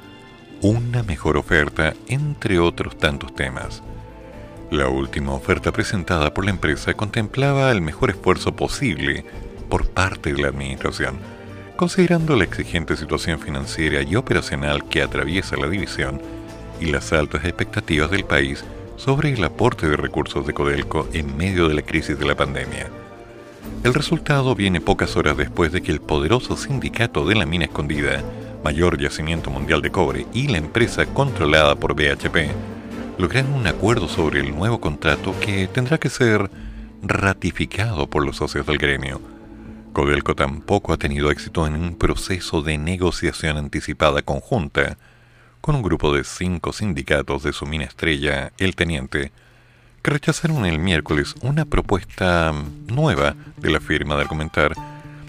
una 0.61 1.03
mejor 1.03 1.37
oferta, 1.37 1.93
entre 2.07 2.59
otros 2.59 2.97
tantos 2.97 3.35
temas. 3.35 3.83
La 4.71 4.89
última 4.89 5.33
oferta 5.33 5.71
presentada 5.71 6.33
por 6.33 6.45
la 6.45 6.51
empresa 6.51 6.93
contemplaba 6.93 7.71
el 7.71 7.81
mejor 7.81 8.09
esfuerzo 8.09 8.55
posible 8.55 9.23
por 9.69 9.87
parte 9.87 10.33
de 10.33 10.41
la 10.41 10.49
administración, 10.49 11.17
considerando 11.75 12.35
la 12.35 12.43
exigente 12.43 12.97
situación 12.97 13.39
financiera 13.39 14.01
y 14.01 14.15
operacional 14.15 14.87
que 14.89 15.01
atraviesa 15.01 15.55
la 15.57 15.69
división 15.69 16.21
y 16.81 16.87
las 16.87 17.13
altas 17.13 17.45
expectativas 17.45 18.11
del 18.11 18.25
país 18.25 18.65
sobre 18.97 19.31
el 19.31 19.43
aporte 19.43 19.87
de 19.87 19.95
recursos 19.95 20.45
de 20.45 20.53
Codelco 20.53 21.07
en 21.13 21.37
medio 21.37 21.67
de 21.67 21.75
la 21.75 21.83
crisis 21.83 22.17
de 22.17 22.25
la 22.25 22.35
pandemia. 22.35 22.87
El 23.83 23.93
resultado 23.93 24.55
viene 24.55 24.81
pocas 24.81 25.15
horas 25.15 25.37
después 25.37 25.71
de 25.71 25.81
que 25.81 25.91
el 25.91 26.01
poderoso 26.01 26.57
sindicato 26.57 27.25
de 27.25 27.35
la 27.35 27.45
mina 27.45 27.65
escondida, 27.65 28.23
mayor 28.67 28.99
yacimiento 28.99 29.49
mundial 29.49 29.81
de 29.81 29.91
cobre, 29.91 30.25
y 30.33 30.49
la 30.49 30.57
empresa 30.57 31.05
controlada 31.05 31.75
por 31.75 31.93
BHP 31.95 32.51
lograron 33.17 33.53
un 33.53 33.65
acuerdo 33.65 34.09
sobre 34.09 34.41
el 34.41 34.53
nuevo 34.53 34.81
contrato 34.81 35.33
que 35.39 35.69
tendrá 35.69 35.97
que 35.97 36.09
ser 36.09 36.51
ratificado 37.01 38.09
por 38.09 38.25
los 38.25 38.35
socios 38.35 38.65
del 38.65 38.77
gremio. 38.77 39.21
Codelco 39.93 40.35
tampoco 40.35 40.91
ha 40.91 40.97
tenido 40.97 41.31
éxito 41.31 41.65
en 41.65 41.75
un 41.75 41.95
proceso 41.95 42.61
de 42.61 42.77
negociación 42.77 43.55
anticipada 43.55 44.21
conjunta 44.21 44.97
con 45.61 45.75
un 45.75 45.81
grupo 45.81 46.13
de 46.13 46.25
cinco 46.25 46.73
sindicatos 46.73 47.43
de 47.43 47.53
su 47.53 47.65
mina 47.65 47.85
estrella, 47.85 48.51
el 48.57 48.75
Teniente, 48.75 49.31
que 50.01 50.11
rechazaron 50.11 50.65
el 50.65 50.79
miércoles 50.79 51.35
una 51.41 51.63
propuesta 51.63 52.53
nueva 52.87 53.33
de 53.55 53.69
la 53.69 53.79
firma 53.79 54.15
de 54.15 54.23
argumentar 54.23 54.73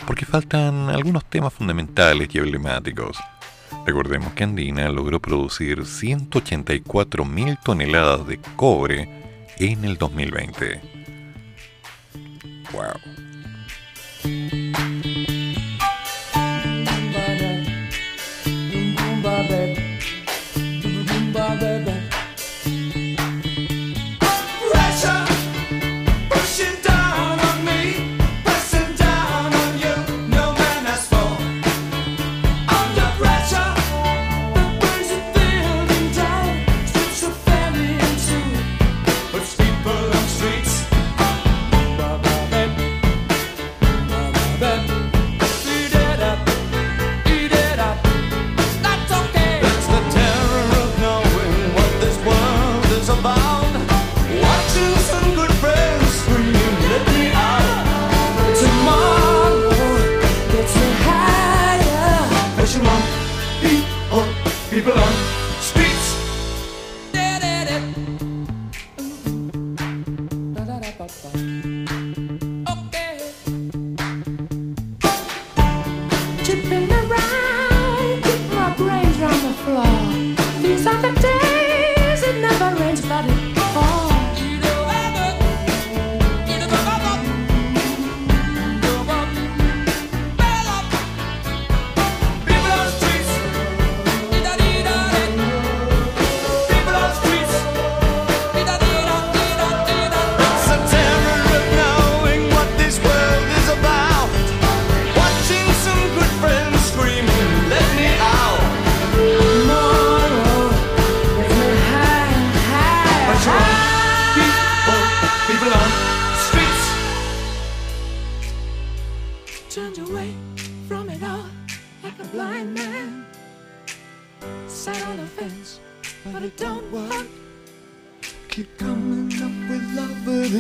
porque 0.09 0.25
faltan 0.25 0.89
algunos 0.89 1.23
temas 1.27 1.53
fundamentales 1.53 2.31
y 2.33 2.39
emblemáticos. 2.39 3.19
Recordemos 3.85 4.33
que 4.33 4.45
Andina 4.45 4.89
logró 4.89 5.21
producir 5.21 5.85
184 5.85 7.27
mil 7.27 7.59
toneladas 7.63 8.27
de 8.27 8.41
cobre 8.57 9.07
en 9.59 9.85
el 9.85 9.99
2020. 9.99 10.81
¡Wow! 12.73 14.68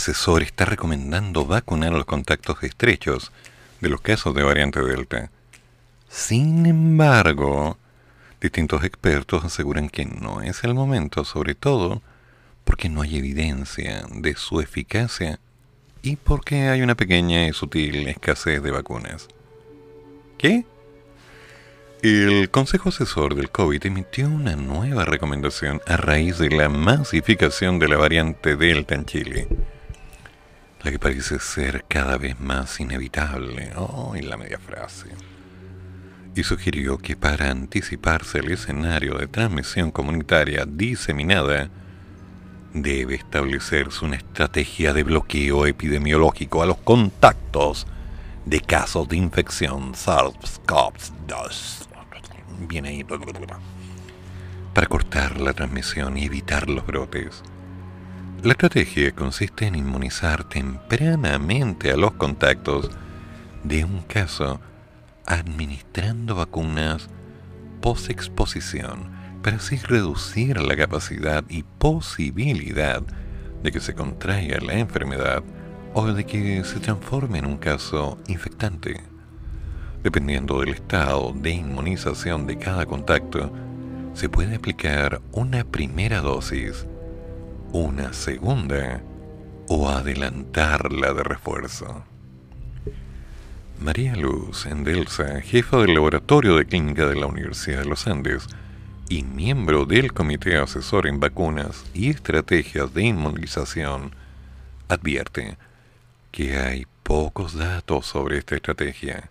Asesor 0.00 0.42
está 0.42 0.64
recomendando 0.64 1.44
vacunar 1.44 1.92
a 1.92 1.96
los 1.98 2.06
contactos 2.06 2.62
estrechos 2.62 3.32
de 3.82 3.90
los 3.90 4.00
casos 4.00 4.34
de 4.34 4.42
variante 4.42 4.80
Delta. 4.80 5.30
Sin 6.08 6.64
embargo, 6.64 7.76
distintos 8.40 8.82
expertos 8.82 9.44
aseguran 9.44 9.90
que 9.90 10.06
no 10.06 10.40
es 10.40 10.64
el 10.64 10.72
momento, 10.72 11.26
sobre 11.26 11.54
todo 11.54 12.00
porque 12.64 12.88
no 12.88 13.02
hay 13.02 13.18
evidencia 13.18 14.06
de 14.10 14.36
su 14.36 14.62
eficacia 14.62 15.38
y 16.00 16.16
porque 16.16 16.68
hay 16.68 16.80
una 16.80 16.94
pequeña 16.94 17.46
y 17.46 17.52
sutil 17.52 18.08
escasez 18.08 18.62
de 18.62 18.70
vacunas. 18.70 19.28
¿Qué? 20.38 20.64
El 22.00 22.48
Consejo 22.48 22.88
Asesor 22.88 23.34
del 23.34 23.50
COVID 23.50 23.84
emitió 23.84 24.30
una 24.30 24.56
nueva 24.56 25.04
recomendación 25.04 25.82
a 25.86 25.98
raíz 25.98 26.38
de 26.38 26.48
la 26.48 26.70
masificación 26.70 27.78
de 27.78 27.88
la 27.88 27.98
variante 27.98 28.56
Delta 28.56 28.94
en 28.94 29.04
Chile, 29.04 29.46
la 30.82 30.90
que 30.90 30.98
parece 30.98 31.38
ser 31.38 31.84
cada 31.88 32.16
vez 32.16 32.40
más 32.40 32.80
inevitable. 32.80 33.72
Oh, 33.76 34.14
y 34.16 34.22
la 34.22 34.36
media 34.36 34.58
frase. 34.58 35.08
Y 36.34 36.42
sugirió 36.42 36.98
que 36.98 37.16
para 37.16 37.50
anticiparse 37.50 38.38
al 38.38 38.50
escenario 38.50 39.18
de 39.18 39.26
transmisión 39.26 39.90
comunitaria 39.90 40.64
diseminada, 40.64 41.70
debe 42.72 43.16
establecerse 43.16 44.04
una 44.04 44.16
estrategia 44.16 44.92
de 44.92 45.02
bloqueo 45.02 45.66
epidemiológico 45.66 46.62
a 46.62 46.66
los 46.66 46.78
contactos 46.78 47.86
de 48.46 48.60
casos 48.60 49.08
de 49.08 49.16
infección 49.16 49.92
SARS-CoV-2. 49.94 51.86
Viene 52.68 52.90
ahí. 52.90 53.04
Para 54.74 54.86
cortar 54.86 55.40
la 55.40 55.52
transmisión 55.52 56.16
y 56.16 56.26
evitar 56.26 56.70
los 56.70 56.86
brotes. 56.86 57.42
La 58.42 58.52
estrategia 58.52 59.12
consiste 59.12 59.66
en 59.66 59.74
inmunizar 59.74 60.44
tempranamente 60.44 61.92
a 61.92 61.96
los 61.98 62.12
contactos 62.12 62.90
de 63.64 63.84
un 63.84 64.00
caso 64.00 64.62
administrando 65.26 66.34
vacunas 66.34 67.10
post-exposición 67.82 69.10
para 69.42 69.58
así 69.58 69.76
reducir 69.76 70.58
la 70.58 70.74
capacidad 70.74 71.44
y 71.50 71.64
posibilidad 71.64 73.02
de 73.62 73.72
que 73.72 73.80
se 73.80 73.92
contraiga 73.92 74.58
la 74.60 74.78
enfermedad 74.78 75.42
o 75.92 76.06
de 76.06 76.24
que 76.24 76.64
se 76.64 76.80
transforme 76.80 77.40
en 77.40 77.46
un 77.46 77.58
caso 77.58 78.16
infectante. 78.26 79.02
Dependiendo 80.02 80.60
del 80.60 80.70
estado 80.70 81.34
de 81.34 81.50
inmunización 81.50 82.46
de 82.46 82.56
cada 82.56 82.86
contacto, 82.86 83.52
se 84.14 84.30
puede 84.30 84.56
aplicar 84.56 85.20
una 85.32 85.62
primera 85.64 86.22
dosis, 86.22 86.86
una 87.72 88.12
segunda 88.12 89.02
o 89.68 89.88
adelantarla 89.88 91.12
de 91.12 91.22
refuerzo. 91.22 92.04
María 93.80 94.14
Luz 94.16 94.66
Endelsa, 94.66 95.40
jefa 95.40 95.78
del 95.78 95.94
Laboratorio 95.94 96.56
de 96.56 96.66
Clínica 96.66 97.06
de 97.06 97.16
la 97.16 97.26
Universidad 97.26 97.78
de 97.78 97.86
los 97.86 98.06
Andes 98.06 98.46
y 99.08 99.22
miembro 99.22 99.86
del 99.86 100.12
Comité 100.12 100.56
Asesor 100.58 101.06
en 101.06 101.18
Vacunas 101.18 101.84
y 101.94 102.10
Estrategias 102.10 102.92
de 102.92 103.04
Inmunización, 103.04 104.14
advierte 104.88 105.56
que 106.30 106.58
hay 106.58 106.86
pocos 107.02 107.54
datos 107.56 108.06
sobre 108.06 108.38
esta 108.38 108.56
estrategia. 108.56 109.30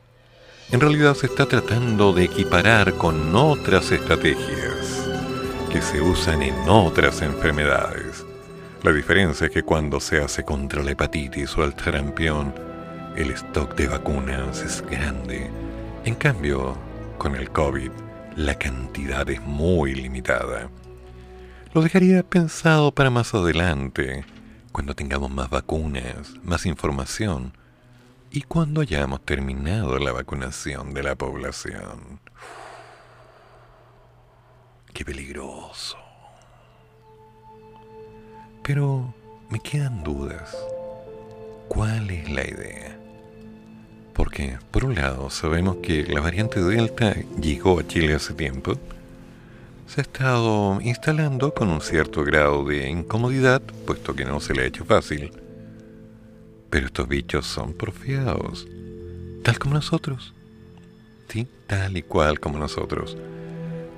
En 0.72 0.80
realidad 0.80 1.16
se 1.16 1.28
está 1.28 1.46
tratando 1.46 2.14
de 2.14 2.26
equiparar 2.26 2.96
con 2.96 3.36
otras 3.36 3.92
estrategias 3.92 5.08
que 5.72 5.82
se 5.82 6.02
usan 6.02 6.42
en 6.42 6.56
otras 6.68 7.22
enfermedades. 7.22 8.09
La 8.82 8.94
diferencia 8.94 9.48
es 9.48 9.52
que 9.52 9.64
cuando 9.64 10.00
se 10.00 10.22
hace 10.22 10.46
contra 10.46 10.82
la 10.82 10.92
hepatitis 10.92 11.58
o 11.58 11.66
el 11.66 11.74
sarampión, 11.74 12.54
el 13.18 13.32
stock 13.32 13.76
de 13.76 13.88
vacunas 13.88 14.62
es 14.62 14.82
grande. 14.84 15.50
En 16.06 16.16
cambio, 16.16 16.78
con 17.18 17.36
el 17.36 17.50
COVID, 17.50 17.92
la 18.38 18.56
cantidad 18.56 19.30
es 19.30 19.42
muy 19.42 19.94
limitada. 19.96 20.70
Lo 21.74 21.82
dejaría 21.82 22.24
pensado 22.24 22.94
para 22.94 23.10
más 23.10 23.34
adelante, 23.34 24.24
cuando 24.72 24.96
tengamos 24.96 25.30
más 25.30 25.50
vacunas, 25.50 26.36
más 26.42 26.66
información 26.66 27.52
y 28.32 28.44
cuando 28.44 28.80
hayamos 28.80 29.26
terminado 29.26 30.00
la 30.00 30.14
vacunación 30.14 30.94
de 30.94 31.04
la 31.04 31.16
población. 31.16 32.22
Qué 34.94 35.04
peligroso. 35.04 35.98
Pero 38.70 39.16
me 39.50 39.60
quedan 39.60 40.04
dudas. 40.04 40.56
¿Cuál 41.70 42.12
es 42.12 42.30
la 42.30 42.48
idea? 42.48 43.00
Porque, 44.14 44.60
por 44.70 44.86
un 44.86 44.94
lado, 44.94 45.32
sabemos 45.32 45.78
que 45.78 46.04
la 46.04 46.22
variante 46.22 46.62
Delta 46.62 47.16
llegó 47.42 47.80
a 47.80 47.88
Chile 47.88 48.14
hace 48.14 48.36
tiempo. 48.36 48.76
Se 49.88 50.02
ha 50.02 50.04
estado 50.04 50.80
instalando 50.82 51.52
con 51.52 51.70
un 51.70 51.82
cierto 51.82 52.24
grado 52.24 52.64
de 52.64 52.88
incomodidad, 52.88 53.64
puesto 53.88 54.14
que 54.14 54.26
no 54.26 54.40
se 54.40 54.54
le 54.54 54.62
ha 54.62 54.68
hecho 54.68 54.86
fácil. 54.86 55.32
Pero 56.70 56.86
estos 56.86 57.08
bichos 57.08 57.48
son 57.48 57.74
porfiados, 57.74 58.68
tal 59.42 59.58
como 59.58 59.74
nosotros. 59.74 60.36
Sí, 61.28 61.48
tal 61.66 61.98
y 61.98 62.04
cual 62.04 62.40
como 62.40 62.60
nosotros 62.60 63.18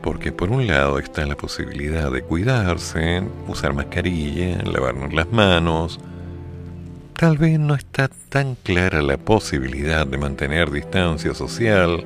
porque 0.02 0.32
por 0.32 0.49
un 0.49 0.68
lado 0.68 0.99
está 0.99 1.26
la 1.26 1.36
posibilidad 1.36 2.12
de 2.12 2.24
cuidarse, 2.24 3.24
usar 3.47 3.74
mascarilla, 3.74 4.62
lavarnos 4.64 5.14
las 5.14 5.32
manos, 5.32 5.99
tal 7.16 7.38
vez 7.38 7.60
no 7.60 7.76
está 7.76 8.10
tan 8.30 8.56
clara 8.56 9.02
la 9.02 9.18
posibilidad 9.18 10.08
de 10.08 10.18
mantener 10.18 10.72
distancia 10.72 11.34
social, 11.34 12.04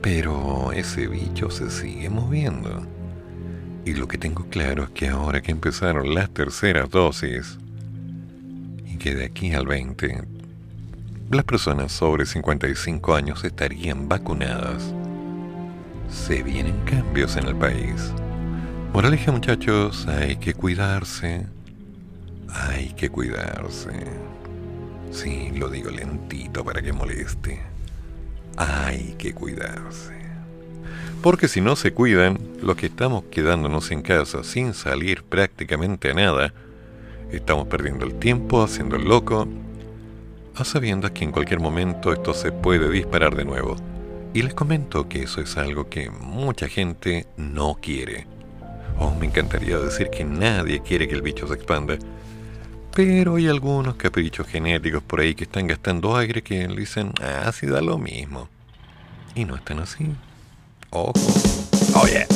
pero 0.00 0.72
ese 0.72 1.08
bicho 1.08 1.50
se 1.50 1.70
sigue 1.70 2.08
moviendo. 2.10 2.86
Y 3.84 3.94
lo 3.94 4.06
que 4.06 4.18
tengo 4.18 4.46
claro 4.48 4.84
es 4.84 4.90
que 4.90 5.08
ahora 5.08 5.40
que 5.40 5.50
empezaron 5.50 6.14
las 6.14 6.30
terceras 6.30 6.88
dosis, 6.90 7.58
y 8.86 8.96
que 8.98 9.14
de 9.14 9.24
aquí 9.24 9.52
al 9.52 9.66
20, 9.66 10.22
las 11.30 11.44
personas 11.44 11.90
sobre 11.90 12.26
55 12.26 13.14
años 13.14 13.42
estarían 13.42 14.08
vacunadas 14.08 14.94
se 16.12 16.42
vienen 16.42 16.78
cambios 16.84 17.36
en 17.36 17.46
el 17.46 17.56
país. 17.56 18.12
Moraleja 18.92 19.32
muchachos, 19.32 20.06
hay 20.06 20.36
que 20.36 20.52
cuidarse, 20.52 21.46
hay 22.48 22.88
que 22.90 23.08
cuidarse. 23.08 24.06
Sí, 25.10 25.50
lo 25.56 25.68
digo 25.68 25.90
lentito 25.90 26.64
para 26.64 26.82
que 26.82 26.92
moleste. 26.92 27.60
Hay 28.56 29.14
que 29.18 29.32
cuidarse. 29.32 30.12
Porque 31.22 31.48
si 31.48 31.60
no 31.60 31.76
se 31.76 31.92
cuidan, 31.92 32.38
los 32.60 32.76
que 32.76 32.86
estamos 32.86 33.24
quedándonos 33.30 33.90
en 33.90 34.02
casa 34.02 34.44
sin 34.44 34.74
salir 34.74 35.22
prácticamente 35.22 36.10
a 36.10 36.14
nada, 36.14 36.52
estamos 37.30 37.68
perdiendo 37.68 38.04
el 38.04 38.14
tiempo 38.18 38.62
haciendo 38.62 38.96
el 38.96 39.04
loco, 39.04 39.48
a 40.54 40.64
sabiendas 40.64 41.12
que 41.12 41.24
en 41.24 41.32
cualquier 41.32 41.60
momento 41.60 42.12
esto 42.12 42.34
se 42.34 42.52
puede 42.52 42.90
disparar 42.90 43.34
de 43.34 43.44
nuevo. 43.44 43.76
Y 44.34 44.42
les 44.42 44.54
comento 44.54 45.08
que 45.08 45.24
eso 45.24 45.42
es 45.42 45.58
algo 45.58 45.90
que 45.90 46.08
mucha 46.10 46.68
gente 46.68 47.26
no 47.36 47.74
quiere. 47.74 48.26
Oh, 48.98 49.14
me 49.14 49.26
encantaría 49.26 49.78
decir 49.78 50.08
que 50.08 50.24
nadie 50.24 50.80
quiere 50.80 51.06
que 51.06 51.14
el 51.14 51.22
bicho 51.22 51.46
se 51.46 51.54
expanda. 51.54 51.98
Pero 52.94 53.36
hay 53.36 53.48
algunos 53.48 53.96
caprichos 53.96 54.46
genéticos 54.46 55.02
por 55.02 55.20
ahí 55.20 55.34
que 55.34 55.44
están 55.44 55.66
gastando 55.66 56.16
aire 56.16 56.42
que 56.42 56.66
le 56.66 56.80
dicen, 56.80 57.12
ah, 57.20 57.50
sí 57.52 57.66
da 57.66 57.82
lo 57.82 57.98
mismo. 57.98 58.48
Y 59.34 59.44
no 59.44 59.56
están 59.56 59.80
así. 59.80 60.06
Ojo. 60.90 61.12
Oh, 61.94 62.06
yeah. 62.06 62.26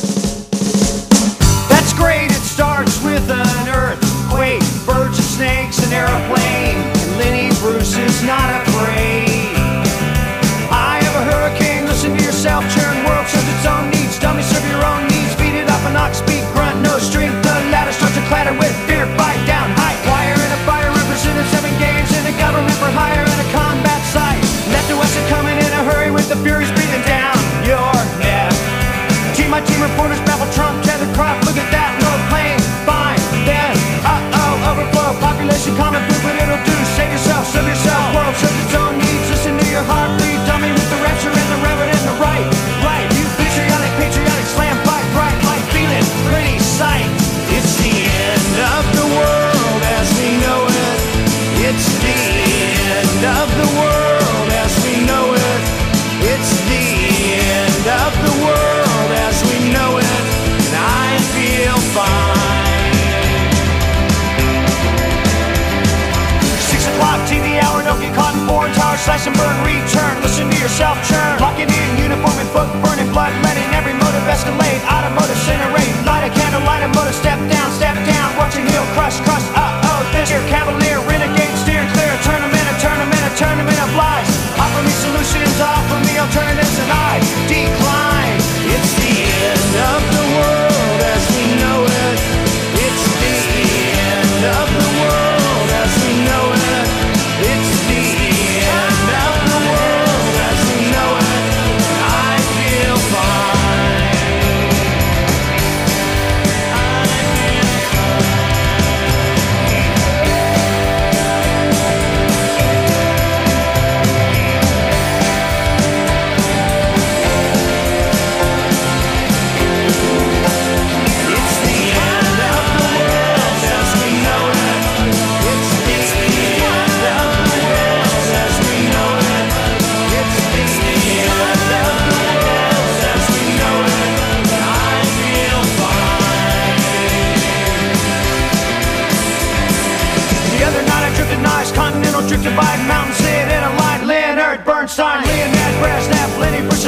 and 69.27 69.35
burn, 69.35 69.57
return, 69.67 70.15
listen 70.23 70.47
to 70.47 70.59
yourself 70.59 70.95
churn. 71.03 71.43
Locking 71.43 71.67
in, 71.67 71.89
uniform 71.99 72.39
and 72.39 72.51
book 72.55 72.71
burning, 72.79 73.11
blood 73.11 73.35
letting 73.43 73.67
every 73.75 73.93
motive 73.99 74.23
escalate. 74.31 74.79
Automotive 74.87 75.35
incinerate, 75.35 75.95
light 76.07 76.23
a 76.23 76.31
candle, 76.31 76.63
light 76.63 76.87
a 76.87 76.89
motor. 76.95 77.13
step 77.13 77.39
down, 77.51 77.69
step 77.75 77.99
down. 78.07 78.29
Watch 78.39 78.55
your 78.55 78.67
heel 78.71 78.87
crush, 78.95 79.19
crush, 79.27 79.43
uh 79.59 79.89
oh. 79.91 80.01
This 80.15 80.31
your 80.31 80.43
cavalier, 80.47 81.03
renegade, 81.11 81.55
steer 81.59 81.83
clear. 81.95 82.13
Tournament, 82.23 82.67
a 82.71 82.75
tournament, 82.79 83.23
a 83.27 83.33
tournament 83.35 83.79
of 83.83 83.91
lies. 83.99 84.31
Offer 84.63 84.83
me 84.87 84.95
solutions, 84.95 85.59
offer 85.59 85.99
me 86.07 86.15
alternatives, 86.19 86.79
and 86.79 86.91
I 86.91 87.19
decline. 87.51 88.16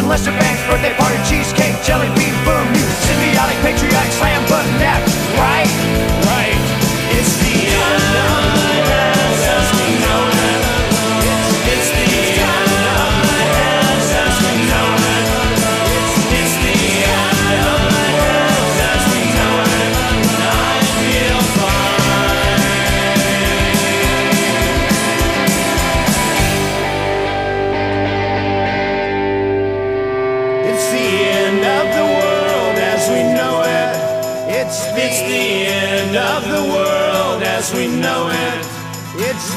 lesser 0.09 0.31
bands, 0.33 0.61
birthday 0.67 0.95
party, 0.97 1.19
cheesecake, 1.29 1.77
jelly 1.85 2.09
bean, 2.17 2.33
boom, 2.45 2.67
you 2.75 2.89
symbiotic, 3.05 3.61
patriotic, 3.61 4.13
slam 4.13 4.43
button, 4.49 4.73
nap. 4.79 5.08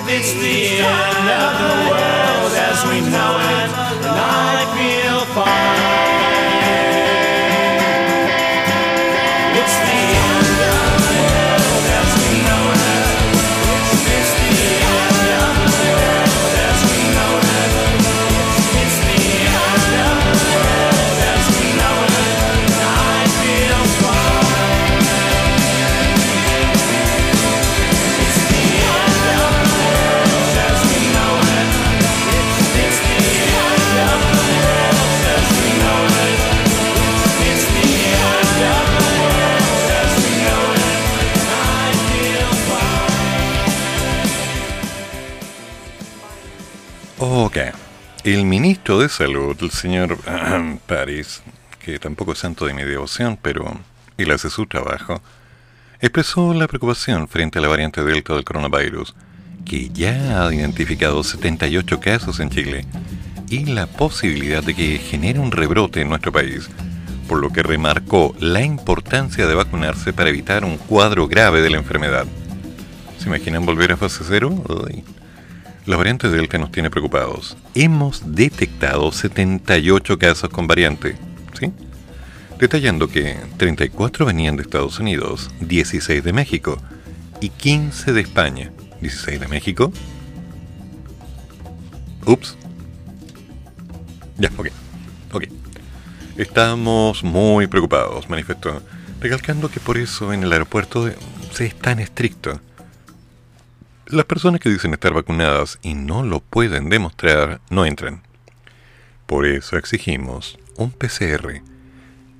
It's 0.08 0.32
the 0.34 0.80
end 0.80 1.28
of 1.28 1.52
the 1.60 1.74
world 1.92 2.54
as 2.56 2.80
we 2.88 3.02
know 3.02 3.34
it. 3.44 3.70
And 4.08 4.18
I 4.18 4.81
el 48.24 48.45
ministro 48.45 48.99
de 48.99 49.09
Salud, 49.09 49.57
el 49.61 49.72
señor 49.72 50.17
París, 50.86 51.41
que 51.84 51.97
tampoco 51.97 52.34
es 52.34 52.39
santo 52.39 52.65
de 52.65 52.74
mi 52.74 52.84
devoción, 52.84 53.38
pero 53.41 53.80
él 54.17 54.32
hace 54.32 54.49
su 54.49 54.67
trabajo, 54.67 55.22
expresó 55.99 56.53
la 56.53 56.67
preocupación 56.67 57.28
frente 57.28 57.57
a 57.57 57.61
la 57.61 57.67
variante 57.67 58.03
Delta 58.03 58.36
del 58.36 58.43
coronavirus, 58.43 59.15
que 59.65 59.89
ya 59.89 60.45
ha 60.45 60.53
identificado 60.53 61.24
78 61.24 61.99
casos 61.99 62.39
en 62.39 62.51
Chile, 62.51 62.86
y 63.49 63.65
la 63.65 63.88
posibilidad 63.88 64.63
de 64.63 64.76
que 64.76 64.99
genere 64.99 65.39
un 65.39 65.51
rebrote 65.51 66.01
en 66.01 66.09
nuestro 66.09 66.32
país, 66.32 66.69
por 67.28 67.39
lo 67.39 67.49
que 67.49 67.63
remarcó 67.63 68.36
la 68.39 68.61
importancia 68.61 69.47
de 69.47 69.55
vacunarse 69.55 70.13
para 70.13 70.30
evitar 70.30 70.63
un 70.63 70.78
cuadro 70.78 71.28
grave 71.28 71.61
de 71.61 71.72
la 71.72 71.78
enfermedad. 71.78 72.28
¿Se 73.17 73.28
imaginan 73.28 73.65
volver 73.65 73.93
a 73.93 73.97
fase 73.97 74.24
cero? 74.28 74.63
La 75.88 75.98
variante 75.98 76.30
Delta 76.30 76.60
nos 76.60 76.72
tiene 76.72 76.92
preocupados. 76.92 77.58
Hemos 77.74 78.36
detectado 78.36 79.12
78 79.12 80.20
casos 80.20 80.50
con 80.50 80.68
variante, 80.68 81.16
¿sí? 81.60 81.72
Detallando 82.60 83.08
que 83.08 83.36
34 83.58 84.28
venían 84.28 84.58
de 84.58 84.62
Estados 84.62 85.00
Unidos, 85.00 85.50
16 85.62 86.24
de 86.24 86.34
México 86.34 86.78
y 87.40 87.50
15 87.50 88.14
de 88.14 88.22
España. 88.22 88.72
16 89.02 89.40
de 89.40 89.48
México. 89.48 89.92
Ups. 92.28 92.56
Ya, 94.38 94.52
ok. 94.58 94.68
Ok. 95.34 95.46
Estamos 96.38 97.24
muy 97.24 97.66
preocupados, 97.66 98.30
manifestó, 98.30 98.84
recalcando 99.20 99.70
que 99.72 99.80
por 99.80 99.98
eso 99.98 100.32
en 100.32 100.44
el 100.44 100.52
aeropuerto 100.52 101.10
se 101.52 101.66
es 101.66 101.76
tan 101.76 102.00
estricto. 102.00 102.60
Las 104.12 104.26
personas 104.26 104.59
que 104.59 104.70
dicen 104.70 104.91
estar 104.91 105.14
vacunadas 105.14 105.80
y 105.82 105.93
no 105.93 106.22
lo 106.22 106.41
pueden 106.41 106.89
demostrar 106.89 107.62
no 107.70 107.86
entran. 107.86 108.22
Por 109.26 109.45
eso 109.45 109.78
exigimos 109.78 110.59
un 110.76 110.91
PCR 110.91 111.62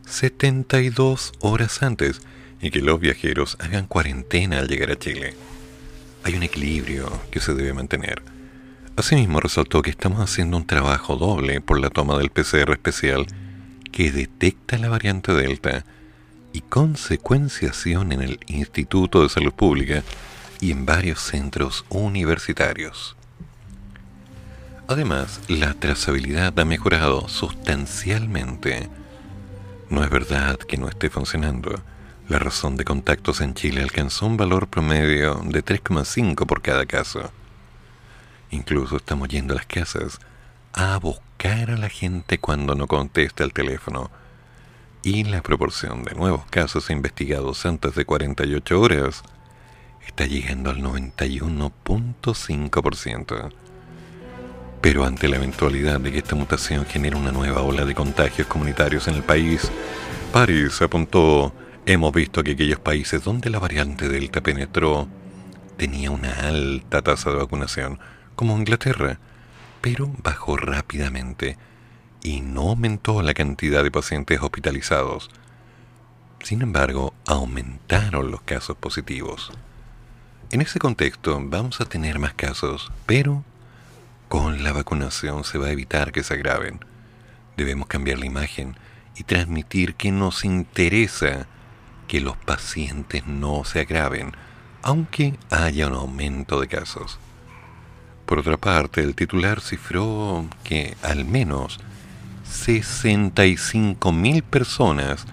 72 0.05 1.32
horas 1.39 1.82
antes 1.82 2.19
y 2.61 2.72
que 2.72 2.82
los 2.82 2.99
viajeros 2.99 3.55
hagan 3.61 3.86
cuarentena 3.86 4.59
al 4.59 4.67
llegar 4.67 4.91
a 4.91 4.99
Chile. 4.99 5.34
Hay 6.26 6.36
un 6.36 6.43
equilibrio 6.43 7.09
que 7.32 7.39
se 7.39 7.53
debe 7.53 7.72
mantener. 7.72 8.22
Asimismo 8.97 9.39
resaltó 9.39 9.82
que 9.82 9.91
estamos 9.91 10.19
haciendo 10.19 10.57
un 10.57 10.67
trabajo 10.67 11.15
doble 11.15 11.61
por 11.61 11.80
la 11.80 11.89
toma 11.89 12.17
del 12.17 12.32
PCR 12.32 12.74
especial 12.74 13.28
que 13.93 14.11
detecta 14.11 14.78
la 14.78 14.89
variante 14.89 15.34
Delta 15.34 15.86
y 16.51 16.59
consecuenciación 16.59 18.11
en 18.11 18.22
el 18.24 18.41
Instituto 18.47 19.24
de 19.24 19.30
Salud 19.30 19.53
Pública 19.53 20.03
y 20.62 20.72
en 20.72 20.86
varios 20.86 21.20
centros 21.20 21.84
universitarios. 21.89 23.18
Además, 24.88 25.41
la 25.47 25.74
trazabilidad 25.74 26.57
ha 26.59 26.66
mejorado 26.66 27.28
sustancialmente. 27.28 28.89
No 29.89 30.03
es 30.03 30.09
verdad 30.09 30.57
que 30.57 30.78
no 30.78 30.88
esté 30.88 31.09
funcionando. 31.09 31.82
La 32.30 32.39
razón 32.39 32.78
de 32.78 32.86
contactos 32.86 33.41
en 33.41 33.55
Chile 33.55 33.82
alcanzó 33.82 34.28
un 34.28 34.38
valor 34.38 34.68
promedio 34.68 35.41
de 35.45 35.66
3,5 35.66 36.45
por 36.45 36.62
cada 36.62 36.86
caso. 36.86 37.32
Incluso 38.51 38.97
estamos 38.97 39.30
yendo 39.30 39.53
a 39.53 39.57
las 39.57 39.66
casas 39.66 40.20
a 40.74 40.97
buscar 40.97 41.72
a 41.72 41.78
la 41.78 41.89
gente 41.89 42.38
cuando 42.38 42.76
no 42.76 42.88
contesta 42.88 43.43
el 43.43 43.53
teléfono. 43.53 44.12
Y 45.03 45.24
la 45.24 45.41
proporción 45.41 46.03
de 46.03 46.14
nuevos 46.14 46.45
casos 46.49 46.89
investigados 46.89 47.66
antes 47.66 47.95
de 47.95 48.05
48 48.05 48.80
horas 48.80 49.24
está 50.12 50.26
llegando 50.26 50.70
al 50.70 50.78
91.5%. 50.82 53.49
Pero 54.82 55.05
ante 55.05 55.30
la 55.30 55.38
eventualidad 55.38 56.01
de 56.01 56.12
que 56.12 56.18
esta 56.18 56.36
mutación 56.36 56.86
genere 56.86 57.16
una 57.16 57.32
nueva 57.32 57.62
ola 57.62 57.86
de 57.86 57.95
contagios 57.95 58.47
comunitarios 58.47 59.07
en 59.07 59.16
el 59.16 59.24
país, 59.24 59.72
París 60.34 60.82
apuntó, 60.82 61.53
hemos 61.86 62.12
visto 62.14 62.43
que 62.43 62.51
aquellos 62.51 62.80
países 62.80 63.24
donde 63.24 63.49
la 63.49 63.59
variante 63.59 64.09
Delta 64.09 64.41
penetró 64.41 65.07
tenía 65.78 66.12
una 66.12 66.34
alta 66.47 67.01
tasa 67.01 67.30
de 67.30 67.38
vacunación, 67.38 67.97
como 68.36 68.57
Inglaterra, 68.57 69.18
pero 69.80 70.12
bajó 70.22 70.57
rápidamente 70.57 71.57
y 72.22 72.41
no 72.41 72.72
aumentó 72.72 73.22
la 73.22 73.34
cantidad 73.34 73.82
de 73.84 73.91
pacientes 73.91 74.41
hospitalizados. 74.41 75.30
Sin 76.43 76.62
embargo, 76.62 77.14
aumentaron 77.26 78.30
los 78.30 78.41
casos 78.41 78.76
positivos. 78.76 79.53
En 80.52 80.60
ese 80.60 80.80
contexto 80.80 81.39
vamos 81.41 81.80
a 81.80 81.86
tener 81.86 82.20
más 82.20 82.34
casos, 82.34 82.91
pero 83.06 83.45
con 84.28 84.66
la 84.66 84.74
vacunación 84.74 85.45
se 85.45 85.58
va 85.58 85.68
a 85.68 85.72
evitar 85.72 86.12
que 86.12 86.24
se 86.24 86.34
agraven. 86.34 86.84
Debemos 87.56 87.88
cambiar 87.88 88.20
la 88.20 88.26
imagen 88.26 88.76
y 89.16 89.24
transmitir 89.24 89.95
que 89.95 90.12
nos 90.12 90.43
interesa 90.43 91.47
que 92.10 92.20
los 92.20 92.36
pacientes 92.36 93.26
no 93.28 93.64
se 93.64 93.80
agraven, 93.80 94.34
aunque 94.82 95.39
haya 95.52 95.88
un 95.88 95.93
aumento 95.93 96.60
de 96.60 96.68
casos. 96.68 97.18
Por 98.26 98.39
otra 98.39 98.58
parte, 98.58 98.99
el 98.99 99.16
titular 99.16 99.62
cifró 99.62 100.45
que 100.66 100.97
al 101.02 101.24
menos 101.24 101.80
65.000 102.45 104.43
personas 104.43 105.26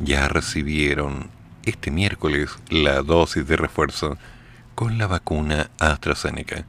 ya 0.00 0.28
recibieron 0.28 1.30
este 1.64 1.90
miércoles 1.90 2.50
la 2.68 3.00
dosis 3.00 3.46
de 3.46 3.56
refuerzo 3.56 4.18
con 4.80 4.96
la 4.96 5.06
vacuna 5.06 5.68
AstraZeneca, 5.78 6.64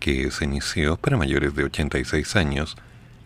que 0.00 0.32
se 0.32 0.44
inició 0.44 0.96
para 0.96 1.16
mayores 1.16 1.54
de 1.54 1.62
86 1.62 2.34
años 2.34 2.76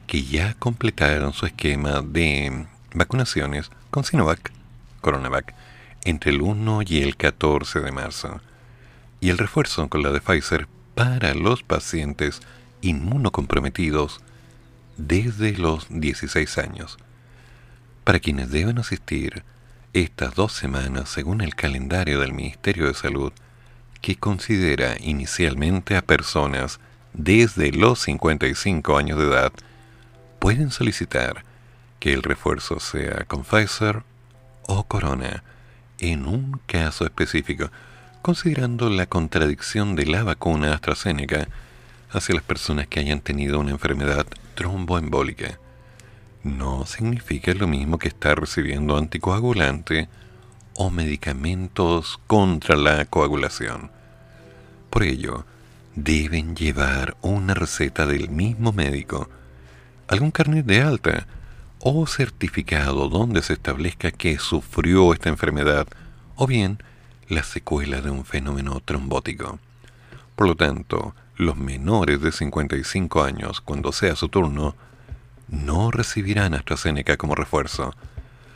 que 0.07 0.23
ya 0.23 0.53
completaron 0.59 1.33
su 1.33 1.47
esquema 1.47 2.03
de 2.03 2.67
vacunaciones 2.93 3.71
con 3.91 4.05
Sinovac, 4.05 4.53
Coronavac, 5.01 5.55
entre 6.05 6.31
el 6.31 6.43
1 6.43 6.83
y 6.87 7.01
el 7.01 7.17
14 7.17 7.81
de 7.81 7.91
marzo, 7.91 8.43
y 9.23 9.31
el 9.31 9.39
refuerzo 9.39 9.89
con 9.89 10.03
la 10.03 10.13
de 10.13 10.21
Pfizer 10.21 10.69
para 10.95 11.33
los 11.33 11.63
pacientes 11.63 12.43
inmunocomprometidos 12.83 14.21
desde 14.99 15.57
los 15.57 15.87
16 15.89 16.59
años, 16.59 16.99
para 18.05 18.21
quienes 18.21 18.51
deben 18.51 18.79
asistir 18.79 19.43
estas 19.95 20.35
dos 20.35 20.53
semanas 20.53 21.09
según 21.09 21.41
el 21.41 21.55
calendario 21.55 22.21
del 22.21 22.35
Ministerio 22.35 22.89
de 22.89 22.93
Salud, 22.93 23.33
que 24.03 24.17
considera 24.17 24.97
inicialmente 25.01 25.97
a 25.97 26.03
personas 26.03 26.81
desde 27.15 27.73
los 27.73 28.01
55 28.01 28.99
años 28.99 29.19
de 29.19 29.25
edad, 29.25 29.53
pueden 30.39 30.71
solicitar 30.71 31.45
que 32.01 32.13
el 32.13 32.23
refuerzo 32.23 32.81
sea 32.81 33.25
con 33.27 33.45
Pfizer 33.45 34.03
o 34.65 34.85
Corona 34.85 35.45
en 35.99 36.27
un 36.27 36.61
caso 36.67 37.05
específico, 37.05 37.71
considerando 38.23 38.91
la 38.91 39.07
contradicción 39.07 39.95
de 39.95 40.07
la 40.07 40.25
vacuna 40.25 40.75
AstraZeneca 40.75 41.47
hacia 42.11 42.35
las 42.35 42.45
personas 42.45 42.89
que 42.89 42.99
hayan 42.99 43.21
tenido 43.21 43.61
una 43.61 43.71
enfermedad 43.71 44.27
tromboembólica. 44.55 45.61
No 46.43 46.87
significa 46.87 47.55
lo 47.55 47.69
mismo 47.69 47.99
que 47.99 48.09
estar 48.09 48.39
recibiendo 48.39 48.97
anticoagulante 48.97 50.09
o 50.75 50.91
medicamentos 50.91 52.21
contra 52.27 52.77
la 52.77 53.05
coagulación. 53.05 53.91
Por 54.91 55.03
ello, 55.05 55.45
deben 55.95 56.57
llevar 56.57 57.17
una 57.21 57.55
receta 57.55 58.07
del 58.07 58.29
mismo 58.31 58.73
médico, 58.73 59.29
algún 60.09 60.31
carnet 60.31 60.67
de 60.67 60.83
alta 60.83 61.27
o 61.81 62.07
certificado 62.07 63.09
donde 63.09 63.43
se 63.43 63.55
establezca 63.55 64.11
que 64.11 64.39
sufrió 64.39 65.13
esta 65.13 65.29
enfermedad 65.29 65.87
o 66.37 66.47
bien 66.47 66.79
la 67.29 67.43
secuela 67.43 68.01
de 68.01 68.11
un 68.11 68.25
fenómeno 68.25 68.81
trombótico. 68.81 69.59
Por 70.37 70.47
lo 70.47 70.55
tanto, 70.55 71.15
los 71.37 71.57
menores 71.57 72.21
de 72.21 72.33
55 72.33 73.23
años, 73.23 73.61
cuando 73.61 73.93
sea 73.93 74.17
su 74.17 74.29
turno, 74.29 74.75
no 75.49 75.91
recibirán 75.91 76.55
AstraZeneca 76.55 77.17
como 77.17 77.35
refuerzo, 77.35 77.95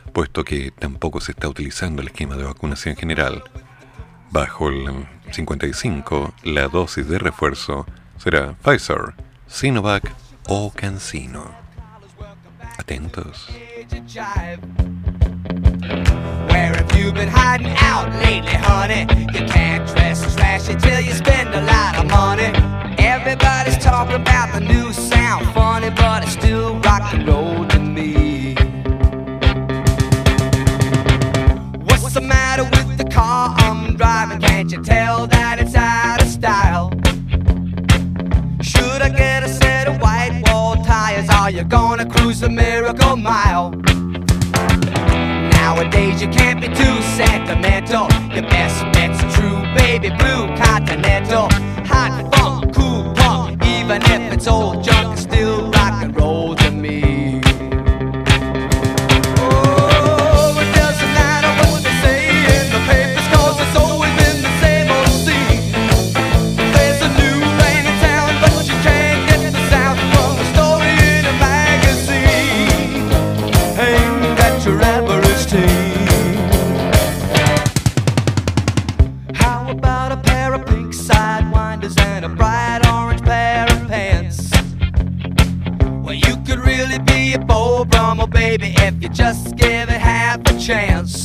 puesto 0.07 0.43
que 0.43 0.71
tampoco 0.71 1.21
se 1.21 1.31
está 1.31 1.47
utilizando 1.47 2.01
el 2.01 2.07
esquema 2.07 2.35
de 2.35 2.43
vacunación 2.43 2.95
general. 2.95 3.43
Bajo 4.31 4.69
el 4.69 5.07
55, 5.31 6.33
la 6.43 6.67
dosis 6.67 7.07
de 7.07 7.19
refuerzo 7.19 7.85
será 8.17 8.53
Pfizer, 8.63 9.13
Sinovac 9.47 10.11
o 10.47 10.71
CanSino. 10.71 11.51
Atentos. 12.77 13.47
Where 16.49 16.73
have 16.75 16.97
you 16.97 17.11
been 17.11 17.29
hiding 17.29 17.75
out 17.79 18.09
lately, 18.23 18.53
honey? 18.53 19.01
You 19.33 19.45
can't 19.47 19.87
dress 19.87 20.23
as 20.25 20.35
flashy 20.35 20.75
till 20.75 21.01
you 21.01 21.13
spend 21.13 21.53
a 21.53 21.61
lot 21.61 21.97
of 21.97 22.05
money. 22.09 22.51
Everybody's 22.99 23.77
talking 23.77 24.15
about 24.15 24.53
the 24.53 24.59
new 24.59 24.93
sound, 24.93 25.45
funny, 25.53 25.89
but 25.89 26.23
it's 26.23 26.33
still 26.33 26.75
rock 26.79 27.13
and 27.13 27.27
roll 27.27 27.76
Are 41.47 41.49
you 41.49 41.63
gonna 41.63 42.05
cruise 42.05 42.41
the 42.41 42.49
miracle 42.49 43.15
mile? 43.15 43.69
Nowadays 45.61 46.21
you 46.21 46.27
can't 46.27 46.59
be 46.59 46.67
too 46.67 47.01
sentimental 47.15 48.09
Your 48.33 48.43
best 48.49 48.83
bet's 48.91 49.17
true, 49.33 49.61
baby, 49.73 50.09
blue 50.09 50.47
continental 50.57 51.47
Hot 51.87 52.35
funk, 52.35 52.75
cool 52.75 53.13
punk, 53.15 53.63
even 53.63 54.01
if 54.01 54.33
it's 54.33 54.45
old 54.45 54.83
junk 54.83 54.96
chance. 90.67 91.16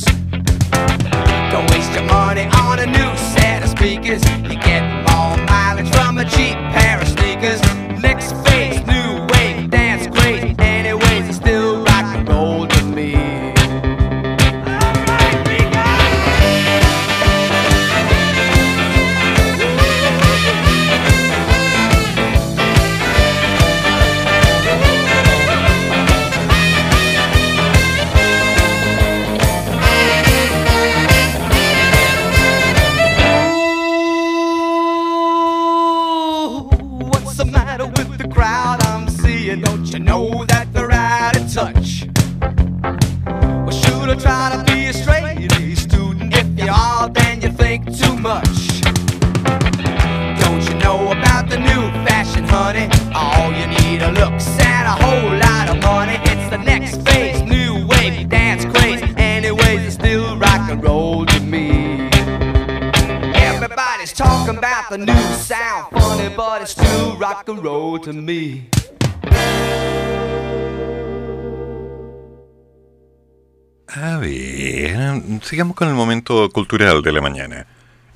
Sigamos 75.53 75.75
con 75.75 75.87
el 75.87 75.93
momento 75.93 76.49
cultural 76.49 77.03
de 77.03 77.11
la 77.11 77.21
mañana. 77.21 77.67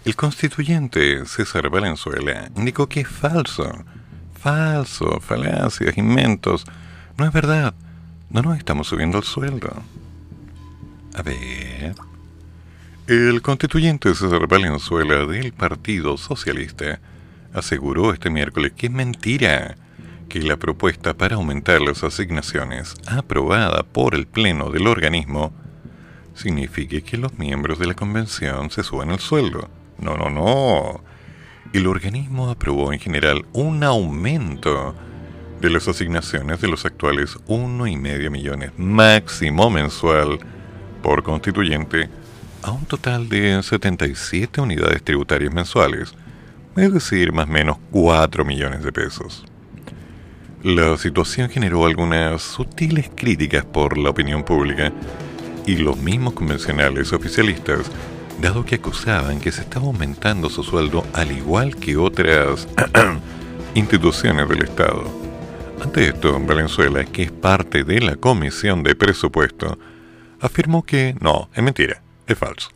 El 0.04 0.16
constituyente 0.16 1.24
César 1.28 1.70
Valenzuela 1.70 2.50
indicó 2.56 2.90
que 2.90 3.02
es 3.02 3.08
falso. 3.08 3.72
Falso, 4.34 5.20
falacias, 5.22 5.96
inventos. 6.00 6.66
No 7.16 7.26
es 7.28 7.32
verdad. 7.32 7.76
No 8.32 8.42
nos 8.42 8.58
estamos 8.58 8.88
subiendo 8.88 9.20
el 9.20 9.24
sueldo. 9.24 9.72
A 11.14 11.22
ver. 11.22 11.94
El 13.06 13.44
constituyente 13.44 14.16
César 14.16 14.48
Valenzuela 14.48 15.28
del 15.28 15.54
Partido 15.54 16.18
Socialista 16.18 17.00
aseguró 17.54 18.14
este 18.14 18.32
miércoles 18.32 18.74
que 18.76 18.88
es 18.88 18.92
mentira 18.92 19.76
que 20.28 20.42
la 20.42 20.58
propuesta 20.58 21.14
para 21.14 21.36
aumentar 21.36 21.82
las 21.82 22.04
asignaciones 22.04 22.96
aprobada 23.06 23.84
por 23.84 24.16
el 24.16 24.26
Pleno 24.26 24.72
del 24.72 24.88
organismo 24.88 25.54
signifique 26.38 27.04
que 27.04 27.18
los 27.18 27.38
miembros 27.38 27.80
de 27.80 27.88
la 27.88 27.94
convención 27.94 28.70
se 28.70 28.84
suban 28.84 29.12
el 29.12 29.20
sueldo. 29.20 29.70
No, 30.00 30.16
no, 30.16 30.30
no. 30.30 31.02
El 31.74 31.88
organismo 31.88 32.50
aprobó 32.50 32.94
en 32.94 33.00
general 33.00 33.46
un 33.54 33.84
aumento 33.84 34.96
de 35.60 35.70
las 35.70 35.88
asignaciones 35.88 36.62
de 36.62 36.68
los 36.68 36.86
actuales 36.86 37.38
1,5 37.48 38.30
millones 38.30 38.72
máximo 38.78 39.70
mensual 39.70 40.40
por 41.02 41.24
constituyente 41.24 42.10
a 42.62 42.72
un 42.72 42.86
total 42.86 43.30
de 43.30 43.62
77 43.62 44.62
unidades 44.62 45.04
tributarias 45.04 45.54
mensuales, 45.54 46.14
es 46.76 46.94
decir, 46.94 47.32
más 47.32 47.48
o 47.48 47.52
menos 47.52 47.78
4 47.92 48.46
millones 48.46 48.84
de 48.84 48.92
pesos. 48.92 49.46
La 50.64 50.98
situación 50.98 51.50
generó 51.50 51.86
algunas 51.86 52.42
sutiles 52.42 53.10
críticas 53.16 53.64
por 53.66 53.98
la 53.98 54.10
opinión 54.10 54.44
pública 54.44 54.92
y 55.68 55.78
los 55.78 55.98
mismos 55.98 56.34
convencionales 56.34 57.14
oficialistas, 57.14 57.92
dado 58.42 58.66
que 58.66 58.76
acusaban 58.76 59.40
que 59.40 59.52
se 59.52 59.62
estaba 59.62 59.86
aumentando 59.86 60.50
su 60.50 60.64
sueldo 60.64 61.06
al 61.14 61.32
igual 61.32 61.76
que 61.76 61.96
otras 61.96 62.68
instituciones 63.76 64.50
del 64.50 64.64
Estado. 64.64 65.04
Ante 65.80 66.08
esto, 66.08 66.40
Valenzuela, 66.40 67.06
que 67.06 67.24
es 67.24 67.32
parte 67.32 67.84
de 67.84 68.02
la 68.02 68.16
Comisión 68.16 68.82
de 68.82 68.96
Presupuesto, 68.96 69.78
afirmó 70.42 70.84
que 70.84 71.16
no, 71.22 71.50
es 71.54 71.62
mentira, 71.62 72.02
es 72.26 72.36
falso. 72.36 72.70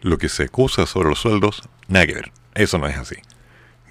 Lo 0.00 0.18
que 0.18 0.28
se 0.28 0.44
acusa 0.44 0.86
sobre 0.86 1.10
los 1.10 1.20
sueldos, 1.20 1.62
nada 1.86 2.06
que 2.06 2.14
ver, 2.14 2.32
eso 2.56 2.78
no 2.78 2.88
es 2.88 2.96
así 2.96 3.16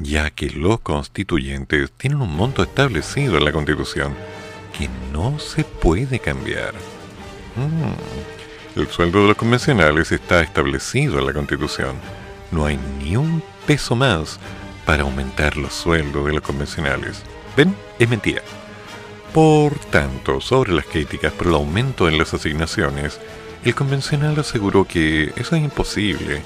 ya 0.04 0.30
que 0.32 0.50
los 0.50 0.80
constituyentes 0.80 1.92
tienen 1.92 2.22
un 2.22 2.36
monto 2.36 2.64
establecido 2.64 3.38
en 3.38 3.46
la 3.46 3.52
Constitución 3.52 4.16
que 4.78 4.90
no 5.12 5.40
se 5.40 5.64
puede 5.64 6.20
cambiar. 6.20 6.74
Mm. 7.56 8.31
El 8.76 8.88
sueldo 8.88 9.22
de 9.22 9.28
los 9.28 9.38
convencionales 9.38 10.12
está 10.14 10.42
establecido 10.42 11.20
en 11.20 11.26
la 11.26 11.34
Constitución. 11.34 11.96
No 12.52 12.66
hay 12.66 12.80
ni 13.00 13.18
un 13.18 13.44
peso 13.68 13.96
más 13.98 14.40
para 14.86 15.04
aumentar 15.04 15.58
los 15.58 15.74
sueldos 15.74 16.26
de 16.26 16.34
los 16.34 16.42
convencionales. 16.42 17.22
¿Ven? 17.58 17.76
Es 18.00 18.08
mentira. 18.08 18.42
Por 19.34 19.78
tanto, 19.92 20.40
sobre 20.40 20.74
las 20.74 20.86
críticas 20.86 21.34
por 21.34 21.48
el 21.48 21.54
aumento 21.54 22.08
en 22.08 22.18
las 22.18 22.34
asignaciones, 22.34 23.20
el 23.66 23.76
convencional 23.76 24.40
aseguró 24.40 24.86
que 24.86 25.34
eso 25.36 25.56
es 25.56 25.64
imposible, 25.64 26.42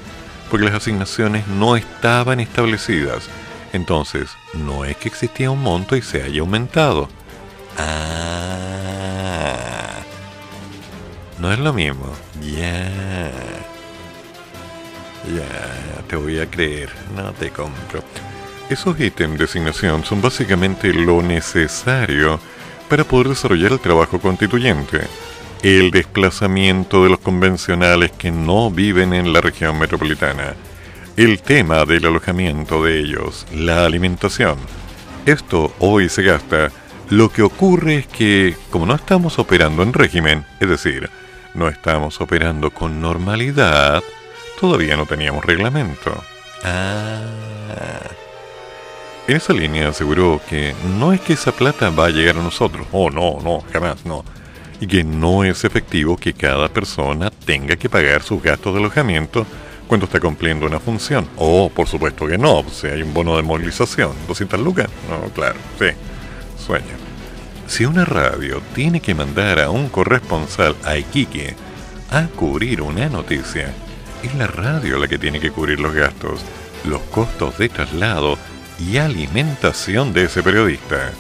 porque 0.49 0.65
las 0.65 0.76
asignaciones 0.76 1.47
no 1.47 1.76
estaban 1.76 2.39
establecidas. 2.39 3.30
Entonces, 3.72 4.30
no 4.53 4.84
es 4.84 4.97
que 4.97 5.10
existía 5.10 5.52
un 5.52 5.61
monto 5.61 5.95
y 5.95 6.02
se 6.02 6.23
haya 6.23 6.41
aumentado. 6.41 7.07
Ah, 7.77 8.45
no 11.46 11.54
es 11.54 11.60
lo 11.60 11.74
mismo. 11.74 12.08
Ya. 12.42 12.90
Ya, 15.36 16.02
te 16.08 16.16
voy 16.16 16.40
a 16.40 16.50
creer, 16.50 16.90
no 17.16 17.32
te 17.34 17.52
compro. 17.52 18.04
Esos 18.68 19.00
ítems 19.00 19.38
de 19.38 19.46
asignación 19.46 20.04
son 20.04 20.24
básicamente 20.24 20.92
lo 20.92 21.22
necesario 21.22 22.40
para 22.90 23.04
poder 23.04 23.30
desarrollar 23.30 23.74
el 23.74 23.80
trabajo 23.80 24.20
constituyente. 24.20 25.02
El 25.62 25.92
desplazamiento 25.92 27.04
de 27.04 27.12
los 27.12 27.20
convencionales 27.20 28.12
que 28.12 28.32
no 28.32 28.72
viven 28.72 29.14
en 29.14 29.32
la 29.32 29.40
región 29.40 29.78
metropolitana. 29.78 30.56
El 31.16 31.44
tema 31.44 31.86
del 31.86 32.08
alojamiento 32.08 32.84
de 32.84 33.00
ellos, 33.00 33.46
la 33.54 33.86
alimentación. 33.86 34.58
Esto 35.28 35.76
hoy 35.78 36.10
se 36.10 36.24
gasta. 36.24 36.72
Lo 37.12 37.30
que 37.30 37.44
ocurre 37.44 37.98
es 37.98 38.08
que, 38.08 38.56
como 38.72 38.88
no 38.88 38.96
estamos 38.96 39.38
operando 39.38 39.84
en 39.84 39.94
régimen, 39.94 40.44
es 40.60 40.70
decir, 40.70 41.08
no 41.56 41.68
estamos 41.68 42.19
operando 42.22 42.72
con 42.72 43.02
normalidad, 43.02 44.03
todavía 44.60 44.95
no 44.95 45.06
teníamos 45.06 45.44
reglamento. 45.45 46.23
Ah. 46.64 47.22
En 49.27 49.38
esa 49.38 49.53
línea 49.53 49.90
aseguró 49.90 50.40
que 50.48 50.76
no 50.99 51.11
es 51.11 51.19
que 51.19 51.34
esa 51.34 51.52
plata 51.52 51.90
va 51.90 52.06
a 52.06 52.10
llegar 52.10 52.38
a 52.38 52.44
nosotros. 52.44 52.86
Oh, 52.91 53.10
no, 53.10 53.40
no, 53.41 53.64
jamás, 53.73 54.06
no. 54.06 54.23
Y 54.80 54.86
que 54.86 55.03
no 55.03 55.44
es 55.44 55.64
efectivo 55.64 56.15
que 56.15 56.34
cada 56.34 56.69
persona 56.69 57.32
tenga 57.32 57.76
que 57.76 57.90
pagar 57.90 58.22
sus 58.22 58.44
gastos 58.44 58.73
de 58.73 58.80
alojamiento 58.82 59.48
cuando 59.88 60.06
está 60.06 60.19
cumpliendo 60.19 60.68
una 60.68 60.80
función. 60.80 61.27
Oh, 61.38 61.72
por 61.73 61.88
supuesto 61.88 62.27
que 62.27 62.38
no. 62.38 62.64
Si 62.69 62.86
hay 62.88 63.02
un 63.02 63.14
bono 63.14 63.36
de 63.36 63.41
movilización, 63.41 64.11
200 64.27 64.60
lucas. 64.60 64.90
No, 65.10 65.30
claro, 65.34 65.57
sí. 65.80 65.88
Sueño. 66.64 67.05
Si 67.68 67.84
una 67.84 68.06
radio 68.06 68.62
tiene 68.74 69.02
que 69.02 69.16
mandar 69.16 69.60
a 69.60 69.70
un 69.70 69.90
corresponsal 69.90 70.76
a 70.86 70.98
Iquique 70.98 71.56
a 72.12 72.28
cubrir 72.28 72.82
una 72.82 73.10
noticia, 73.10 73.74
es 74.24 74.36
la 74.36 74.48
radio 74.48 74.98
la 74.98 75.08
que 75.08 75.18
tiene 75.18 75.40
que 75.40 75.52
cubrir 75.52 75.80
los 75.80 75.94
gastos, 75.94 76.42
los 76.86 77.02
costos 77.04 77.58
de 77.58 77.70
traslado 77.70 78.38
y 78.80 78.98
alimentación 78.98 80.14
de 80.14 80.26
ese 80.26 80.44
periodista. 80.44 81.12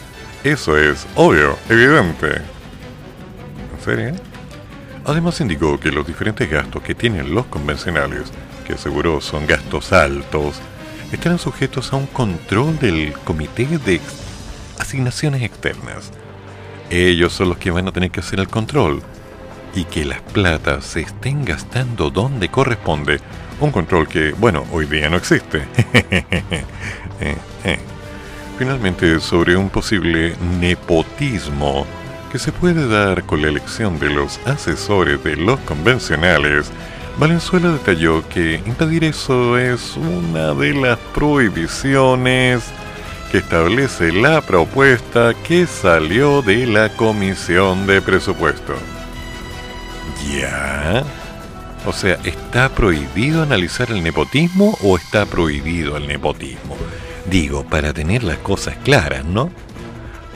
Eso 0.43 0.77
es 0.77 1.07
obvio, 1.15 1.57
evidente. 1.67 2.27
¿En 2.37 3.83
serio? 3.83 4.13
Además 5.03 5.41
indicó 5.41 5.79
que 5.79 5.91
los 5.91 6.05
diferentes 6.05 6.49
gastos 6.49 6.83
que 6.83 6.95
tienen 6.95 7.33
los 7.33 7.47
convencionales, 7.47 8.31
que 8.65 8.73
aseguró 8.73 9.19
son 9.19 9.47
gastos 9.47 9.91
altos, 9.91 10.55
estarán 11.11 11.39
sujetos 11.39 11.91
a 11.91 11.97
un 11.97 12.07
control 12.07 12.77
del 12.79 13.13
Comité 13.23 13.65
de 13.65 13.99
Asignaciones 14.79 15.41
Externas. 15.41 16.11
Ellos 16.89 17.33
son 17.33 17.49
los 17.49 17.57
que 17.57 17.71
van 17.71 17.87
a 17.87 17.91
tener 17.91 18.11
que 18.11 18.19
hacer 18.19 18.39
el 18.39 18.47
control 18.47 19.01
y 19.73 19.83
que 19.85 20.05
las 20.05 20.21
platas 20.21 20.85
se 20.85 21.01
estén 21.01 21.43
gastando 21.43 22.09
donde 22.09 22.49
corresponde 22.49 23.19
Un 23.59 23.71
control 23.71 24.07
que, 24.07 24.31
bueno, 24.33 24.65
hoy 24.71 24.85
día 24.85 25.09
no 25.09 25.17
existe. 25.17 25.63
Eh, 27.21 27.33
eh. 27.63 27.79
Finalmente, 28.59 29.21
sobre 29.21 29.55
un 29.55 29.69
posible 29.69 30.35
nepotismo 30.59 31.87
que 32.29 32.37
se 32.37 32.51
puede 32.51 32.89
dar 32.89 33.23
con 33.23 33.41
la 33.41 33.47
elección 33.47 33.97
de 33.99 34.09
los 34.09 34.37
asesores 34.45 35.23
de 35.23 35.37
los 35.37 35.57
convencionales, 35.61 36.69
Valenzuela 37.17 37.71
detalló 37.71 38.27
que 38.27 38.61
impedir 38.65 39.05
eso 39.05 39.57
es 39.57 39.95
una 39.95 40.53
de 40.53 40.73
las 40.73 40.99
prohibiciones 41.13 42.65
que 43.31 43.39
establece 43.39 44.11
la 44.11 44.41
propuesta 44.41 45.33
que 45.43 45.67
salió 45.67 46.41
de 46.41 46.65
la 46.65 46.89
Comisión 46.89 47.87
de 47.87 48.01
Presupuesto. 48.01 48.73
¿Ya? 50.31 51.03
O 51.85 51.93
sea, 51.93 52.17
¿está 52.23 52.69
prohibido 52.69 53.43
analizar 53.43 53.91
el 53.91 54.01
nepotismo 54.01 54.77
o 54.81 54.97
está 54.97 55.25
prohibido 55.25 55.97
el 55.97 56.07
nepotismo? 56.07 56.75
Digo, 57.29 57.63
para 57.63 57.93
tener 57.93 58.23
las 58.23 58.37
cosas 58.39 58.75
claras, 58.83 59.23
¿no? 59.23 59.51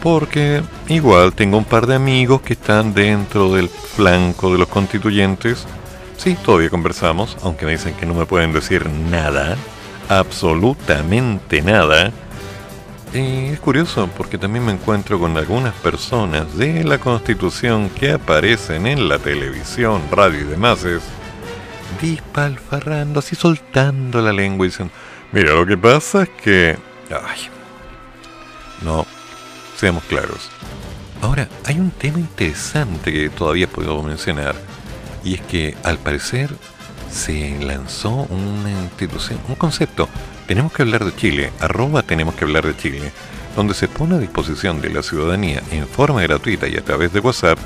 Porque 0.03 0.61
igual 0.87 1.33
tengo 1.33 1.57
un 1.57 1.65
par 1.65 1.87
de 1.87 1.95
amigos 1.95 2.41
que 2.41 2.53
están 2.53 2.93
dentro 2.93 3.53
del 3.53 3.67
flanco 3.69 4.51
de 4.51 4.59
los 4.59 4.67
constituyentes. 4.67 5.65
Sí, 6.17 6.37
todavía 6.43 6.69
conversamos, 6.69 7.35
aunque 7.43 7.65
me 7.65 7.71
dicen 7.71 7.95
que 7.95 8.05
no 8.05 8.13
me 8.13 8.25
pueden 8.25 8.53
decir 8.53 8.87
nada, 8.87 9.55
absolutamente 10.07 11.61
nada. 11.61 12.11
Y 13.13 13.47
es 13.47 13.59
curioso 13.59 14.07
porque 14.15 14.37
también 14.37 14.65
me 14.65 14.71
encuentro 14.71 15.19
con 15.19 15.35
algunas 15.35 15.73
personas 15.75 16.55
de 16.55 16.83
la 16.83 16.99
Constitución 16.99 17.89
que 17.89 18.11
aparecen 18.11 18.85
en 18.85 19.09
la 19.09 19.17
televisión, 19.17 20.03
radio 20.11 20.41
y 20.41 20.43
demás, 20.43 20.83
es 20.83 21.01
dispalfarrando, 21.99 23.19
así 23.19 23.35
soltando 23.35 24.21
la 24.21 24.31
lengua 24.31 24.65
y 24.65 24.69
diciendo, 24.69 24.93
mira, 25.31 25.53
lo 25.55 25.65
que 25.65 25.77
pasa 25.77 26.23
es 26.23 26.29
que... 26.29 26.77
Ay, 27.09 27.49
no, 28.81 29.07
seamos 29.75 30.03
claros. 30.03 30.49
Ahora, 31.21 31.49
hay 31.65 31.79
un 31.79 31.89
tema 31.89 32.19
interesante 32.19 33.11
que 33.11 33.29
todavía 33.29 33.67
puedo 33.67 34.03
mencionar, 34.03 34.55
y 35.23 35.33
es 35.33 35.41
que 35.41 35.75
al 35.83 35.97
parecer 35.97 36.51
se 37.11 37.57
lanzó 37.59 38.27
una 38.29 38.69
institución, 38.69 39.39
un 39.47 39.55
concepto, 39.55 40.07
tenemos 40.49 40.73
que 40.73 40.81
hablar 40.81 41.05
de 41.05 41.15
Chile, 41.15 41.51
arroba 41.59 42.01
tenemos 42.01 42.33
que 42.33 42.43
hablar 42.43 42.65
de 42.65 42.75
Chile, 42.75 43.11
donde 43.55 43.75
se 43.75 43.87
pone 43.87 44.15
a 44.15 44.17
disposición 44.17 44.81
de 44.81 44.89
la 44.89 45.03
ciudadanía 45.03 45.61
en 45.69 45.87
forma 45.87 46.23
gratuita 46.23 46.67
y 46.67 46.75
a 46.75 46.83
través 46.83 47.13
de 47.13 47.19
WhatsApp, 47.19 47.59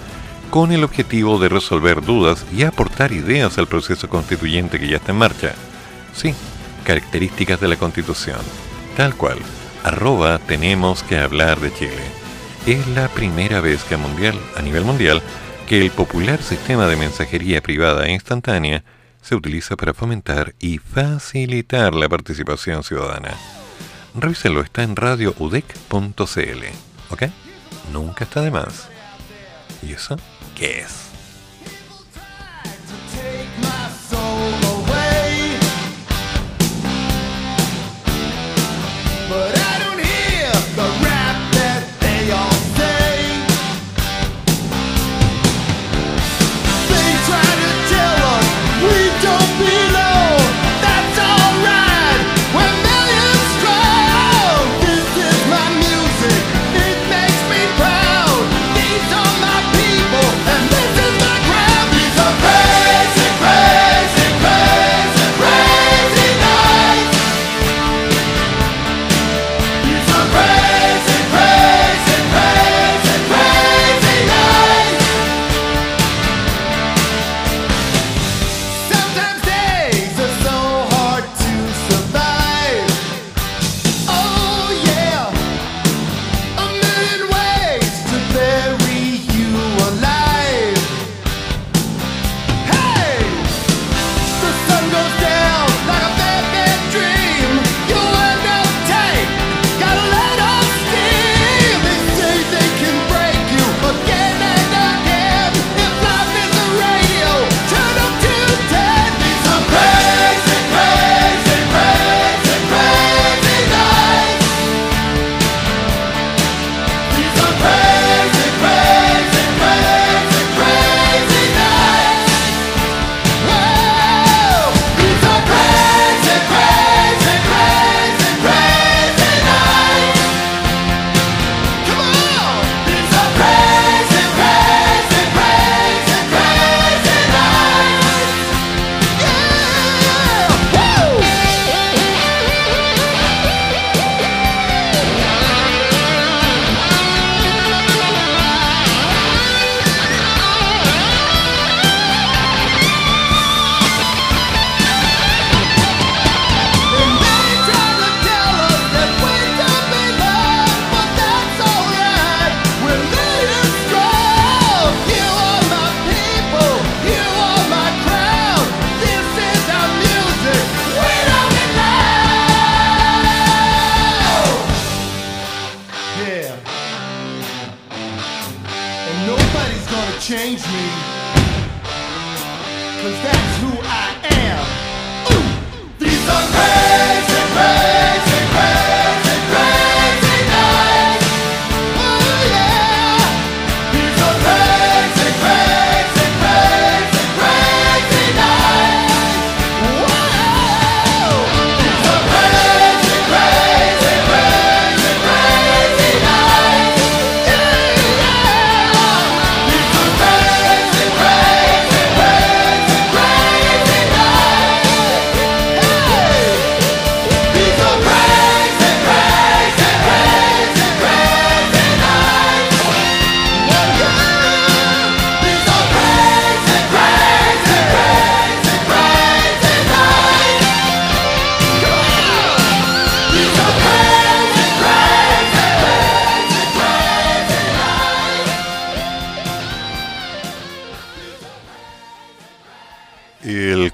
con 0.50 0.74
el 0.74 0.84
objetivo 0.84 1.40
de 1.40 1.48
resolver 1.48 2.02
dudas 2.02 2.46
y 2.54 2.64
aportar 2.64 3.14
ideas 3.14 3.58
al 3.58 3.68
proceso 3.68 4.10
constituyente 4.10 4.82
que 4.82 4.90
ya 4.90 4.98
está 4.98 5.14
en 5.14 5.18
marcha. 5.18 5.56
Sí, 6.14 6.36
características 6.84 7.62
de 7.62 7.70
la 7.70 7.78
Constitución. 7.78 8.42
Tal 8.98 9.16
cual, 9.16 9.38
arroba 9.86 10.38
tenemos 10.40 11.04
que 11.04 11.18
hablar 11.18 11.62
de 11.62 11.74
Chile. 11.74 12.04
Es 12.68 12.86
la 12.90 13.08
primera 13.08 13.62
vez 13.62 13.82
que 13.86 13.96
a, 13.96 13.98
mundial, 13.98 14.38
a 14.58 14.62
nivel 14.62 14.84
mundial 14.84 15.22
que 15.70 15.80
el 15.80 15.90
popular 15.90 16.44
sistema 16.44 16.86
de 16.88 16.98
mensajería 16.98 17.62
privada 17.62 18.10
instantánea 18.10 18.84
se 19.24 19.36
utiliza 19.36 19.76
para 19.76 19.94
fomentar 19.94 20.54
y 20.60 20.78
facilitar 20.78 21.96
la 21.96 22.08
participación 22.10 22.84
ciudadana. 22.84 23.36
Revísenlo, 24.16 24.62
está 24.62 24.84
en 24.84 24.96
radioudec.cl, 24.96 26.64
¿ok? 27.10 27.24
Nunca 27.92 28.26
está 28.26 28.42
de 28.42 28.52
más. 28.52 28.90
¿Y 29.82 29.94
eso 29.94 30.18
qué 30.56 30.82
es? 30.82 31.03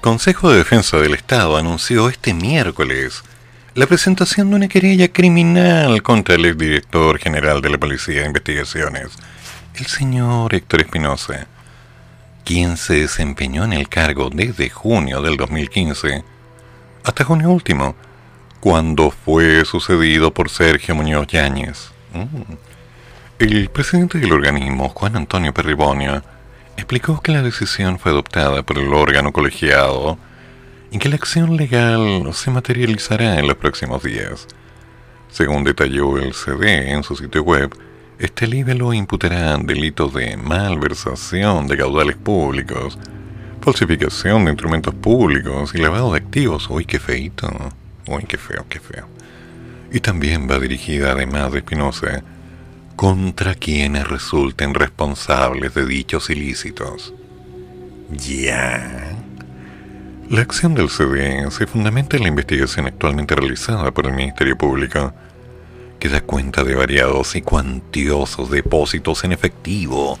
Consejo 0.00 0.50
de 0.50 0.56
Defensa 0.56 0.96
del 0.96 1.12
Estado 1.12 1.58
anunció 1.58 2.08
este 2.08 2.32
miércoles 2.32 3.22
la 3.74 3.86
presentación 3.86 4.48
de 4.48 4.56
una 4.56 4.68
querella 4.68 5.12
criminal 5.12 6.02
contra 6.02 6.36
el 6.36 6.46
exdirector 6.46 7.18
general 7.18 7.60
de 7.60 7.68
la 7.68 7.76
Policía 7.76 8.22
de 8.22 8.28
Investigaciones, 8.28 9.10
el 9.74 9.84
señor 9.84 10.54
Héctor 10.54 10.80
Espinosa, 10.80 11.46
quien 12.46 12.78
se 12.78 12.94
desempeñó 12.94 13.64
en 13.64 13.74
el 13.74 13.90
cargo 13.90 14.30
desde 14.32 14.70
junio 14.70 15.20
del 15.20 15.36
2015 15.36 16.24
hasta 17.04 17.24
junio 17.24 17.50
último, 17.50 17.94
cuando 18.58 19.10
fue 19.10 19.66
sucedido 19.66 20.32
por 20.32 20.48
Sergio 20.48 20.94
Muñoz 20.94 21.26
Yáñez. 21.26 21.90
Mm. 22.14 22.54
El 23.38 23.68
presidente 23.68 24.18
del 24.18 24.32
organismo, 24.32 24.88
Juan 24.88 25.16
Antonio 25.16 25.52
Perribonio, 25.52 26.22
explicó 26.80 27.20
que 27.20 27.30
la 27.30 27.42
decisión 27.42 27.98
fue 27.98 28.10
adoptada 28.10 28.62
por 28.62 28.78
el 28.78 28.92
órgano 28.94 29.32
colegiado 29.32 30.18
y 30.90 30.98
que 30.98 31.10
la 31.10 31.16
acción 31.16 31.56
legal 31.56 32.30
se 32.32 32.50
materializará 32.50 33.38
en 33.38 33.46
los 33.46 33.56
próximos 33.56 34.02
días. 34.02 34.48
Según 35.28 35.62
detalló 35.62 36.16
el 36.16 36.32
CD 36.32 36.90
en 36.90 37.02
su 37.02 37.16
sitio 37.16 37.42
web, 37.42 37.70
este 38.18 38.46
libelo 38.46 38.94
imputará 38.94 39.58
delitos 39.58 40.14
de 40.14 40.38
malversación 40.38 41.66
de 41.66 41.76
caudales 41.76 42.16
públicos, 42.16 42.98
falsificación 43.60 44.46
de 44.46 44.52
instrumentos 44.52 44.94
públicos 44.94 45.74
y 45.74 45.78
lavado 45.78 46.12
de 46.12 46.18
activos. 46.18 46.68
Uy, 46.70 46.86
qué 46.86 46.98
feito. 46.98 47.48
Uy, 48.08 48.24
qué 48.24 48.38
feo, 48.38 48.64
qué 48.70 48.80
feo. 48.80 49.06
Y 49.92 50.00
también 50.00 50.48
va 50.50 50.58
dirigida, 50.58 51.12
además 51.12 51.52
de 51.52 51.58
Espinosa, 51.58 52.24
contra 53.00 53.54
quienes 53.54 54.06
resulten 54.06 54.74
responsables 54.74 55.72
de 55.72 55.86
dichos 55.86 56.28
ilícitos. 56.28 57.14
Ya. 58.10 59.16
La 60.28 60.42
acción 60.42 60.74
del 60.74 60.90
CD 60.90 61.50
se 61.50 61.66
fundamenta 61.66 62.18
en 62.18 62.24
la 62.24 62.28
investigación 62.28 62.86
actualmente 62.86 63.34
realizada 63.34 63.90
por 63.90 64.04
el 64.04 64.12
Ministerio 64.12 64.58
Público, 64.58 65.14
que 65.98 66.10
da 66.10 66.20
cuenta 66.20 66.62
de 66.62 66.74
variados 66.74 67.36
y 67.36 67.40
cuantiosos 67.40 68.50
depósitos 68.50 69.24
en 69.24 69.32
efectivo 69.32 70.18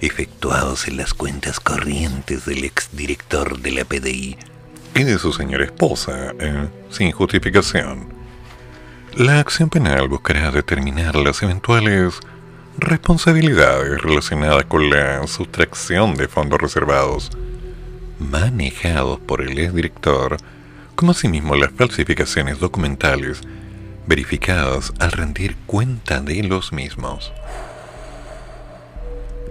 efectuados 0.00 0.88
en 0.88 0.96
las 0.96 1.12
cuentas 1.12 1.60
corrientes 1.60 2.46
del 2.46 2.64
exdirector 2.64 3.58
de 3.58 3.70
la 3.70 3.84
PDI 3.84 4.38
y 4.94 5.04
de 5.04 5.18
su 5.18 5.34
señora 5.34 5.66
esposa, 5.66 6.32
eh, 6.40 6.68
sin 6.88 7.12
justificación. 7.12 8.17
La 9.14 9.40
acción 9.40 9.68
penal 9.68 10.08
buscará 10.08 10.50
determinar 10.50 11.16
las 11.16 11.42
eventuales 11.42 12.20
responsabilidades 12.78 14.00
relacionadas 14.00 14.64
con 14.66 14.90
la 14.90 15.26
sustracción 15.26 16.14
de 16.14 16.28
fondos 16.28 16.60
reservados 16.60 17.30
manejados 18.20 19.18
por 19.18 19.42
el 19.42 19.58
exdirector, 19.58 20.36
como 20.94 21.12
asimismo 21.12 21.56
las 21.56 21.72
falsificaciones 21.72 22.60
documentales 22.60 23.40
verificadas 24.06 24.92
al 25.00 25.10
rendir 25.12 25.56
cuenta 25.66 26.20
de 26.20 26.42
los 26.44 26.72
mismos. 26.72 27.32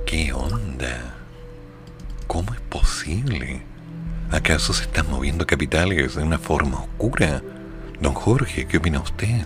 ¿Qué 0.06 0.32
onda? 0.32 1.16
¿Cómo 2.28 2.54
es 2.54 2.62
posible? 2.62 3.64
¿Acaso 4.32 4.74
se 4.74 4.84
están 4.84 5.10
moviendo 5.10 5.46
capitales 5.46 6.16
de 6.16 6.24
una 6.24 6.38
forma 6.38 6.84
oscura? 6.84 7.42
Don 8.02 8.14
Jorge, 8.14 8.68
¿qué 8.68 8.78
opina 8.78 9.00
usted? 9.00 9.46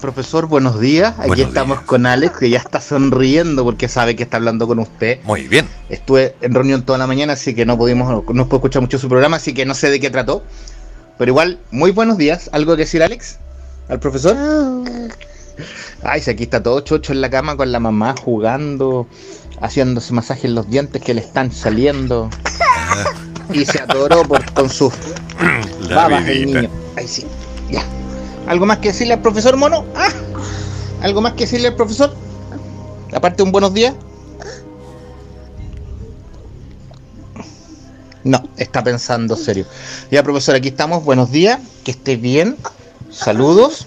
Profesor, 0.00 0.46
buenos 0.46 0.78
días. 0.78 1.18
Aquí 1.18 1.28
Buenos 1.28 1.48
estamos 1.48 1.78
días. 1.78 1.86
con 1.86 2.06
Alex, 2.06 2.38
que 2.38 2.50
ya 2.50 2.58
está 2.58 2.80
sonriendo 2.80 3.64
porque 3.64 3.88
sabe 3.88 4.14
que 4.14 4.22
está 4.22 4.36
hablando 4.36 4.68
con 4.68 4.78
usted. 4.78 5.18
Muy 5.24 5.48
bien. 5.48 5.68
Estuve 5.88 6.36
en 6.40 6.54
reunión 6.54 6.82
toda 6.82 6.98
la 6.98 7.08
mañana, 7.08 7.32
así 7.32 7.54
que 7.54 7.66
no 7.66 7.76
pudimos, 7.76 8.08
no 8.08 8.22
puedo 8.48 8.58
escuchar 8.58 8.82
mucho 8.82 8.98
su 8.98 9.08
programa, 9.08 9.38
así 9.38 9.52
que 9.54 9.66
no 9.66 9.74
sé 9.74 9.90
de 9.90 9.98
qué 9.98 10.10
trató. 10.10 10.44
Pero 11.18 11.32
igual, 11.32 11.58
muy 11.72 11.90
buenos 11.90 12.16
días. 12.16 12.48
¿Algo 12.52 12.76
que 12.76 12.82
decir, 12.82 13.02
Alex? 13.02 13.38
¿Al 13.88 13.98
profesor? 13.98 14.36
Ay, 16.04 16.20
si 16.20 16.30
aquí 16.30 16.44
está 16.44 16.62
todo 16.62 16.80
chocho 16.82 17.12
en 17.12 17.20
la 17.20 17.30
cama 17.30 17.56
con 17.56 17.72
la 17.72 17.80
mamá 17.80 18.14
jugando, 18.22 19.08
haciéndose 19.60 20.12
masaje 20.12 20.46
en 20.46 20.54
los 20.54 20.70
dientes 20.70 21.02
que 21.02 21.14
le 21.14 21.22
están 21.22 21.50
saliendo. 21.50 22.30
Y 23.52 23.64
se 23.64 23.80
atoró 23.80 24.22
por, 24.22 24.44
con 24.52 24.70
sus 24.70 24.92
babas 25.90 26.28
el 26.28 26.46
niño. 26.46 26.70
Ay, 26.96 27.08
sí, 27.08 27.26
ya. 27.70 27.84
¿Algo 28.46 28.66
más 28.66 28.78
que 28.78 28.88
decirle 28.88 29.14
al 29.14 29.20
profesor 29.20 29.56
Mono? 29.56 29.84
Ah, 29.94 30.08
¿Algo 31.02 31.20
más 31.20 31.34
que 31.34 31.44
decirle 31.44 31.68
al 31.68 31.76
profesor? 31.76 32.14
Aparte 33.12 33.42
un 33.42 33.52
buenos 33.52 33.74
días. 33.74 33.94
No, 38.24 38.42
está 38.56 38.82
pensando 38.82 39.36
serio. 39.36 39.64
Ya, 40.10 40.22
profesor, 40.22 40.54
aquí 40.54 40.68
estamos. 40.68 41.04
Buenos 41.04 41.30
días. 41.30 41.60
Que 41.84 41.92
esté 41.92 42.16
bien. 42.16 42.56
Saludos. 43.10 43.86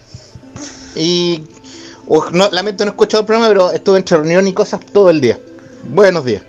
Y 0.95 1.43
no, 2.31 2.49
lamento 2.51 2.83
no 2.83 2.91
he 2.91 2.93
escuchado 2.93 3.21
el 3.21 3.27
programa, 3.27 3.49
pero 3.49 3.71
estuve 3.71 3.97
entre 3.97 4.17
reunión 4.17 4.47
y 4.47 4.53
cosas 4.53 4.79
todo 4.91 5.09
el 5.09 5.21
día. 5.21 5.39
Buenos 5.83 6.25
días. 6.25 6.43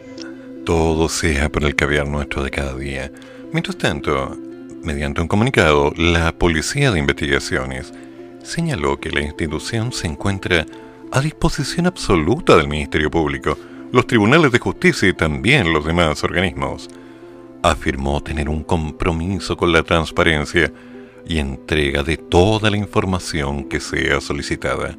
Todo 0.64 1.08
sea 1.08 1.48
por 1.48 1.64
el 1.64 1.74
caviar 1.74 2.06
nuestro 2.06 2.42
de 2.42 2.50
cada 2.50 2.74
día. 2.74 3.10
Mientras 3.52 3.76
tanto, 3.76 4.36
mediante 4.82 5.20
un 5.20 5.28
comunicado, 5.28 5.92
la 5.96 6.32
Policía 6.32 6.90
de 6.90 6.98
Investigaciones 6.98 7.92
señaló 8.42 8.98
que 8.98 9.10
la 9.10 9.22
institución 9.22 9.92
se 9.92 10.08
encuentra 10.08 10.66
a 11.12 11.20
disposición 11.20 11.86
absoluta 11.86 12.56
del 12.56 12.68
Ministerio 12.68 13.10
Público, 13.10 13.56
los 13.92 14.06
tribunales 14.06 14.50
de 14.50 14.58
justicia 14.58 15.08
y 15.08 15.14
también 15.14 15.72
los 15.72 15.84
demás 15.84 16.24
organismos. 16.24 16.88
Afirmó 17.62 18.22
tener 18.22 18.48
un 18.48 18.64
compromiso 18.64 19.56
con 19.56 19.72
la 19.72 19.82
transparencia 19.82 20.72
y 21.26 21.38
entrega 21.38 22.02
de 22.02 22.16
toda 22.16 22.70
la 22.70 22.76
información 22.76 23.64
que 23.64 23.78
sea 23.78 24.20
solicitada, 24.20 24.96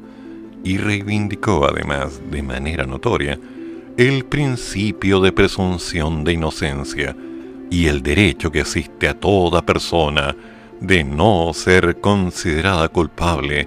y 0.62 0.78
reivindicó 0.78 1.66
además 1.66 2.22
de 2.30 2.42
manera 2.42 2.86
notoria 2.86 3.38
el 3.98 4.24
principio 4.24 5.20
de 5.20 5.30
presunción 5.30 6.24
de 6.24 6.32
inocencia 6.32 7.14
y 7.74 7.88
el 7.88 8.04
derecho 8.04 8.52
que 8.52 8.60
asiste 8.60 9.08
a 9.08 9.18
toda 9.18 9.60
persona 9.60 10.36
de 10.80 11.02
no 11.02 11.50
ser 11.52 12.00
considerada 12.00 12.88
culpable 12.88 13.66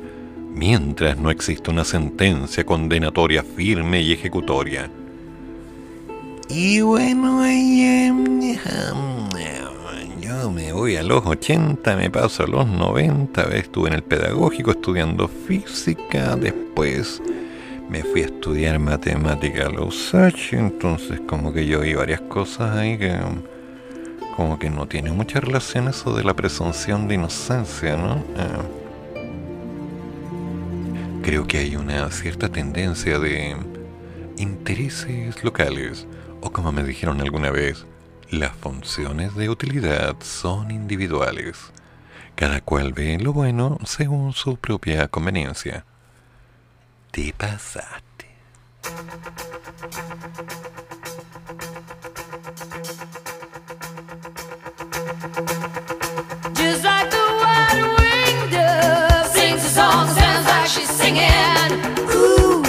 mientras 0.54 1.18
no 1.18 1.30
exista 1.30 1.72
una 1.72 1.84
sentencia 1.84 2.66
condenatoria 2.66 3.44
firme 3.44 4.02
y 4.02 4.14
ejecutoria. 4.14 4.90
Y 6.48 6.80
bueno, 6.80 7.46
yo 10.22 10.52
me 10.52 10.72
voy 10.72 10.96
a 10.96 11.04
los 11.04 11.26
80, 11.26 11.98
me 11.98 12.10
paso 12.10 12.44
a 12.44 12.48
los 12.48 12.66
90, 12.66 13.44
estuve 13.58 13.90
en 13.90 13.96
el 13.96 14.04
pedagógico 14.04 14.72
estudiando 14.72 15.28
física, 15.28 16.38
después 16.38 17.22
me 17.90 18.04
fui 18.04 18.22
a 18.22 18.28
estudiar 18.28 18.80
matemática 18.80 19.66
a 19.66 19.70
los 19.70 19.88
USACH, 19.88 20.54
entonces 20.54 21.20
como 21.28 21.52
que 21.52 21.66
yo 21.68 21.82
vi 21.82 21.94
varias 21.94 22.22
cosas 22.22 22.78
ahí 22.78 22.98
que 22.98 23.14
como 24.38 24.60
que 24.60 24.70
no 24.70 24.88
tiene 24.88 25.12
mucha 25.12 25.40
relación 25.40 25.88
eso 25.88 26.16
de 26.16 26.24
la 26.24 26.36
presunción 26.36 27.08
de 27.08 27.16
inocencia, 27.16 27.98
¿no? 27.98 28.18
Eh, 28.38 28.62
creo 31.24 31.48
que 31.48 31.58
hay 31.58 31.76
una 31.76 32.12
cierta 32.12 32.48
tendencia 32.48 33.18
de 33.18 33.58
intereses 34.38 35.44
locales, 35.44 36.06
o 36.40 36.52
como 36.52 36.72
me 36.72 36.84
dijeron 36.84 37.20
alguna 37.20 37.50
vez, 37.50 37.88
las 38.30 38.56
funciones 38.56 39.34
de 39.34 39.50
utilidad 39.50 40.16
son 40.22 40.70
individuales. 40.70 41.58
Cada 42.36 42.62
cual 42.62 42.94
ve 42.94 43.18
lo 43.18 43.34
bueno 43.34 43.80
según 43.86 44.34
su 44.34 44.58
propia 44.58 45.08
conveniencia. 45.08 45.84
Te 47.10 47.34
pasaste. 47.34 48.28
Song, 59.78 60.08
sounds 60.20 60.48
like 60.48 60.68
she's 60.74 60.90
singing. 60.90 61.70
Ooh, 62.10 62.64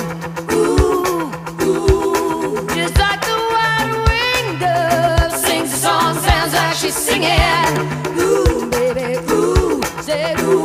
ooh, 0.56 1.32
ooh. 1.62 2.66
Just 2.76 2.96
like 3.04 3.20
the 3.30 3.36
white-winged 3.54 4.60
dove 4.60 5.32
sings 5.46 5.72
a 5.72 5.78
song, 5.86 6.14
sounds 6.26 6.52
like 6.52 6.74
she's 6.80 6.98
singing. 7.08 7.72
Ooh, 8.20 8.68
baby, 8.76 9.08
ooh, 9.32 9.80
say 10.02 10.34
ooh. 10.40 10.57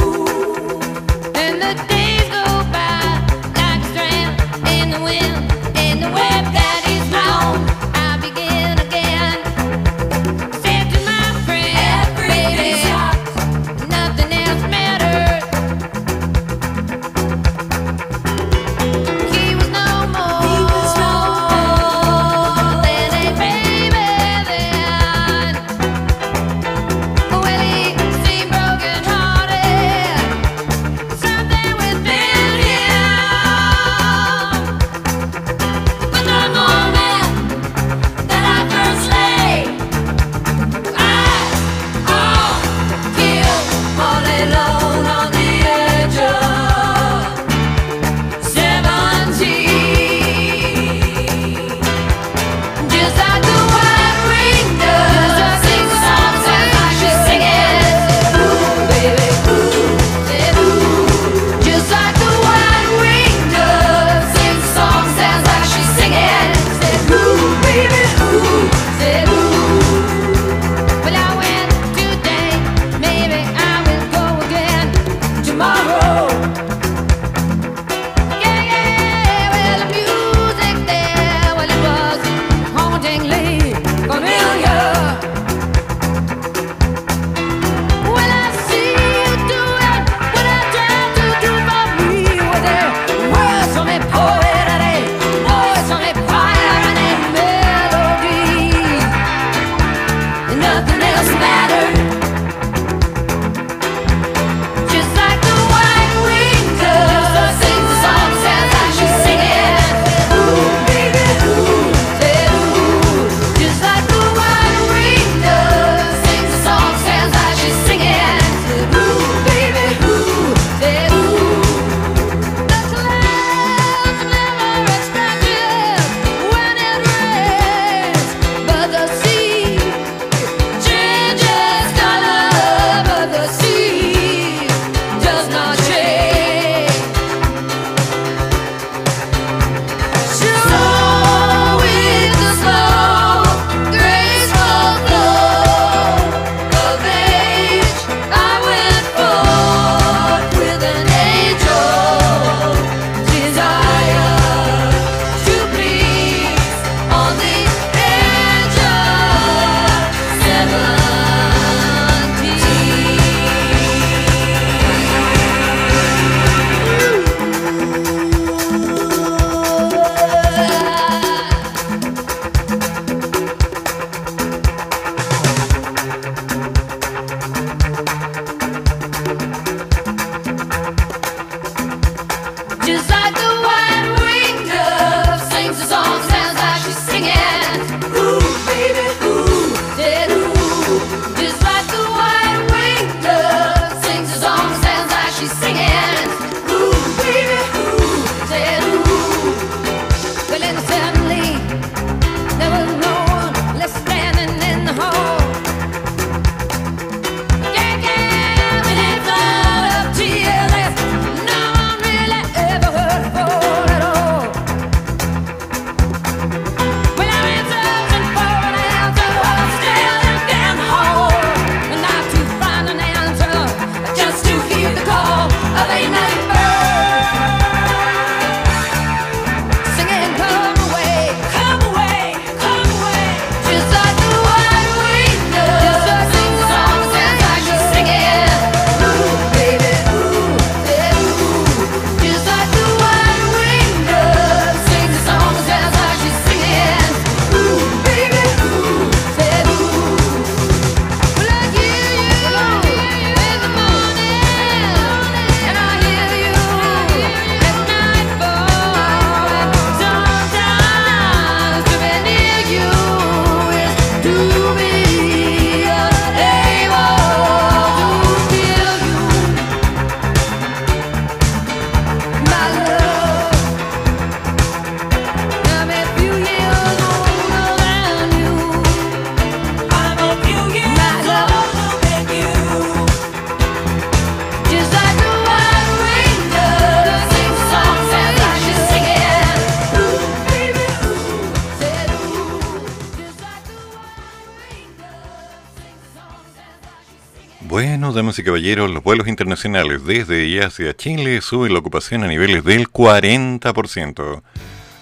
Damas 298.33 298.39
y 298.39 298.43
caballeros, 298.43 298.89
los 298.89 299.03
vuelos 299.03 299.27
internacionales 299.27 300.05
desde 300.05 300.45
y 300.45 300.59
hacia 300.59 300.95
Chile 300.95 301.39
suben 301.41 301.73
la 301.73 301.79
ocupación 301.79 302.23
a 302.23 302.27
niveles 302.27 302.63
del 302.63 302.87
40%. 302.89 304.41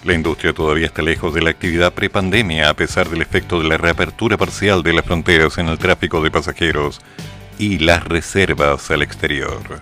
La 0.04 0.12
industria 0.12 0.52
todavía 0.52 0.86
está 0.86 1.00
lejos 1.00 1.32
de 1.32 1.40
la 1.40 1.50
actividad 1.50 1.94
prepandemia 1.94 2.68
a 2.68 2.74
pesar 2.74 3.08
del 3.08 3.22
efecto 3.22 3.62
de 3.62 3.68
la 3.68 3.78
reapertura 3.78 4.36
parcial 4.36 4.82
de 4.82 4.92
las 4.92 5.06
fronteras 5.06 5.56
en 5.56 5.68
el 5.68 5.78
tráfico 5.78 6.22
de 6.22 6.30
pasajeros 6.30 7.00
y 7.58 7.78
las 7.78 8.04
reservas 8.04 8.90
al 8.90 9.00
exterior. 9.00 9.80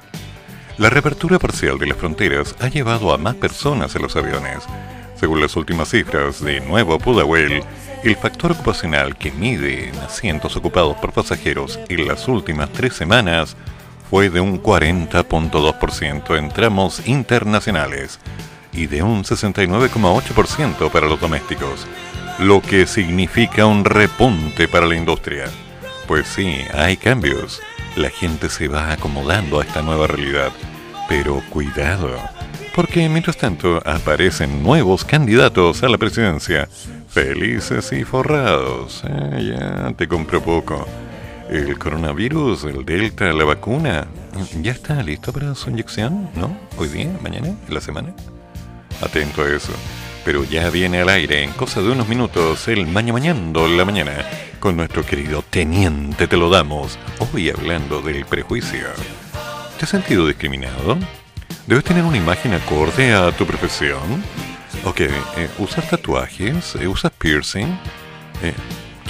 La 0.79 0.91
reapertura 0.91 1.41
parcial 1.41 1.79
de 1.79 1.87
las 1.87 1.97
fronteras 1.97 2.55
ha 2.61 2.69
llevado 2.69 3.13
a 3.13 3.19
más 3.19 3.35
personas 3.35 3.97
en 3.97 4.03
los 4.03 4.15
aviones. 4.15 4.59
Según 5.17 5.41
las 5.41 5.57
últimas 5.57 5.89
cifras 5.89 6.41
de 6.45 6.61
Nuevo 6.61 6.99
Pudahuel, 6.99 7.63
el 8.03 8.17
factor 8.17 8.53
ocupacional 8.53 9.17
que 9.17 9.31
mide 9.31 9.89
en 9.89 9.99
asientos 9.99 10.57
ocupados 10.57 10.97
por 10.97 11.13
pasajeros 11.13 11.79
en 11.89 12.09
las 12.09 12.29
últimas 12.29 12.71
tres 12.73 12.95
semanas 12.95 13.57
fue 14.09 14.31
de 14.31 14.41
un 14.41 14.63
40.2% 14.63 16.39
en 16.39 16.49
tramos 16.49 17.07
internacionales 17.07 18.19
y 18.73 18.87
de 18.87 19.03
un 19.03 19.25
69,8% 19.25 20.91
para 20.91 21.09
los 21.09 21.21
domésticos, 21.21 21.87
lo 22.39 22.63
que 22.63 22.87
significa 22.87 23.67
un 23.67 23.85
repunte 23.85 24.67
para 24.67 24.87
la 24.87 24.97
industria. 24.97 25.45
Pues 26.07 26.27
sí, 26.27 26.57
hay 26.73 26.97
cambios. 26.97 27.61
La 27.97 28.11
gente 28.11 28.49
se 28.49 28.69
va 28.69 28.93
acomodando 28.93 29.61
a 29.61 29.65
esta 29.65 29.83
nueva 29.83 30.07
realidad. 30.07 30.53
Pero 31.09 31.43
cuidado, 31.51 32.17
porque 32.75 33.09
mientras 33.09 33.37
tanto 33.37 33.83
aparecen 33.85 34.63
nuevos 34.63 35.05
candidatos 35.05 35.83
a 35.83 35.89
la 35.89 35.99
presidencia, 35.99 36.69
felices 37.11 37.93
y 37.93 38.05
forrados. 38.05 39.03
Eh, 39.05 39.53
ya 39.53 39.93
te 39.97 40.07
compro 40.07 40.41
poco. 40.41 40.87
El 41.49 41.77
coronavirus, 41.79 42.65
el 42.65 42.85
Delta, 42.85 43.33
la 43.33 43.45
vacuna, 43.45 44.07
¿ya 44.63 44.71
está 44.71 45.03
listo 45.03 45.33
para 45.33 45.55
su 45.57 45.71
inyección? 45.71 46.31
¿No? 46.37 46.57
¿Hoy 46.79 46.89
día? 46.89 47.11
¿Mañana? 47.21 47.49
¿En 47.49 47.75
la 47.75 47.81
semana? 47.81 48.15
Atento 49.03 49.43
a 49.43 49.49
eso. 49.49 49.73
Pero 50.25 50.45
ya 50.45 50.71
viene 50.71 51.01
al 51.01 51.09
aire 51.09 51.43
en 51.43 51.51
cosa 51.53 51.81
de 51.81 51.91
unos 51.91 52.07
minutos 52.07 52.69
el 52.69 52.87
Maña 52.87 53.13
Mañando 53.13 53.67
la 53.67 53.85
mañana 53.85 54.13
con 54.61 54.77
nuestro 54.77 55.05
querido 55.05 55.43
Teniente 55.49 56.29
Te 56.29 56.37
lo 56.37 56.51
damos. 56.51 56.99
Hoy 57.19 57.51
hablando 57.51 58.01
del 58.03 58.27
prejuicio. 58.27 58.87
¿Te 59.79 59.87
has 59.87 59.91
sentido 59.91 60.27
discriminado? 60.27 60.99
¿Debes 61.67 61.85
tener 61.85 62.05
una 62.05 62.19
imagen 62.19 62.53
acorde 62.53 63.13
a 63.13 63.33
tu 63.33 63.47
profesión? 63.47 64.23
Ok, 64.85 65.01
eh, 65.01 65.11
¿usas 65.59 65.91
tatuajes? 65.91 66.75
Eh, 66.77 66.89
¿Usas 66.89 67.13
piercing? 67.13 67.67
Eh, 68.43 68.55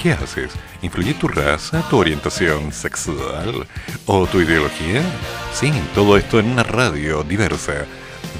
¿Qué 0.01 0.11
haces? 0.11 0.51
¿Influye 0.81 1.13
tu 1.13 1.29
raza, 1.29 1.81
tu 1.89 1.97
orientación 1.97 2.73
sexual 2.73 3.65
o 4.05 4.27
tu 4.27 4.41
ideología? 4.41 5.01
Sí, 5.53 5.71
todo 5.95 6.17
esto 6.17 6.39
en 6.39 6.47
una 6.47 6.63
radio 6.63 7.23
diversa. 7.23 7.85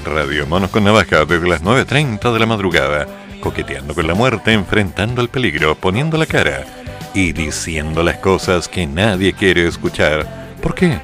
Radio 0.04 0.46
Monos 0.46 0.70
con 0.70 0.84
Navaja 0.84 1.24
desde 1.24 1.48
las 1.48 1.62
9.30 1.62 2.32
de 2.32 2.38
la 2.38 2.46
madrugada, 2.46 3.06
coqueteando 3.40 3.94
con 3.94 4.06
la 4.06 4.14
muerte, 4.14 4.52
enfrentando 4.52 5.22
el 5.22 5.28
peligro, 5.28 5.74
poniendo 5.74 6.18
la 6.18 6.26
cara 6.26 6.66
y 7.14 7.32
diciendo 7.32 8.02
las 8.02 8.18
cosas 8.18 8.68
que 8.68 8.86
nadie 8.86 9.32
quiere 9.32 9.66
escuchar. 9.66 10.56
¿Por 10.60 10.74
qué? 10.74 11.00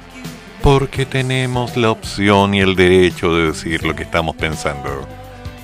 Porque 0.63 1.07
tenemos 1.07 1.77
la 1.77 1.91
opción 1.91 2.55
y 2.55 2.61
el 2.61 2.75
derecho 2.77 3.35
de 3.35 3.47
decir 3.47 3.85
lo 3.85 3.97
que 3.97 4.03
estamos 4.03 4.37
pensando. 4.37 5.18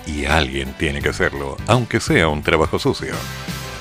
Y 0.06 0.26
alguien 0.26 0.74
tiene 0.74 1.00
que 1.00 1.08
hacerlo, 1.08 1.56
aunque 1.66 2.00
sea 2.00 2.28
un 2.28 2.42
trabajo 2.42 2.78
sucio. 2.78 3.14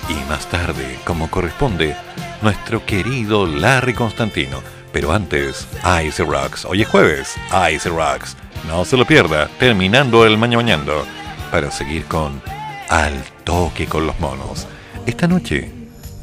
Y 0.10 0.14
más 0.30 0.48
tarde, 0.48 1.00
como 1.06 1.30
corresponde, 1.30 1.96
nuestro 2.42 2.86
querido 2.86 3.46
Larry 3.46 3.94
Constantino. 3.94 4.62
Pero 4.92 5.12
antes, 5.12 5.68
Ice 6.06 6.24
Rocks. 6.24 6.66
Hoy 6.66 6.84
es 6.84 6.88
jueves, 6.88 7.36
Ice 7.74 7.90
Rocks. 7.90 8.38
No 8.68 8.86
se 8.86 8.96
lo 8.96 9.06
pierda, 9.06 9.50
terminando 9.60 10.26
el 10.26 10.38
Maña 10.38 10.58
Mañando, 10.58 11.06
para 11.52 11.72
seguir 11.72 12.06
con 12.06 12.42
Al 12.90 13.24
Toque 13.44 13.88
con 13.88 14.06
los 14.06 14.20
Monos. 14.20 14.68
Esta 15.06 15.28
noche 15.28 15.72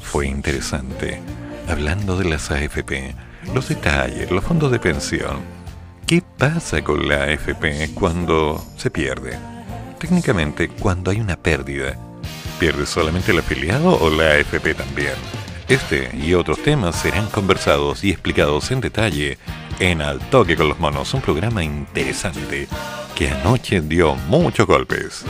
fue 0.01 0.27
interesante, 0.27 1.21
hablando 1.69 2.17
de 2.17 2.25
las 2.25 2.51
AFP, 2.51 3.15
los 3.55 3.69
detalles, 3.69 4.31
los 4.31 4.45
fondos 4.45 4.73
de 4.73 4.79
pensión. 4.79 5.41
¿Qué 6.07 6.23
pasa 6.39 6.83
con 6.83 7.09
la 7.09 7.25
AFP 7.25 7.95
cuando 7.95 8.65
se 8.77 8.91
pierde? 8.91 9.39
Técnicamente, 10.01 10.69
cuando 10.69 11.11
hay 11.11 11.21
una 11.21 11.37
pérdida, 11.37 11.95
¿pierde 12.59 12.87
solamente 12.87 13.33
el 13.33 13.39
afiliado 13.41 13.99
o 14.01 14.09
la 14.09 14.33
AFP 14.33 14.75
también? 14.75 15.13
Este 15.69 16.11
y 16.17 16.33
otros 16.33 16.63
temas 16.63 16.97
serán 16.97 17.27
conversados 17.27 18.03
y 18.03 18.11
explicados 18.11 18.71
en 18.71 18.81
detalle 18.81 19.37
en 19.79 20.01
Al 20.01 20.19
Toque 20.31 20.57
con 20.57 20.71
los 20.71 20.81
Monos, 20.81 21.13
un 21.13 21.21
programa 21.21 21.63
interesante 21.63 22.67
que 23.15 23.29
anoche 23.29 23.83
dio 23.83 24.15
muchos 24.15 24.67
golpes. 24.67 25.23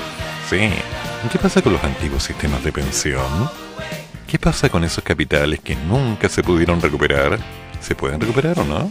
Sí, 0.49 0.71
¿qué 1.33 1.39
pasa 1.41 1.61
con 1.63 1.73
los 1.73 1.83
antiguos 1.83 2.23
sistemas 2.23 2.63
de 2.63 2.71
pensión? 2.71 3.51
¿Qué 4.29 4.39
pasa 4.39 4.69
con 4.69 4.85
esos 4.85 5.03
capitales 5.03 5.59
que 5.59 5.75
nunca 5.75 6.29
se 6.29 6.45
pudieron 6.45 6.81
recuperar? 6.81 7.41
¿Se 7.81 7.97
pueden 7.97 8.21
recuperar 8.21 8.61
o 8.61 8.65
no? 8.65 8.89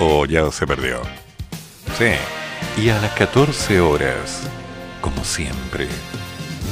¿O 0.00 0.24
ya 0.24 0.50
se 0.50 0.66
perdió? 0.66 1.02
Sí. 1.98 2.12
Y 2.80 2.88
a 2.88 2.98
las 2.98 3.12
14 3.12 3.80
horas, 3.80 4.48
como 5.02 5.22
siempre, 5.24 5.88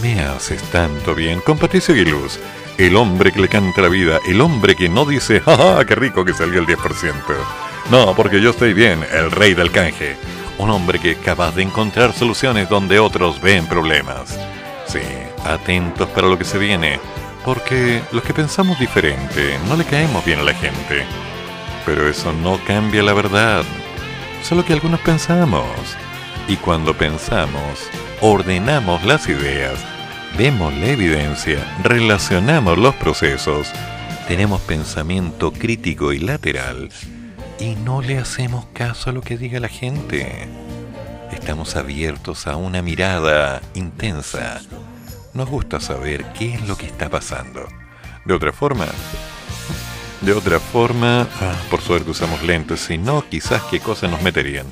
me 0.01 0.23
haces 0.23 0.63
tanto 0.71 1.15
bien 1.15 1.41
con 1.41 1.59
Patricio 1.59 1.93
Aguiluz, 1.93 2.39
el 2.79 2.97
hombre 2.97 3.33
que 3.33 3.41
le 3.41 3.49
canta 3.49 3.83
la 3.83 3.89
vida, 3.89 4.21
el 4.27 4.41
hombre 4.41 4.75
que 4.75 4.89
no 4.89 5.05
dice, 5.05 5.41
¡jaja, 5.41 5.85
qué 5.85 5.95
rico 5.95 6.25
que 6.25 6.33
salió 6.33 6.61
el 6.61 6.67
10%! 6.67 7.13
No, 7.91 8.15
porque 8.15 8.41
yo 8.41 8.51
estoy 8.51 8.73
bien, 8.73 9.05
el 9.13 9.31
rey 9.31 9.53
del 9.53 9.71
canje. 9.71 10.17
Un 10.59 10.71
hombre 10.71 10.99
que 10.99 11.13
es 11.13 11.19
capaz 11.19 11.55
de 11.55 11.63
encontrar 11.63 12.15
soluciones 12.15 12.69
donde 12.69 12.99
otros 13.01 13.41
ven 13.43 13.67
problemas. 13.67 14.39
Sí, 14.87 15.01
atentos 15.45 16.09
para 16.11 16.29
lo 16.29 16.39
que 16.39 16.45
se 16.45 16.59
viene, 16.59 17.01
porque 17.45 18.01
los 18.13 18.23
que 18.23 18.33
pensamos 18.33 18.79
diferente 18.79 19.59
no 19.69 19.77
le 19.77 19.85
caemos 19.85 20.25
bien 20.25 20.39
a 20.39 20.45
la 20.45 20.55
gente. 20.55 21.05
Pero 21.85 22.09
eso 22.09 22.33
no 22.33 22.61
cambia 22.65 23.03
la 23.03 23.13
verdad, 23.13 23.65
solo 24.43 24.65
que 24.65 24.73
algunos 24.73 25.01
pensamos. 25.01 25.67
Y 26.47 26.57
cuando 26.57 26.97
pensamos, 26.97 27.89
ordenamos 28.21 29.03
las 29.05 29.29
ideas, 29.29 29.79
vemos 30.37 30.75
la 30.75 30.87
evidencia, 30.89 31.59
relacionamos 31.83 32.77
los 32.77 32.95
procesos, 32.97 33.73
tenemos 34.29 34.61
pensamiento 34.61 35.53
crítico 35.53 36.13
y 36.13 36.19
lateral 36.19 36.91
y 37.59 37.77
no 37.77 38.03
le 38.03 38.19
hacemos 38.19 38.67
caso 38.75 39.11
a 39.11 39.13
lo 39.13 39.23
que 39.23 39.39
diga 39.39 39.59
la 39.59 39.69
gente. 39.69 40.49
Estamos 41.33 41.77
abiertos 41.77 42.47
a 42.47 42.57
una 42.57 42.83
mirada 42.83 43.63
intensa. 43.75 44.61
Nos 45.33 45.49
gusta 45.49 45.81
saber 45.81 46.25
qué 46.39 46.55
es 46.55 46.69
lo 46.69 46.77
que 46.77 46.87
está 46.87 47.09
pasando. 47.09 47.67
De 48.27 48.35
otra 48.35 48.53
forma, 48.53 48.87
de 50.21 50.33
otra 50.33 50.61
forma, 50.61 51.27
ah, 51.41 51.55
por 51.71 51.81
suerte 51.81 52.11
usamos 52.11 52.43
lentes, 52.43 52.81
si 52.81 52.99
no, 52.99 53.25
quizás 53.29 53.63
qué 53.71 53.81
cosas 53.81 54.11
nos 54.11 54.21
meterían. 54.21 54.67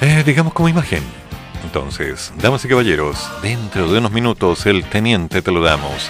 Eh, 0.00 0.22
digamos 0.24 0.52
como 0.52 0.68
imagen. 0.68 1.25
Entonces, 1.66 2.32
damas 2.40 2.64
y 2.64 2.68
caballeros, 2.68 3.18
dentro 3.42 3.90
de 3.90 3.98
unos 3.98 4.12
minutos 4.12 4.66
el 4.66 4.84
teniente 4.84 5.42
te 5.42 5.50
lo 5.50 5.60
damos. 5.60 6.08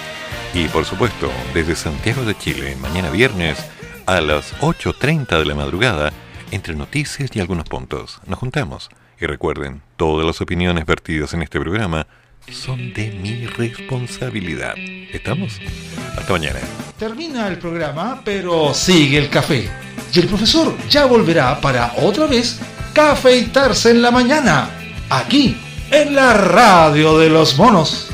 Y 0.53 0.67
por 0.67 0.85
supuesto, 0.85 1.31
desde 1.55 1.75
Santiago 1.75 2.21
de 2.21 2.37
Chile, 2.37 2.77
mañana 2.79 3.09
viernes 3.09 3.57
a 4.05 4.21
las 4.21 4.55
8.30 4.59 5.39
de 5.39 5.45
la 5.45 5.55
madrugada, 5.55 6.13
entre 6.51 6.75
noticias 6.75 7.31
y 7.33 7.39
algunos 7.39 7.67
puntos. 7.67 8.19
Nos 8.27 8.37
juntamos. 8.37 8.89
Y 9.19 9.25
recuerden, 9.25 9.81
todas 9.95 10.27
las 10.27 10.39
opiniones 10.41 10.85
vertidas 10.85 11.33
en 11.33 11.41
este 11.41 11.59
programa 11.59 12.05
son 12.51 12.93
de 12.93 13.09
mi 13.09 13.47
responsabilidad. 13.47 14.75
¿Estamos? 14.77 15.59
Hasta 16.15 16.33
mañana. 16.33 16.59
Termina 16.99 17.47
el 17.47 17.57
programa, 17.57 18.21
pero 18.23 18.75
sigue 18.75 19.17
el 19.17 19.29
café. 19.29 19.67
Y 20.13 20.19
el 20.19 20.27
profesor 20.27 20.77
ya 20.87 21.05
volverá 21.07 21.59
para 21.59 21.93
otra 21.97 22.27
vez 22.27 22.59
cafeitarse 22.93 23.89
en 23.89 24.03
la 24.03 24.11
mañana, 24.11 24.69
aquí, 25.09 25.57
en 25.91 26.15
la 26.15 26.33
radio 26.33 27.17
de 27.17 27.29
los 27.29 27.57
monos. 27.57 28.09